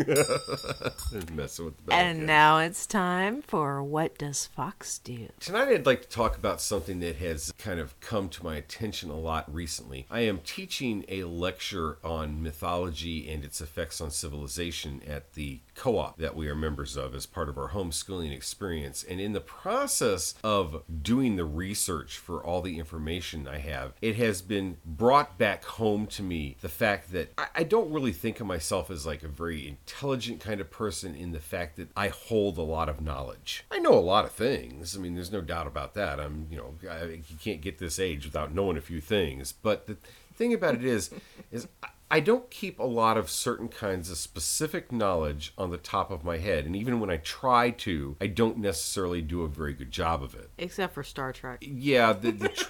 Messing 1.32 1.66
with 1.66 1.84
the 1.84 1.92
And 1.92 2.26
now 2.26 2.58
it's 2.58 2.86
time 2.86 3.42
for 3.42 3.82
What 3.82 4.16
Does 4.16 4.46
Fox 4.46 4.98
Do? 4.98 5.28
Tonight 5.40 5.68
I'd 5.68 5.86
like 5.86 6.02
to 6.02 6.08
talk 6.08 6.36
about 6.36 6.60
something 6.60 7.00
that 7.00 7.16
has 7.16 7.52
kind 7.58 7.78
of 7.78 7.98
come 8.00 8.28
to 8.30 8.44
my 8.44 8.56
attention 8.56 9.10
a 9.10 9.18
lot 9.18 9.52
recently. 9.52 10.06
I 10.10 10.20
am 10.20 10.38
teaching 10.38 11.04
a 11.08 11.24
lecture 11.24 11.98
on 12.02 12.42
mythology 12.42 13.30
and 13.30 13.44
its 13.44 13.60
effects 13.60 14.00
on 14.00 14.10
civilization 14.10 15.02
at 15.06 15.34
the 15.34 15.60
co 15.80 15.96
op 15.96 16.18
that 16.18 16.36
we 16.36 16.46
are 16.46 16.54
members 16.54 16.94
of 16.94 17.14
as 17.14 17.24
part 17.24 17.48
of 17.48 17.56
our 17.56 17.70
homeschooling 17.70 18.30
experience. 18.32 19.02
And 19.02 19.18
in 19.18 19.32
the 19.32 19.40
process 19.40 20.34
of 20.44 20.82
doing 21.02 21.36
the 21.36 21.46
research 21.46 22.18
for 22.18 22.44
all 22.44 22.60
the 22.60 22.78
information 22.78 23.48
I 23.48 23.58
have, 23.58 23.94
it 24.02 24.16
has 24.16 24.42
been 24.42 24.76
brought 24.84 25.38
back 25.38 25.64
home 25.64 26.06
to 26.08 26.22
me 26.22 26.58
the 26.60 26.68
fact 26.68 27.12
that 27.12 27.32
I, 27.54 27.62
don't 27.62 27.92
really 27.92 28.12
think 28.12 28.40
of 28.40 28.46
myself 28.46 28.90
as 28.90 29.06
like 29.06 29.22
a 29.22 29.28
very 29.28 29.66
intelligent 29.66 30.40
kind 30.40 30.60
of 30.60 30.70
person 30.70 31.14
in 31.14 31.32
the 31.32 31.40
fact 31.40 31.76
that 31.76 31.88
I 31.96 32.08
hold 32.08 32.58
a 32.58 32.62
lot 32.62 32.90
of 32.90 33.00
knowledge. 33.00 33.64
I 33.70 33.78
know 33.78 33.94
a 33.94 34.00
lot 34.00 34.26
of 34.26 34.32
things. 34.32 34.94
I 34.94 35.00
mean, 35.00 35.14
there's 35.14 35.32
no 35.32 35.40
doubt 35.40 35.66
about 35.66 35.94
that. 35.94 36.20
I'm, 36.20 36.46
you 36.50 36.58
know, 36.58 36.74
I, 36.90 37.04
you 37.04 37.36
can't 37.40 37.62
get 37.62 37.78
this 37.78 37.98
age 37.98 38.26
without 38.26 38.52
knowing 38.52 38.76
a 38.76 38.82
few 38.82 39.00
things. 39.00 39.52
But 39.52 39.86
the 39.86 39.96
thing 40.34 40.52
about 40.52 40.74
it 40.74 40.84
is, 40.84 41.10
is 41.50 41.68
I 41.82 41.88
don't 42.18 42.50
keep 42.50 42.80
a 42.80 42.84
lot 42.84 43.16
of 43.16 43.30
certain 43.30 43.68
kinds 43.68 44.10
of 44.10 44.18
specific 44.18 44.90
knowledge 44.90 45.52
on 45.56 45.70
the 45.70 45.76
top 45.76 46.10
of 46.10 46.24
my 46.24 46.38
head. 46.38 46.66
And 46.66 46.74
even 46.74 46.98
when 46.98 47.08
I 47.08 47.18
try 47.18 47.70
to, 47.70 48.16
I 48.20 48.26
don't 48.26 48.58
necessarily 48.58 49.22
do 49.22 49.42
a 49.42 49.48
very 49.48 49.72
good 49.72 49.92
job 49.92 50.24
of 50.24 50.34
it. 50.34 50.50
Except 50.58 50.92
for 50.92 51.04
Star 51.04 51.32
Trek. 51.32 51.58
Yeah, 51.60 52.12
the, 52.12 52.32
the 52.32 52.48
tr- 52.48 52.66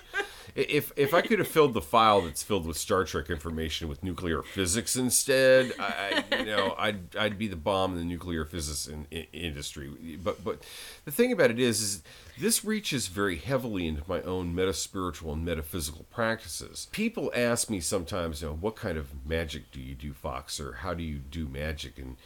if 0.55 0.93
if 0.97 1.15
I 1.15 1.23
could 1.23 1.39
have 1.39 1.49
filled 1.49 1.75
the 1.75 1.81
file 1.81 2.21
that's 2.21 2.43
filled 2.43 2.67
with 2.67 2.77
Star 2.77 3.05
Trek 3.05 3.31
information 3.31 3.89
with 3.89 4.03
nuclear 4.03 4.43
physics 4.43 4.97
instead, 4.97 5.73
I, 5.79 6.25
I 6.31 6.37
you 6.37 6.47
know 6.47 6.75
I'd 6.77 7.17
I'd 7.17 7.39
be 7.39 7.49
the 7.49 7.57
bomb 7.57 7.93
in 7.93 7.99
the 7.99 8.05
nuclear 8.05 8.45
physics 8.45 8.87
in, 8.87 9.07
in, 9.11 9.27
industry. 9.33 10.19
But 10.23 10.43
but 10.45 10.63
the 11.05 11.13
thing 11.13 11.33
about 11.33 11.51
it 11.51 11.61
is 11.61 11.81
is 11.81 12.03
this 12.41 12.65
reaches 12.65 13.07
very 13.09 13.37
heavily 13.37 13.87
into 13.87 14.03
my 14.09 14.23
own 14.23 14.55
meta-spiritual 14.55 15.35
and 15.35 15.45
metaphysical 15.45 16.07
practices. 16.11 16.89
People 16.91 17.31
ask 17.35 17.69
me 17.69 17.81
sometimes, 17.81 18.41
you 18.41 18.49
know, 18.49 18.55
what 18.55 18.77
kind 18.77 18.97
of 18.97 19.27
magic 19.27 19.71
do 19.71 19.81
you 19.81 19.95
do, 19.95 20.13
Fox, 20.13 20.59
or 20.59 20.73
how 20.73 20.95
do 20.95 21.03
you 21.03 21.19
do 21.19 21.47
magic? 21.47 21.99
And 21.99 22.17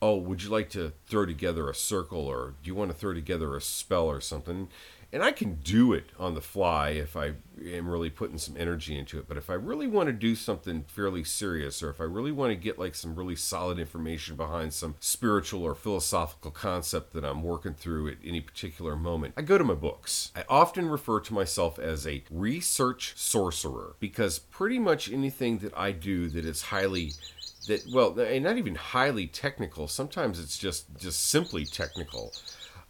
oh, 0.00 0.16
would 0.16 0.44
you 0.44 0.50
like 0.50 0.70
to 0.70 0.92
throw 1.06 1.26
together 1.26 1.68
a 1.68 1.74
circle, 1.74 2.26
or 2.26 2.54
do 2.62 2.68
you 2.68 2.74
want 2.74 2.90
to 2.92 2.96
throw 2.96 3.12
together 3.12 3.56
a 3.56 3.60
spell 3.60 4.06
or 4.06 4.20
something? 4.20 4.68
And 5.12 5.22
I 5.22 5.32
can 5.32 5.54
do 5.64 5.92
it 5.92 6.10
on 6.18 6.34
the 6.34 6.40
fly 6.40 6.90
if 6.90 7.16
I 7.16 7.32
am 7.64 7.88
really 7.88 8.10
putting 8.10 8.36
some 8.36 8.56
energy 8.58 8.98
into 8.98 9.18
it. 9.18 9.26
But 9.26 9.38
if 9.38 9.48
I 9.48 9.54
really 9.54 9.86
want 9.86 10.08
to 10.08 10.12
do 10.12 10.34
something 10.34 10.84
fairly 10.86 11.24
serious, 11.24 11.82
or 11.82 11.88
if 11.88 12.00
I 12.00 12.04
really 12.04 12.32
want 12.32 12.50
to 12.50 12.56
get 12.56 12.78
like 12.78 12.94
some 12.94 13.14
really 13.14 13.36
solid 13.36 13.78
information 13.78 14.36
behind 14.36 14.74
some 14.74 14.96
spiritual 15.00 15.62
or 15.64 15.74
philosophical 15.74 16.50
concept 16.50 17.14
that 17.14 17.24
I'm 17.24 17.42
working 17.42 17.74
through 17.74 18.08
at 18.08 18.18
any 18.22 18.40
particular 18.40 18.96
moment, 18.96 19.34
I 19.36 19.42
go 19.42 19.56
to 19.56 19.64
my 19.64 19.74
books. 19.74 20.30
I 20.36 20.44
often 20.48 20.88
refer 20.88 21.20
to 21.20 21.34
myself 21.34 21.78
as 21.78 22.06
a 22.06 22.22
research 22.30 23.14
sorcerer 23.16 23.96
because 24.00 24.38
pretty 24.38 24.78
much 24.78 25.10
anything 25.10 25.58
that 25.58 25.76
I 25.76 25.92
do 25.92 26.28
that 26.28 26.44
is 26.44 26.62
highly 26.62 27.12
that 27.66 27.82
well 27.92 28.14
not 28.14 28.56
even 28.56 28.74
highly 28.74 29.26
technical 29.26 29.88
sometimes 29.88 30.40
it's 30.40 30.56
just 30.56 30.86
just 30.98 31.26
simply 31.26 31.66
technical 31.66 32.32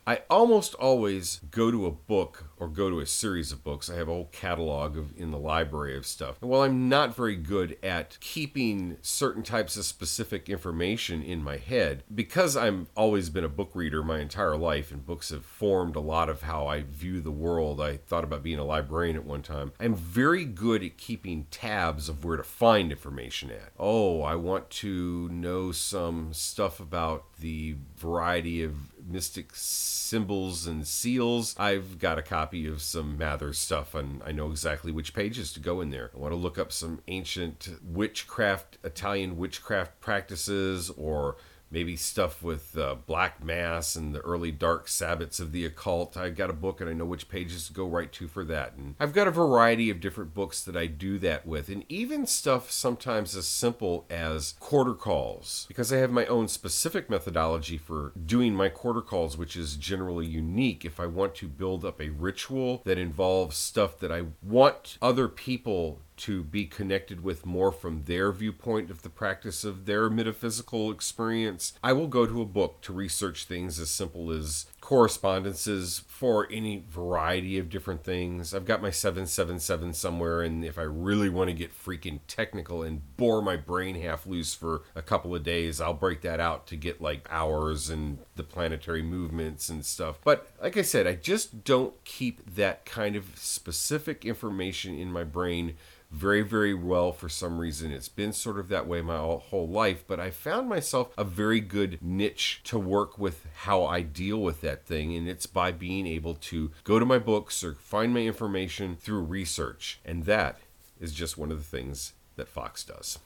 I 0.09 0.23
almost 0.31 0.73
always 0.77 1.39
go 1.51 1.71
to 1.71 1.85
a 1.85 1.91
book 1.91 2.48
or 2.61 2.69
go 2.69 2.91
to 2.91 3.01
a 3.01 3.07
series 3.07 3.53
of 3.53 3.65
books. 3.65 3.91
I 3.91 3.97
have 3.97 4.09
a 4.09 4.13
whole 4.13 4.29
catalog 4.33 4.97
of 4.97 5.17
in 5.17 5.31
the 5.31 5.39
library 5.39 5.97
of 5.97 6.07
stuff. 6.07 6.37
And 6.41 6.51
while 6.51 6.63
I'm 6.63 6.89
not 6.89 7.15
very 7.15 7.37
good 7.37 7.77
at 7.83 8.19
keeping 8.21 8.97
certain 9.03 9.43
types 9.43 9.77
of 9.77 9.85
specific 9.85 10.49
information 10.49 11.23
in 11.23 11.43
my 11.43 11.57
head, 11.57 12.05
because 12.15 12.57
I've 12.57 12.87
always 12.97 13.31
been 13.31 13.45
a 13.45 13.49
book 13.49 13.71
reader 13.75 14.03
my 14.03 14.21
entire 14.21 14.57
life 14.57 14.91
and 14.91 15.05
books 15.05 15.31
have 15.31 15.45
formed 15.45 15.97
a 15.97 16.01
lot 16.01 16.29
of 16.29 16.43
how 16.43 16.67
I 16.67 16.83
view 16.83 17.21
the 17.21 17.31
world. 17.31 17.81
I 17.81 17.97
thought 17.97 18.25
about 18.25 18.43
being 18.43 18.59
a 18.59 18.65
librarian 18.65 19.17
at 19.17 19.25
one 19.25 19.43
time. 19.43 19.73
I'm 19.81 19.95
very 19.95 20.45
good 20.45 20.83
at 20.83 20.97
keeping 20.97 21.47
tabs 21.51 22.09
of 22.09 22.25
where 22.25 22.37
to 22.37 22.43
find 22.43 22.91
information 22.91 23.51
at. 23.51 23.73
Oh, 23.79 24.23
I 24.23 24.35
want 24.35 24.71
to 24.71 25.29
know 25.29 25.73
some 25.73 26.33
stuff 26.33 26.81
about 26.81 27.25
the 27.41 27.77
variety 27.97 28.63
of 28.63 28.75
mystic 29.07 29.51
symbols 29.55 30.67
and 30.67 30.87
seals. 30.87 31.55
I've 31.59 31.99
got 31.99 32.19
a 32.19 32.23
copy 32.23 32.48
of 32.53 32.83
some 32.83 33.17
Mather 33.19 33.53
stuff 33.53 33.95
and 33.95 34.23
I 34.25 34.33
know 34.33 34.51
exactly 34.51 34.91
which 34.91 35.15
pages 35.15 35.53
to 35.53 35.61
go 35.61 35.81
in 35.81 35.91
there. 35.91 36.11
I 36.15 36.19
want 36.19 36.33
to 36.33 36.37
look 36.37 36.59
up 36.59 36.73
some 36.73 37.01
ancient 37.09 37.69
witchcraft, 37.83 38.79
Italian 38.83 39.37
witchcraft 39.37 40.01
practices 40.01 40.91
or 40.91 41.37
maybe 41.71 41.97
stuff 41.97 42.43
with 42.43 42.77
uh, 42.77 42.97
Black 43.07 43.43
Mass 43.43 43.97
and 43.97 44.15
the 44.15 44.21
early 44.21 44.51
dark 44.51 44.87
sabbats 44.87 45.41
of 45.41 45.53
the 45.53 45.65
occult. 45.65 46.17
I've 46.17 46.37
got 46.37 46.51
a 46.51 46.55
book 46.55 46.81
and 46.81 46.89
I 46.89 46.93
know 46.93 47.05
which 47.05 47.29
pages 47.29 47.67
to 47.67 47.73
go 47.73 47.87
right 47.87 48.13
to 48.13 48.29
for 48.29 48.45
that. 48.45 48.75
And 48.75 48.95
I've 48.99 49.13
got 49.13 49.29
a 49.29 49.33
variety 49.33 49.91
of 49.91 50.01
different 50.01 50.35
books 50.35 50.63
that 50.65 50.77
I 50.77 50.87
do 50.87 51.19
that 51.19 51.47
with, 51.47 51.69
and 51.69 51.85
even 51.89 52.27
stuff 52.27 52.71
sometimes 52.71 53.37
as 53.37 53.47
simple 53.47 54.07
as 54.11 54.55
quarter 54.61 54.95
calls, 54.95 55.67
because 55.69 55.93
I 55.93 55.99
have 55.99 56.11
my 56.11 56.27
own 56.27 56.49
specific 56.49 57.11
methodology 57.11 57.79
for 57.79 58.13
doing 58.25 58.55
my 58.55 58.69
quarter 58.69 59.03
calls, 59.03 59.37
which 59.37 59.57
is 59.57 59.77
generally 59.77 60.27
unique 60.27 60.85
if 60.85 61.01
I 61.01 61.07
want 61.07 61.35
to 61.37 61.49
build 61.49 61.85
up 61.85 62.01
a 62.01 62.11
ritual 62.11 62.83
that 62.85 62.99
involves 62.99 63.57
stuff 63.57 63.99
that 63.99 64.13
I 64.13 64.25
want 64.43 64.99
other 65.01 65.29
people 65.29 66.01
to 66.19 66.43
be 66.43 66.67
connected 66.67 67.23
with 67.23 67.47
more 67.47 67.73
from 67.73 68.05
their 68.05 68.33
viewpoint 68.33 68.91
of 68.91 69.03
the 69.03 69.09
practice 69.09 69.65
of 69.65 69.87
their 69.87 70.11
metaphysical 70.11 70.91
experience, 70.91 71.73
I 71.83 71.93
will 71.93 72.09
go 72.09 72.27
to 72.27 72.43
a 72.43 72.47
book 72.47 72.81
to 72.83 72.93
research 72.93 73.45
things 73.45 73.79
as 73.79 73.91
simple 73.91 74.31
as 74.31 74.67
correspondences 74.81 76.03
for 76.07 76.49
any 76.51 76.85
variety 76.89 77.59
of 77.59 77.69
different 77.69 78.05
things. 78.05 78.55
I've 78.55 78.65
got 78.65 78.83
my 78.83 78.91
777 78.91 79.93
somewhere, 79.93 80.43
and 80.43 80.65
if 80.65 80.79
I 80.79 80.83
really 80.83 81.29
want 81.29 81.49
to 81.49 81.55
get 81.55 81.73
freaking 81.77 82.21
technical 82.27 82.83
and 82.83 83.03
bore 83.17 83.43
my 83.43 83.57
brain 83.57 84.01
half 84.01 84.27
loose 84.27 84.55
for 84.55 84.83
a 84.95 85.03
couple 85.03 85.35
of 85.35 85.43
days, 85.43 85.81
I'll 85.81 85.95
break 85.95 86.23
that 86.23 86.41
out 86.41 86.67
to 86.69 86.77
get 86.77 87.01
like 87.01 87.29
hours 87.31 87.91
and 87.91 88.19
the 88.37 88.45
planetary 88.45 89.03
movements 89.03 89.69
and 89.69 89.85
stuff. 89.85 90.19
But 90.25 90.51
like 90.63 90.77
I 90.77 90.83
said, 90.83 91.07
I 91.07 91.15
just 91.15 91.65
don't 91.65 92.03
keep 92.05 92.55
that 92.55 92.85
kind 92.85 93.17
of 93.17 93.27
specific 93.35 94.25
information 94.25 94.99
in 94.99 95.13
my 95.13 95.25
brain 95.25 95.75
very, 96.11 96.43
very 96.43 96.75
well 96.75 97.13
for 97.13 97.29
some 97.29 97.59
reason. 97.59 97.93
It's 97.93 98.09
been 98.09 98.33
sort 98.33 98.59
of 98.59 98.69
that 98.69 98.87
way 98.87 99.03
my 99.03 99.19
whole 99.19 99.69
life, 99.69 100.05
but 100.07 100.19
I 100.19 100.31
found 100.31 100.69
myself 100.69 101.13
a 101.19 101.25
very 101.25 101.61
good 101.61 101.99
niche 102.01 102.61
to 102.65 102.79
work 102.79 103.19
with 103.19 103.47
how 103.55 103.85
I 103.85 104.01
deal 104.03 104.39
with 104.39 104.61
that 104.63 104.68
thing, 104.77 105.15
and 105.15 105.29
it's 105.29 105.47
by 105.47 105.73
being 105.73 106.07
able 106.07 106.35
to 106.35 106.71
go 106.85 106.99
to 106.99 107.05
my 107.07 107.19
books 107.19 107.63
or 107.65 107.75
find 107.75 108.13
my 108.13 108.21
information 108.21 108.97
through 108.97 109.23
research. 109.23 110.01
And 110.05 110.25
that 110.25 110.59
is 111.01 111.13
just 111.13 111.39
one 111.39 111.51
of 111.51 111.59
the 111.59 111.77
things 111.77 112.13
that 112.37 112.49
Fox 112.49 112.85
does. 112.85 113.19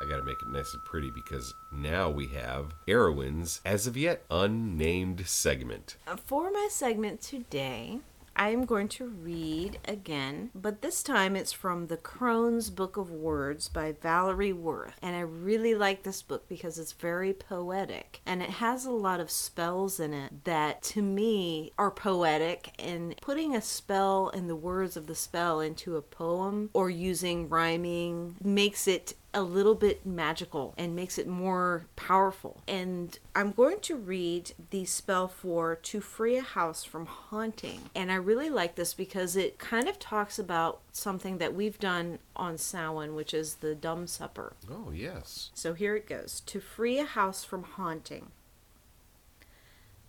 I 0.00 0.04
got 0.04 0.16
to 0.16 0.24
make 0.24 0.42
it 0.42 0.48
nice 0.48 0.74
and 0.74 0.84
pretty 0.84 1.10
because 1.10 1.54
now 1.70 2.10
we 2.10 2.26
have 2.28 2.74
Arrowwind's 2.88 3.60
as 3.64 3.86
of 3.86 3.96
yet 3.96 4.24
unnamed 4.32 5.28
segment. 5.28 5.96
Uh, 6.08 6.16
for 6.16 6.50
my 6.50 6.66
segment 6.72 7.20
today, 7.20 8.00
I'm 8.36 8.64
going 8.64 8.88
to 8.88 9.06
read 9.06 9.78
again, 9.86 10.50
but 10.54 10.82
this 10.82 11.02
time 11.02 11.36
it's 11.36 11.52
from 11.52 11.86
the 11.86 11.96
Crone's 11.96 12.70
Book 12.70 12.96
of 12.96 13.10
Words 13.10 13.68
by 13.68 13.92
Valerie 13.92 14.52
Worth. 14.52 14.98
And 15.02 15.14
I 15.14 15.20
really 15.20 15.74
like 15.74 16.02
this 16.02 16.22
book 16.22 16.48
because 16.48 16.78
it's 16.78 16.92
very 16.92 17.32
poetic 17.32 18.20
and 18.26 18.42
it 18.42 18.50
has 18.50 18.84
a 18.84 18.90
lot 18.90 19.20
of 19.20 19.30
spells 19.30 20.00
in 20.00 20.12
it 20.12 20.44
that 20.44 20.82
to 20.82 21.02
me 21.02 21.72
are 21.78 21.90
poetic. 21.90 22.72
And 22.78 23.16
putting 23.20 23.54
a 23.54 23.60
spell 23.60 24.28
and 24.28 24.48
the 24.48 24.56
words 24.56 24.96
of 24.96 25.06
the 25.06 25.14
spell 25.14 25.60
into 25.60 25.96
a 25.96 26.02
poem 26.02 26.70
or 26.72 26.90
using 26.90 27.48
rhyming 27.48 28.36
makes 28.42 28.88
it 28.88 29.14
a 29.34 29.42
little 29.42 29.74
bit 29.74 30.04
magical 30.04 30.74
and 30.76 30.94
makes 30.94 31.16
it 31.16 31.26
more 31.26 31.86
powerful. 31.96 32.60
And 32.68 33.18
I'm 33.34 33.52
going 33.52 33.80
to 33.80 33.96
read 33.96 34.52
the 34.70 34.84
spell 34.84 35.28
for 35.28 35.76
To 35.76 36.00
Free 36.00 36.36
a 36.36 36.42
House 36.42 36.84
from 36.84 37.06
Haunting. 37.06 37.90
And 37.94 38.12
I 38.12 38.16
really 38.16 38.50
like 38.50 38.74
this 38.74 38.92
because 38.92 39.36
it 39.36 39.58
kind 39.58 39.88
of 39.88 39.98
talks 39.98 40.38
about 40.38 40.80
something 40.92 41.38
that 41.38 41.54
we've 41.54 41.78
done 41.78 42.18
on 42.36 42.58
Samhain, 42.58 43.14
which 43.14 43.32
is 43.32 43.56
the 43.56 43.74
Dumb 43.74 44.06
Supper. 44.06 44.54
Oh, 44.70 44.90
yes. 44.90 45.50
So 45.54 45.72
here 45.72 45.96
it 45.96 46.06
goes 46.06 46.40
To 46.40 46.60
free 46.60 46.98
a 46.98 47.04
house 47.04 47.42
from 47.44 47.62
haunting. 47.62 48.28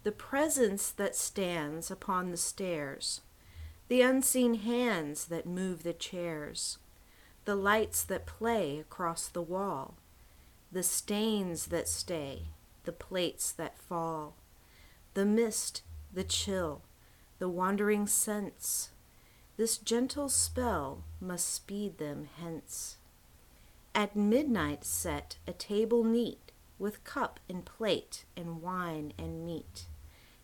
The 0.04 0.12
presence 0.12 0.92
that 0.92 1.16
stands 1.16 1.90
upon 1.90 2.32
the 2.32 2.38
stairs, 2.38 3.22
the 3.88 4.02
unseen 4.02 4.56
hands 4.56 5.26
that 5.26 5.46
move 5.46 5.84
the 5.84 5.94
chairs 5.94 6.78
the 7.46 7.56
lights 7.56 8.04
that 8.04 8.26
play 8.26 8.80
across 8.80 9.28
the 9.28 9.42
wall, 9.42 9.96
the 10.72 10.84
stains 10.84 11.68
that 11.68 11.88
stay, 11.88 12.44
the 12.84 12.92
plates 12.92 13.52
that 13.52 13.78
fall, 13.78 14.36
the 15.14 15.26
mist, 15.26 15.82
the 16.14 16.24
chill, 16.24 16.82
the 17.40 17.50
wandering 17.50 18.08
scents. 18.08 18.90
This 19.58 19.78
gentle 19.78 20.30
spell 20.30 21.04
must 21.20 21.54
speed 21.54 21.98
them 21.98 22.28
hence. 22.42 22.98
At 23.94 24.16
midnight 24.16 24.84
set 24.84 25.38
a 25.48 25.54
table 25.54 26.04
neat, 26.04 26.52
with 26.80 27.04
cup 27.04 27.40
and 27.48 27.64
plate 27.64 28.26
and 28.36 28.62
wine 28.62 29.14
and 29.18 29.46
meat. 29.46 29.86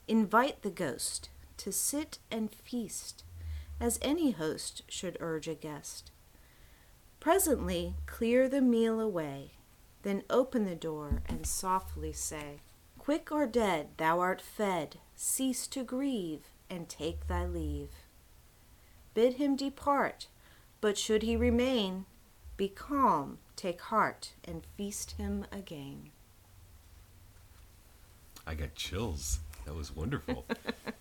Invite 0.08 0.62
the 0.62 0.70
ghost 0.70 1.30
to 1.58 1.72
sit 1.72 2.20
and 2.32 2.54
feast, 2.54 3.24
as 3.80 4.00
any 4.02 4.32
host 4.32 4.84
should 4.88 5.18
urge 5.20 5.48
a 5.48 5.56
guest. 5.56 6.12
Presently 7.20 7.96
clear 8.06 8.48
the 8.48 8.62
meal 8.62 9.00
away, 9.00 9.52
then 10.04 10.24
open 10.30 10.66
the 10.66 10.76
door 10.76 11.22
and 11.26 11.46
softly 11.46 12.14
say, 12.14 12.62
Quick 12.98 13.32
or 13.32 13.46
dead, 13.46 13.90
thou 13.98 14.20
art 14.20 14.42
fed, 14.42 15.00
cease 15.16 15.68
to 15.68 15.84
grieve, 15.84 16.50
and 16.70 16.88
take 16.88 17.28
thy 17.28 17.46
leave. 17.46 17.90
Bid 19.14 19.34
him 19.34 19.56
depart, 19.56 20.28
but 20.80 20.98
should 20.98 21.24
he 21.24 21.36
remain, 21.36 22.06
be 22.56 22.70
calm, 22.70 23.40
take 23.56 23.82
heart, 23.82 24.32
and 24.46 24.66
feast 24.78 25.12
him 25.12 25.46
again. 25.52 26.12
I 28.48 28.56
got 28.56 28.76
chills. 28.76 29.40
That 29.66 29.76
was 29.76 29.94
wonderful. 29.94 30.46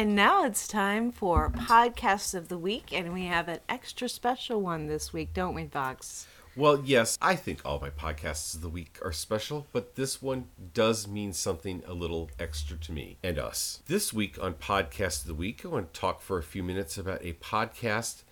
And 0.00 0.16
now 0.16 0.46
it's 0.46 0.66
time 0.66 1.12
for 1.12 1.50
podcast 1.50 2.34
of 2.34 2.48
the 2.48 2.56
week, 2.56 2.90
and 2.90 3.12
we 3.12 3.26
have 3.26 3.48
an 3.48 3.58
extra 3.68 4.08
special 4.08 4.62
one 4.62 4.86
this 4.86 5.12
week, 5.12 5.34
don't 5.34 5.54
we, 5.54 5.66
Fox? 5.66 6.26
Well, 6.56 6.80
yes, 6.82 7.18
I 7.20 7.36
think 7.36 7.60
all 7.66 7.78
my 7.80 7.90
podcasts 7.90 8.54
of 8.54 8.62
the 8.62 8.70
week 8.70 8.98
are 9.04 9.12
special, 9.12 9.66
but 9.74 9.96
this 9.96 10.22
one 10.22 10.46
does 10.72 11.06
mean 11.06 11.34
something 11.34 11.82
a 11.86 11.92
little 11.92 12.30
extra 12.38 12.78
to 12.78 12.92
me 12.92 13.18
and 13.22 13.38
us. 13.38 13.82
This 13.88 14.10
week 14.10 14.42
on 14.42 14.54
Podcast 14.54 15.20
of 15.20 15.26
the 15.26 15.34
Week, 15.34 15.66
I 15.66 15.68
want 15.68 15.92
to 15.92 16.00
talk 16.00 16.22
for 16.22 16.38
a 16.38 16.42
few 16.42 16.62
minutes 16.62 16.96
about 16.96 17.22
a 17.22 17.34
podcast, 17.34 18.22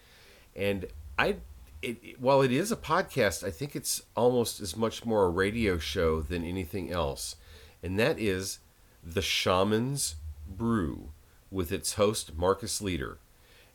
and 0.57 0.87
I. 1.19 1.37
It, 1.83 2.19
while 2.19 2.41
it 2.41 2.51
is 2.51 2.73
a 2.73 2.77
podcast, 2.77 3.47
I 3.47 3.51
think 3.51 3.77
it's 3.77 4.01
almost 4.17 4.59
as 4.59 4.75
much 4.75 5.05
more 5.05 5.27
a 5.27 5.29
radio 5.29 5.77
show 5.77 6.23
than 6.23 6.45
anything 6.45 6.91
else, 6.91 7.37
and 7.83 7.99
that 7.99 8.19
is 8.19 8.59
The 9.05 9.21
Shaman's 9.21 10.15
Brew 10.49 11.11
with 11.51 11.73
its 11.73 11.95
host 11.95 12.37
Marcus 12.37 12.81
Leader. 12.81 13.19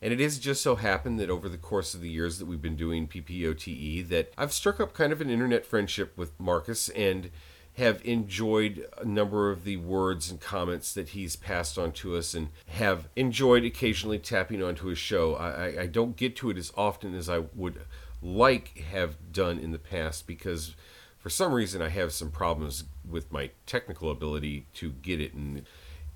And 0.01 0.11
it 0.11 0.19
has 0.19 0.38
just 0.38 0.61
so 0.61 0.76
happened 0.76 1.19
that 1.19 1.30
over 1.30 1.47
the 1.47 1.57
course 1.57 1.93
of 1.93 2.01
the 2.01 2.09
years 2.09 2.38
that 2.38 2.45
we've 2.45 2.61
been 2.61 2.76
doing 2.76 3.07
PPOTE, 3.07 4.07
that 4.09 4.34
I've 4.38 4.51
struck 4.51 4.82
up 4.82 4.93
kind 4.93 5.13
of 5.13 5.21
an 5.21 5.30
internet 5.30 5.65
friendship 5.65 6.17
with 6.17 6.38
Marcus 6.39 6.89
and 6.89 7.32
have 7.76 8.05
enjoyed 8.05 8.86
a 8.97 9.05
number 9.05 9.49
of 9.49 9.63
the 9.63 9.78
words 9.78 10.30
and 10.30 10.39
comments 10.39 10.93
that 10.93 11.09
he's 11.09 11.36
passed 11.36 11.78
on 11.78 11.91
to 11.91 12.15
us 12.15 12.34
and 12.34 12.49
have 12.67 13.07
enjoyed 13.15 13.63
occasionally 13.63 14.19
tapping 14.19 14.61
onto 14.61 14.88
his 14.88 14.97
show. 14.97 15.36
I, 15.36 15.82
I 15.82 15.88
don't 15.88 16.15
get 16.15 16.36
to 16.38 16.49
it 16.49 16.57
as 16.57 16.71
often 16.78 17.15
as 17.15 17.30
I 17.30 17.39
would 17.39 17.80
like 18.21 18.78
have 18.91 19.32
done 19.32 19.57
in 19.57 19.71
the 19.71 19.80
past 19.80 20.28
because 20.28 20.76
for 21.17 21.30
some 21.30 21.53
reason 21.53 21.82
I 21.82 21.89
have 21.89 22.13
some 22.13 22.30
problems 22.30 22.84
with 23.09 23.32
my 23.32 23.51
technical 23.65 24.11
ability 24.11 24.67
to 24.76 24.91
get 24.91 25.19
it 25.19 25.34
and 25.34 25.65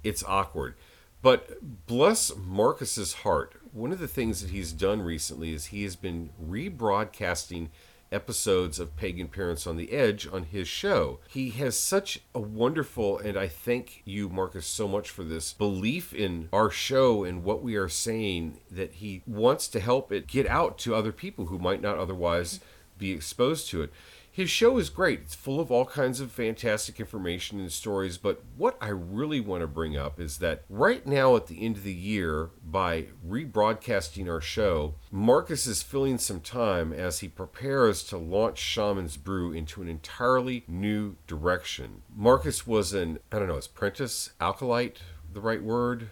it's 0.03 0.24
awkward. 0.24 0.76
But 1.22 1.86
bless 1.88 2.36
Marcus's 2.36 3.13
heart, 3.13 3.55
one 3.72 3.91
of 3.91 3.99
the 3.99 4.07
things 4.07 4.41
that 4.41 4.51
he's 4.51 4.72
done 4.72 5.01
recently 5.01 5.53
is 5.53 5.68
he 5.68 5.84
has 5.84 5.95
been 5.95 6.30
rebroadcasting 6.43 7.70
episodes 8.11 8.80
of 8.80 8.95
Pagan 8.95 9.28
Parents 9.28 9.68
on 9.68 9.76
the 9.76 9.91
Edge 9.91 10.28
on 10.32 10.43
his 10.43 10.68
show. 10.68 11.20
He 11.28 11.49
has 11.51 11.78
such 11.78 12.22
a 12.34 12.39
wonderful, 12.39 13.18
and 13.18 13.38
I 13.38 13.47
thank 13.47 14.01
you, 14.05 14.30
Marcus, 14.30 14.65
so 14.65 14.88
much 14.88 15.09
for 15.09 15.24
this 15.24 15.53
belief 15.53 16.13
in 16.13 16.49
our 16.53 16.70
show 16.70 17.24
and 17.24 17.43
what 17.43 17.61
we 17.61 17.76
are 17.76 17.89
saying 17.89 18.59
that 18.72 18.93
he 18.93 19.24
wants 19.26 19.68
to 19.70 19.80
help 19.80 20.11
it 20.11 20.28
get 20.28 20.47
out 20.47 20.78
to 20.80 20.95
other 20.95 21.11
people 21.11 21.47
who 21.47 21.59
might 21.59 21.82
not 21.82 21.97
otherwise 21.97 22.59
be 22.97 23.11
exposed 23.11 23.70
to 23.70 23.82
it. 23.82 23.91
His 24.38 24.51
show 24.51 24.77
is 24.77 24.91
great. 24.91 25.21
It's 25.21 25.33
full 25.33 25.59
of 25.59 25.71
all 25.71 25.88
kinds 25.88 26.19
of 26.19 26.31
fantastic 26.31 26.99
information 26.99 27.59
and 27.59 27.71
stories. 27.71 28.19
But 28.19 28.43
what 28.55 28.77
I 28.79 28.89
really 28.89 29.39
want 29.39 29.61
to 29.61 29.67
bring 29.67 29.97
up 29.97 30.19
is 30.19 30.38
that 30.38 30.63
right 30.69 31.03
now, 31.07 31.35
at 31.35 31.47
the 31.47 31.65
end 31.65 31.77
of 31.77 31.83
the 31.83 31.91
year, 31.91 32.51
by 32.63 33.07
rebroadcasting 33.27 34.29
our 34.29 34.39
show, 34.39 34.93
Marcus 35.09 35.65
is 35.65 35.81
filling 35.81 36.19
some 36.19 36.39
time 36.39 36.93
as 36.93 37.21
he 37.21 37.27
prepares 37.27 38.03
to 38.03 38.17
launch 38.19 38.59
Shaman's 38.59 39.17
Brew 39.17 39.51
into 39.51 39.81
an 39.81 39.88
entirely 39.88 40.63
new 40.67 41.15
direction. 41.25 42.03
Marcus 42.15 42.67
was 42.67 42.93
an, 42.93 43.17
I 43.31 43.39
don't 43.39 43.47
know, 43.47 43.57
apprentice, 43.57 44.33
acolyte, 44.39 44.99
the 45.33 45.41
right 45.41 45.63
word? 45.63 46.11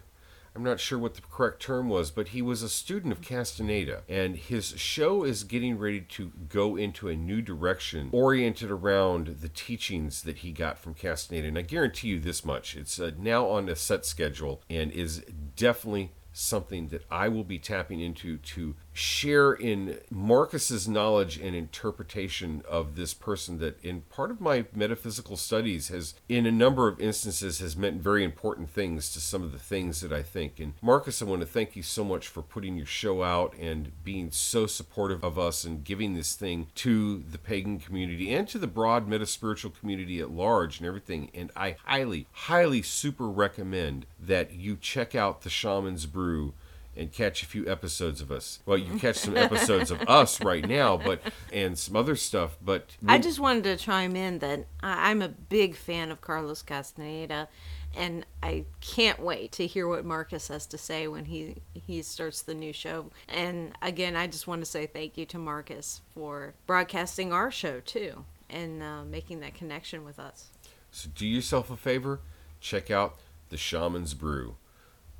I'm 0.55 0.63
not 0.63 0.79
sure 0.79 0.97
what 0.97 1.15
the 1.15 1.21
correct 1.21 1.61
term 1.61 1.89
was, 1.89 2.11
but 2.11 2.29
he 2.29 2.41
was 2.41 2.63
a 2.63 2.69
student 2.69 3.11
of 3.11 3.21
Castaneda, 3.21 4.03
and 4.07 4.37
his 4.37 4.69
show 4.77 5.25
is 5.25 5.43
getting 5.43 5.77
ready 5.77 5.99
to 6.01 6.31
go 6.47 6.77
into 6.77 7.09
a 7.09 7.15
new 7.15 7.41
direction 7.41 8.09
oriented 8.13 8.71
around 8.71 9.39
the 9.41 9.49
teachings 9.49 10.21
that 10.21 10.37
he 10.37 10.53
got 10.53 10.79
from 10.79 10.93
Castaneda. 10.93 11.49
And 11.49 11.57
I 11.57 11.61
guarantee 11.61 12.07
you 12.07 12.19
this 12.19 12.45
much 12.45 12.77
it's 12.77 12.99
uh, 12.99 13.11
now 13.17 13.47
on 13.47 13.67
a 13.67 13.75
set 13.75 14.05
schedule 14.05 14.61
and 14.69 14.91
is 14.91 15.25
definitely 15.57 16.13
something 16.31 16.87
that 16.89 17.03
I 17.09 17.27
will 17.27 17.43
be 17.43 17.59
tapping 17.59 17.99
into 17.99 18.37
to 18.37 18.75
share 18.95 19.51
in 19.51 19.99
Marcus's 20.09 20.87
knowledge 20.87 21.37
and 21.37 21.53
interpretation 21.53 22.63
of 22.65 22.95
this 22.95 23.13
person 23.13 23.57
that 23.59 23.77
in 23.83 23.99
part 24.03 24.31
of 24.31 24.39
my 24.39 24.63
metaphysical 24.73 25.35
studies 25.35 25.89
has 25.89 26.13
in 26.29 26.45
a 26.45 26.51
number 26.51 26.87
of 26.87 26.97
instances 27.01 27.59
has 27.59 27.75
meant 27.75 28.01
very 28.01 28.23
important 28.23 28.69
things 28.69 29.11
to 29.11 29.19
some 29.19 29.43
of 29.43 29.51
the 29.51 29.59
things 29.59 29.99
that 29.99 30.13
I 30.13 30.23
think. 30.23 30.61
And 30.61 30.75
Marcus, 30.81 31.21
I 31.21 31.25
want 31.25 31.41
to 31.41 31.45
thank 31.45 31.75
you 31.75 31.83
so 31.83 32.05
much 32.05 32.29
for 32.29 32.41
putting 32.41 32.77
your 32.77 32.85
show 32.85 33.21
out 33.21 33.53
and 33.59 33.91
being 34.05 34.31
so 34.31 34.65
supportive 34.65 35.25
of 35.25 35.37
us 35.37 35.65
and 35.65 35.83
giving 35.83 36.13
this 36.13 36.33
thing 36.33 36.67
to 36.75 37.21
the 37.29 37.37
pagan 37.37 37.79
community 37.79 38.33
and 38.33 38.47
to 38.47 38.57
the 38.57 38.65
broad 38.65 39.09
meta-spiritual 39.09 39.71
community 39.71 40.21
at 40.21 40.31
large 40.31 40.79
and 40.79 40.87
everything. 40.87 41.29
And 41.33 41.51
I 41.53 41.75
highly, 41.83 42.27
highly 42.31 42.81
super 42.81 43.27
recommend 43.27 44.05
that 44.17 44.53
you 44.53 44.77
check 44.77 45.15
out 45.15 45.41
the 45.41 45.49
Shaman's 45.49 46.05
Brew 46.05 46.53
and 46.97 47.11
catch 47.11 47.43
a 47.43 47.45
few 47.45 47.67
episodes 47.67 48.21
of 48.21 48.31
us. 48.31 48.59
Well, 48.65 48.77
you 48.77 48.97
catch 48.97 49.17
some 49.17 49.35
episodes 49.35 49.91
of 49.91 50.01
us 50.07 50.41
right 50.43 50.67
now, 50.67 50.97
but 50.97 51.21
and 51.51 51.77
some 51.77 51.95
other 51.95 52.15
stuff. 52.15 52.57
But 52.61 52.95
I 53.07 53.17
just 53.17 53.39
wanted 53.39 53.63
to 53.65 53.77
chime 53.77 54.15
in 54.15 54.39
that 54.39 54.65
I'm 54.81 55.21
a 55.21 55.29
big 55.29 55.75
fan 55.75 56.11
of 56.11 56.21
Carlos 56.21 56.61
Castaneda, 56.61 57.49
and 57.95 58.25
I 58.41 58.65
can't 58.81 59.19
wait 59.19 59.51
to 59.53 59.67
hear 59.67 59.87
what 59.87 60.05
Marcus 60.05 60.47
has 60.47 60.65
to 60.67 60.77
say 60.77 61.07
when 61.07 61.25
he 61.25 61.57
he 61.73 62.01
starts 62.01 62.41
the 62.41 62.53
new 62.53 62.73
show. 62.73 63.11
And 63.27 63.73
again, 63.81 64.15
I 64.15 64.27
just 64.27 64.47
want 64.47 64.61
to 64.61 64.65
say 64.65 64.85
thank 64.85 65.17
you 65.17 65.25
to 65.27 65.37
Marcus 65.37 66.01
for 66.13 66.53
broadcasting 66.65 67.33
our 67.33 67.51
show 67.51 67.79
too 67.79 68.25
and 68.49 68.81
uh, 68.81 69.03
making 69.03 69.39
that 69.41 69.53
connection 69.53 70.05
with 70.05 70.19
us. 70.19 70.51
So 70.91 71.09
do 71.13 71.25
yourself 71.25 71.69
a 71.69 71.75
favor, 71.75 72.21
check 72.61 72.89
out 72.89 73.15
the 73.49 73.57
Shaman's 73.57 74.13
Brew. 74.13 74.55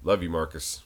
Love 0.04 0.24
you, 0.24 0.30
Marcus. 0.30 0.85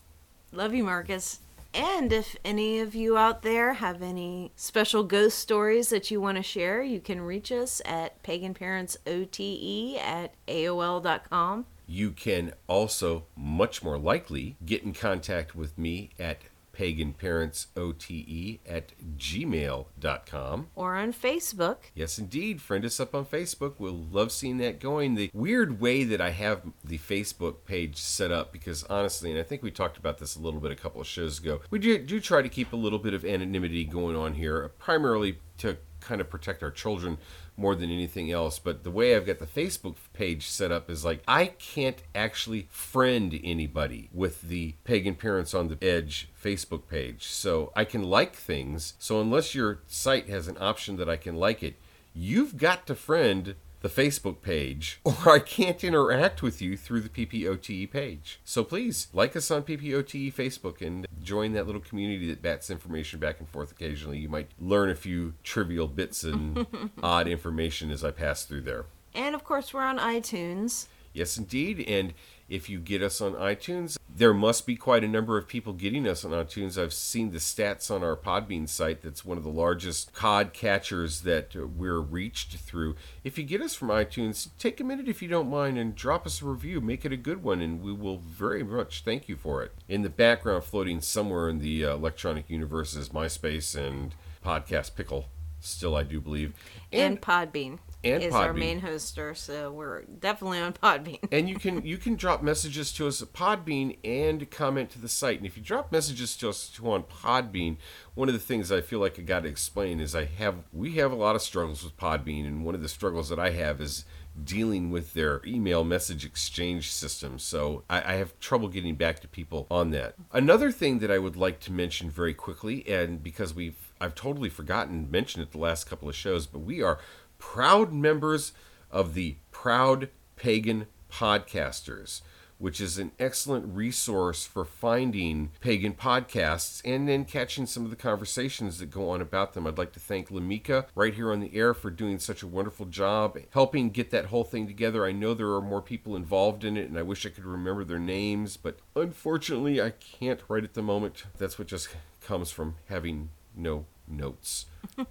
Love 0.51 0.73
you, 0.73 0.83
Marcus. 0.83 1.39
And 1.73 2.11
if 2.11 2.35
any 2.43 2.79
of 2.79 2.95
you 2.95 3.15
out 3.15 3.43
there 3.43 3.73
have 3.73 4.01
any 4.01 4.51
special 4.55 5.03
ghost 5.03 5.37
stories 5.37 5.89
that 5.89 6.09
you 6.09 6.19
want 6.19 6.37
to 6.37 6.43
share, 6.43 6.81
you 6.81 6.99
can 6.99 7.21
reach 7.21 7.51
us 7.51 7.81
at 7.85 8.21
paganparentsote 8.23 9.99
at 9.99 10.33
AOL.com. 10.47 11.65
You 11.85 12.11
can 12.11 12.53
also, 12.67 13.25
much 13.35 13.83
more 13.83 13.97
likely, 13.97 14.55
get 14.65 14.83
in 14.83 14.93
contact 14.93 15.55
with 15.55 15.77
me 15.77 16.09
at 16.19 16.39
paganparentsote 16.79 18.59
at 18.65 18.93
gmail.com. 19.17 20.67
Or 20.75 20.95
on 20.95 21.11
Facebook. 21.11 21.77
Yes, 21.93 22.17
indeed. 22.17 22.61
Friend 22.61 22.85
us 22.85 22.99
up 22.99 23.13
on 23.13 23.25
Facebook. 23.25 23.73
We'll 23.77 23.93
love 23.93 24.31
seeing 24.31 24.57
that 24.59 24.79
going. 24.79 25.15
The 25.15 25.29
weird 25.33 25.81
way 25.81 26.05
that 26.05 26.21
I 26.21 26.29
have 26.29 26.61
the 26.83 26.97
Facebook 26.97 27.65
page 27.65 27.97
set 27.97 28.31
up, 28.31 28.53
because 28.53 28.83
honestly, 28.85 29.29
and 29.31 29.39
I 29.39 29.43
think 29.43 29.61
we 29.61 29.71
talked 29.71 29.97
about 29.97 30.19
this 30.19 30.35
a 30.35 30.39
little 30.39 30.61
bit 30.61 30.71
a 30.71 30.75
couple 30.75 31.01
of 31.01 31.07
shows 31.07 31.39
ago, 31.39 31.59
we 31.69 31.79
do, 31.79 31.97
do 31.97 32.21
try 32.21 32.41
to 32.41 32.49
keep 32.49 32.71
a 32.71 32.77
little 32.77 32.99
bit 32.99 33.13
of 33.13 33.25
anonymity 33.25 33.83
going 33.83 34.15
on 34.15 34.35
here, 34.35 34.69
primarily 34.79 35.39
to 35.57 35.77
kind 35.99 36.21
of 36.21 36.29
protect 36.29 36.63
our 36.63 36.71
children 36.71 37.17
more 37.57 37.75
than 37.75 37.91
anything 37.91 38.31
else. 38.31 38.59
But 38.59 38.83
the 38.83 38.91
way 38.91 39.15
I've 39.15 39.25
got 39.25 39.39
the 39.39 39.45
Facebook 39.45 39.95
page 40.13 40.47
set 40.47 40.71
up 40.71 40.89
is 40.89 41.03
like 41.05 41.21
I 41.27 41.47
can't 41.47 42.01
actually 42.15 42.67
friend 42.69 43.39
anybody 43.43 44.09
with 44.13 44.41
the 44.43 44.75
Pagan 44.83 45.15
Parents 45.15 45.53
on 45.53 45.67
the 45.67 45.77
Edge 45.83 46.29
Facebook 46.41 46.87
page. 46.87 47.25
So 47.25 47.71
I 47.75 47.85
can 47.85 48.03
like 48.03 48.35
things. 48.35 48.93
So 48.99 49.21
unless 49.21 49.53
your 49.53 49.79
site 49.87 50.29
has 50.29 50.47
an 50.47 50.57
option 50.59 50.97
that 50.97 51.09
I 51.09 51.17
can 51.17 51.35
like 51.35 51.61
it, 51.63 51.75
you've 52.13 52.57
got 52.57 52.87
to 52.87 52.95
friend 52.95 53.55
the 53.81 53.89
Facebook 53.89 54.41
page, 54.41 54.99
or 55.05 55.29
I 55.29 55.39
can't 55.39 55.83
interact 55.83 56.41
with 56.41 56.61
you 56.61 56.75
through 56.75 57.01
the 57.01 57.09
PPOTE 57.09 57.91
page. 57.91 58.39
So 58.43 58.63
please 58.63 59.07
like 59.13 59.35
us 59.35 59.49
on 59.51 59.63
PPOTE 59.63 60.33
Facebook 60.33 60.81
and 60.85 61.07
join 61.21 61.53
that 61.53 61.65
little 61.65 61.81
community 61.81 62.29
that 62.29 62.41
bats 62.41 62.69
information 62.69 63.19
back 63.19 63.39
and 63.39 63.47
forth 63.47 63.71
occasionally. 63.71 64.19
You 64.19 64.29
might 64.29 64.49
learn 64.59 64.89
a 64.89 64.95
few 64.95 65.33
trivial 65.43 65.87
bits 65.87 66.23
and 66.23 66.65
odd 67.03 67.27
information 67.27 67.91
as 67.91 68.03
I 68.03 68.11
pass 68.11 68.43
through 68.43 68.61
there. 68.61 68.85
And 69.13 69.35
of 69.35 69.43
course, 69.43 69.73
we're 69.73 69.81
on 69.81 69.97
iTunes. 69.97 70.87
Yes, 71.13 71.37
indeed. 71.37 71.83
And 71.87 72.13
if 72.49 72.69
you 72.69 72.79
get 72.79 73.01
us 73.01 73.21
on 73.21 73.33
iTunes, 73.33 73.97
there 74.13 74.33
must 74.33 74.65
be 74.65 74.75
quite 74.75 75.03
a 75.03 75.07
number 75.07 75.37
of 75.37 75.47
people 75.47 75.71
getting 75.73 76.07
us 76.07 76.25
on 76.25 76.31
iTunes. 76.31 76.81
I've 76.81 76.93
seen 76.93 77.31
the 77.31 77.37
stats 77.37 77.89
on 77.93 78.03
our 78.03 78.15
Podbean 78.15 78.67
site 78.67 79.01
that's 79.01 79.23
one 79.23 79.37
of 79.37 79.43
the 79.43 79.49
largest 79.49 80.13
pod 80.13 80.51
catchers 80.51 81.21
that 81.21 81.55
we're 81.55 82.01
reached 82.01 82.55
through. 82.55 82.95
If 83.23 83.37
you 83.37 83.43
get 83.43 83.61
us 83.61 83.75
from 83.75 83.89
iTunes, 83.89 84.49
take 84.57 84.79
a 84.79 84.83
minute 84.83 85.07
if 85.07 85.21
you 85.21 85.27
don't 85.27 85.49
mind 85.49 85.77
and 85.77 85.95
drop 85.95 86.25
us 86.25 86.41
a 86.41 86.45
review. 86.45 86.81
Make 86.81 87.05
it 87.05 87.13
a 87.13 87.17
good 87.17 87.43
one, 87.43 87.61
and 87.61 87.81
we 87.81 87.93
will 87.93 88.17
very 88.17 88.63
much 88.63 89.03
thank 89.03 89.29
you 89.29 89.35
for 89.35 89.63
it. 89.63 89.71
In 89.87 90.01
the 90.01 90.09
background, 90.09 90.63
floating 90.63 91.01
somewhere 91.01 91.49
in 91.49 91.59
the 91.59 91.85
uh, 91.85 91.93
electronic 91.93 92.49
universe 92.49 92.95
is 92.95 93.09
MySpace 93.09 93.75
and 93.75 94.15
Podcast 94.43 94.95
Pickle. 94.95 95.27
Still, 95.59 95.95
I 95.95 96.03
do 96.03 96.19
believe. 96.19 96.53
And, 96.91 97.13
and 97.13 97.21
Podbean 97.21 97.79
and 98.03 98.23
is 98.23 98.33
Podbean. 98.33 98.39
our 98.39 98.53
main 98.53 98.81
hoster, 98.81 99.35
so 99.35 99.71
we're 99.71 100.03
definitely 100.03 100.59
on 100.59 100.73
Podbean. 100.73 101.19
and 101.31 101.49
you 101.49 101.55
can 101.55 101.81
you 101.85 101.97
can 101.97 102.15
drop 102.15 102.41
messages 102.41 102.91
to 102.93 103.07
us 103.07 103.21
at 103.21 103.33
Podbean 103.33 103.97
and 104.03 104.49
comment 104.49 104.89
to 104.91 104.99
the 104.99 105.09
site. 105.09 105.37
And 105.37 105.45
if 105.45 105.57
you 105.57 105.63
drop 105.63 105.91
messages 105.91 106.35
to 106.37 106.49
us 106.49 106.69
to 106.69 106.91
on 106.91 107.03
Podbean, 107.03 107.77
one 108.15 108.29
of 108.29 108.33
the 108.33 108.39
things 108.39 108.71
I 108.71 108.81
feel 108.81 108.99
like 108.99 109.19
I 109.19 109.23
got 109.23 109.43
to 109.43 109.49
explain 109.49 109.99
is 109.99 110.15
I 110.15 110.25
have 110.25 110.55
we 110.71 110.93
have 110.95 111.11
a 111.11 111.15
lot 111.15 111.35
of 111.35 111.41
struggles 111.41 111.83
with 111.83 111.97
Podbean, 111.97 112.45
and 112.45 112.65
one 112.65 112.75
of 112.75 112.81
the 112.81 112.89
struggles 112.89 113.29
that 113.29 113.39
I 113.39 113.51
have 113.51 113.81
is 113.81 114.05
dealing 114.41 114.89
with 114.89 115.13
their 115.13 115.41
email 115.45 115.83
message 115.83 116.23
exchange 116.23 116.91
system. 116.91 117.37
So 117.39 117.83
I, 117.89 118.13
I 118.13 118.15
have 118.15 118.39
trouble 118.39 118.69
getting 118.69 118.95
back 118.95 119.19
to 119.19 119.27
people 119.27 119.67
on 119.69 119.91
that. 119.91 120.15
Another 120.31 120.71
thing 120.71 120.99
that 120.99 121.11
I 121.11 121.17
would 121.17 121.35
like 121.35 121.59
to 121.61 121.71
mention 121.71 122.09
very 122.09 122.33
quickly, 122.33 122.87
and 122.87 123.21
because 123.21 123.53
we've 123.53 123.93
I've 123.99 124.15
totally 124.15 124.49
forgotten 124.49 125.05
to 125.05 125.11
mention 125.11 125.41
it 125.41 125.51
the 125.51 125.57
last 125.57 125.89
couple 125.89 126.07
of 126.07 126.15
shows, 126.15 126.47
but 126.47 126.59
we 126.59 126.81
are 126.81 126.99
proud 127.39 127.91
members 127.91 128.53
of 128.91 129.15
the 129.15 129.37
Proud 129.51 130.09
Pagan 130.35 130.85
Podcasters 131.11 132.21
which 132.59 132.81
is 132.81 132.97
an 132.99 133.11
excellent 133.17 133.65
resource 133.73 134.45
for 134.45 134.65
finding 134.65 135.49
pagan 135.61 135.93
podcasts 135.93 136.81
and 136.85 137.07
then 137.07 137.25
catching 137.25 137.65
some 137.65 137.85
of 137.85 137.89
the 137.89 137.95
conversations 137.95 138.77
that 138.77 138.91
go 138.91 139.09
on 139.09 139.21
about 139.21 139.53
them. 139.53 139.65
I'd 139.65 139.77
like 139.77 139.93
to 139.93 139.99
thank 139.99 140.29
Lamika 140.29 140.85
right 140.93 141.13
here 141.13 141.31
on 141.31 141.39
the 141.39 141.55
air 141.55 141.73
for 141.73 141.89
doing 141.89 142.19
such 142.19 142.43
a 142.43 142.47
wonderful 142.47 142.85
job 142.85 143.39
helping 143.51 143.89
get 143.89 144.11
that 144.11 144.25
whole 144.25 144.43
thing 144.43 144.67
together. 144.67 145.05
I 145.05 145.13
know 145.13 145.33
there 145.33 145.53
are 145.53 145.61
more 145.61 145.81
people 145.81 146.15
involved 146.15 146.63
in 146.63 146.75
it 146.77 146.89
and 146.89 146.99
I 146.99 147.01
wish 147.01 147.25
I 147.25 147.29
could 147.29 147.45
remember 147.45 147.85
their 147.85 147.97
names, 147.97 148.57
but 148.57 148.79
unfortunately 148.95 149.81
I 149.81 149.91
can't 149.91 150.41
right 150.49 150.63
at 150.63 150.73
the 150.73 150.81
moment. 150.81 151.23
That's 151.37 151.57
what 151.57 151.69
just 151.69 151.89
comes 152.21 152.51
from 152.51 152.75
having 152.89 153.29
no 153.55 153.85
notes. 154.09 154.65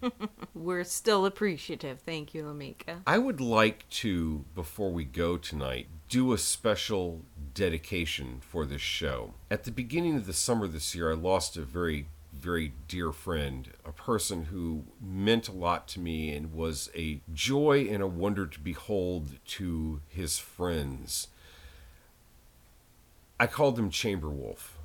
We're 0.55 0.85
still 0.85 1.27
appreciative. 1.27 2.01
Thank 2.01 2.35
you, 2.35 2.45
Lamika. 2.45 3.01
I 3.07 3.19
would 3.19 3.41
like 3.41 3.89
to, 3.91 4.45
before 4.55 4.91
we 4.91 5.05
go 5.05 5.37
tonight, 5.37 5.89
do 6.09 6.33
a 6.33 6.39
special 6.39 7.23
dedication 7.55 8.41
for 8.41 8.65
this 8.65 8.81
show. 8.81 9.35
At 9.51 9.65
the 9.65 9.71
beginning 9.71 10.17
of 10.17 10.27
the 10.27 10.33
summer 10.33 10.67
this 10.67 10.95
year, 10.95 11.13
I 11.13 11.15
lost 11.15 11.57
a 11.57 11.63
very 11.63 12.07
very 12.33 12.73
dear 12.87 13.11
friend, 13.13 13.71
a 13.85 13.93
person 13.93 14.45
who 14.45 14.85
meant 15.01 15.49
a 15.49 15.53
lot 15.53 15.89
to 15.89 16.01
me 16.01 16.35
and 16.35 16.53
was 16.53 16.91
a 16.95 17.21
joy 17.35 17.89
and 17.91 18.03
a 18.03 18.07
wonder 18.07 18.47
to 18.47 18.61
behold 18.61 19.39
to 19.47 20.01
his 20.09 20.39
friends. 20.39 21.29
I 23.41 23.47
called 23.47 23.79
him 23.79 23.91
Chamber 23.91 24.29
Wolf. 24.29 24.78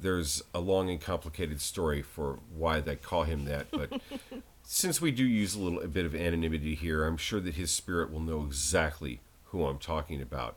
There's 0.00 0.42
a 0.54 0.60
long 0.60 0.90
and 0.90 1.00
complicated 1.00 1.60
story 1.60 2.02
for 2.02 2.38
why 2.54 2.80
they 2.80 2.96
call 2.96 3.24
him 3.24 3.44
that, 3.46 3.70
but 3.70 4.00
since 4.62 5.00
we 5.00 5.10
do 5.10 5.24
use 5.24 5.54
a 5.54 5.60
little 5.60 5.80
a 5.80 5.88
bit 5.88 6.06
of 6.06 6.14
anonymity 6.14 6.74
here, 6.74 7.04
I'm 7.04 7.16
sure 7.16 7.40
that 7.40 7.54
his 7.54 7.70
spirit 7.70 8.12
will 8.12 8.20
know 8.20 8.44
exactly 8.44 9.20
who 9.46 9.66
I'm 9.66 9.78
talking 9.78 10.22
about. 10.22 10.56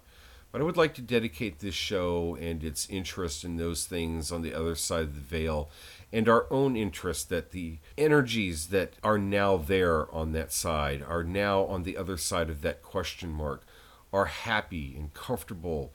But 0.51 0.59
I 0.59 0.65
would 0.65 0.77
like 0.77 0.93
to 0.95 1.01
dedicate 1.01 1.59
this 1.59 1.75
show 1.75 2.35
and 2.39 2.61
its 2.63 2.89
interest 2.89 3.45
in 3.45 3.55
those 3.55 3.85
things 3.85 4.31
on 4.31 4.41
the 4.41 4.53
other 4.53 4.75
side 4.75 5.03
of 5.03 5.15
the 5.15 5.21
veil 5.21 5.69
and 6.11 6.27
our 6.27 6.45
own 6.51 6.75
interest 6.75 7.29
that 7.29 7.51
the 7.51 7.77
energies 7.97 8.67
that 8.67 8.93
are 9.01 9.17
now 9.17 9.55
there 9.55 10.13
on 10.13 10.33
that 10.33 10.51
side 10.51 11.01
are 11.01 11.23
now 11.23 11.63
on 11.63 11.83
the 11.83 11.95
other 11.95 12.17
side 12.17 12.49
of 12.49 12.61
that 12.61 12.81
question 12.81 13.31
mark 13.31 13.63
are 14.11 14.25
happy 14.25 14.93
and 14.97 15.13
comfortable 15.13 15.93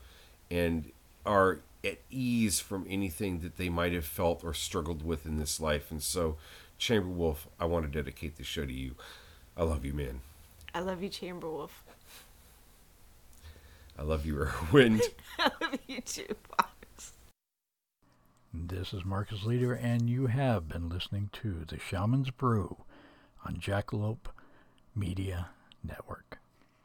and 0.51 0.90
are 1.26 1.61
at 1.87 1.99
ease 2.11 2.61
from 2.61 2.87
anything 2.89 3.41
that 3.41 3.57
they 3.57 3.68
might 3.68 3.93
have 3.93 4.05
felt 4.05 4.45
or 4.45 4.53
struggled 4.53 5.05
with 5.05 5.24
in 5.24 5.39
this 5.39 5.61
life. 5.61 5.91
And 5.91 6.03
so, 6.03 6.37
Chamber 6.78 7.09
Wolf, 7.09 7.47
I 7.61 7.64
want 7.64 7.84
to 7.84 7.91
dedicate 7.91 8.37
this 8.37 8.47
show 8.47 8.66
to 8.66 8.72
you. 8.72 8.97
I 9.57 9.62
love 9.62 9.84
you, 9.84 9.95
man. 9.95 10.20
I 10.74 10.80
love 10.80 11.03
you, 11.03 11.09
Chamber 11.09 11.51
Wolf. 11.51 11.84
I 13.99 14.03
love 14.03 14.26
you, 14.26 14.34
Arrowwind. 14.34 15.01
I 15.39 15.51
love 15.61 15.78
you 15.87 16.01
too, 16.03 16.34
Fox. 16.57 17.12
This 18.53 18.93
is 18.93 19.05
Marcus 19.05 19.45
Leader, 19.45 19.72
and 19.72 20.11
you 20.11 20.26
have 20.26 20.68
been 20.68 20.89
listening 20.89 21.30
to 21.34 21.64
The 21.66 21.78
Shaman's 21.78 22.30
Brew 22.30 22.76
on 23.45 23.57
Jackalope 23.57 24.28
Media 24.95 25.49
Network. 25.82 26.39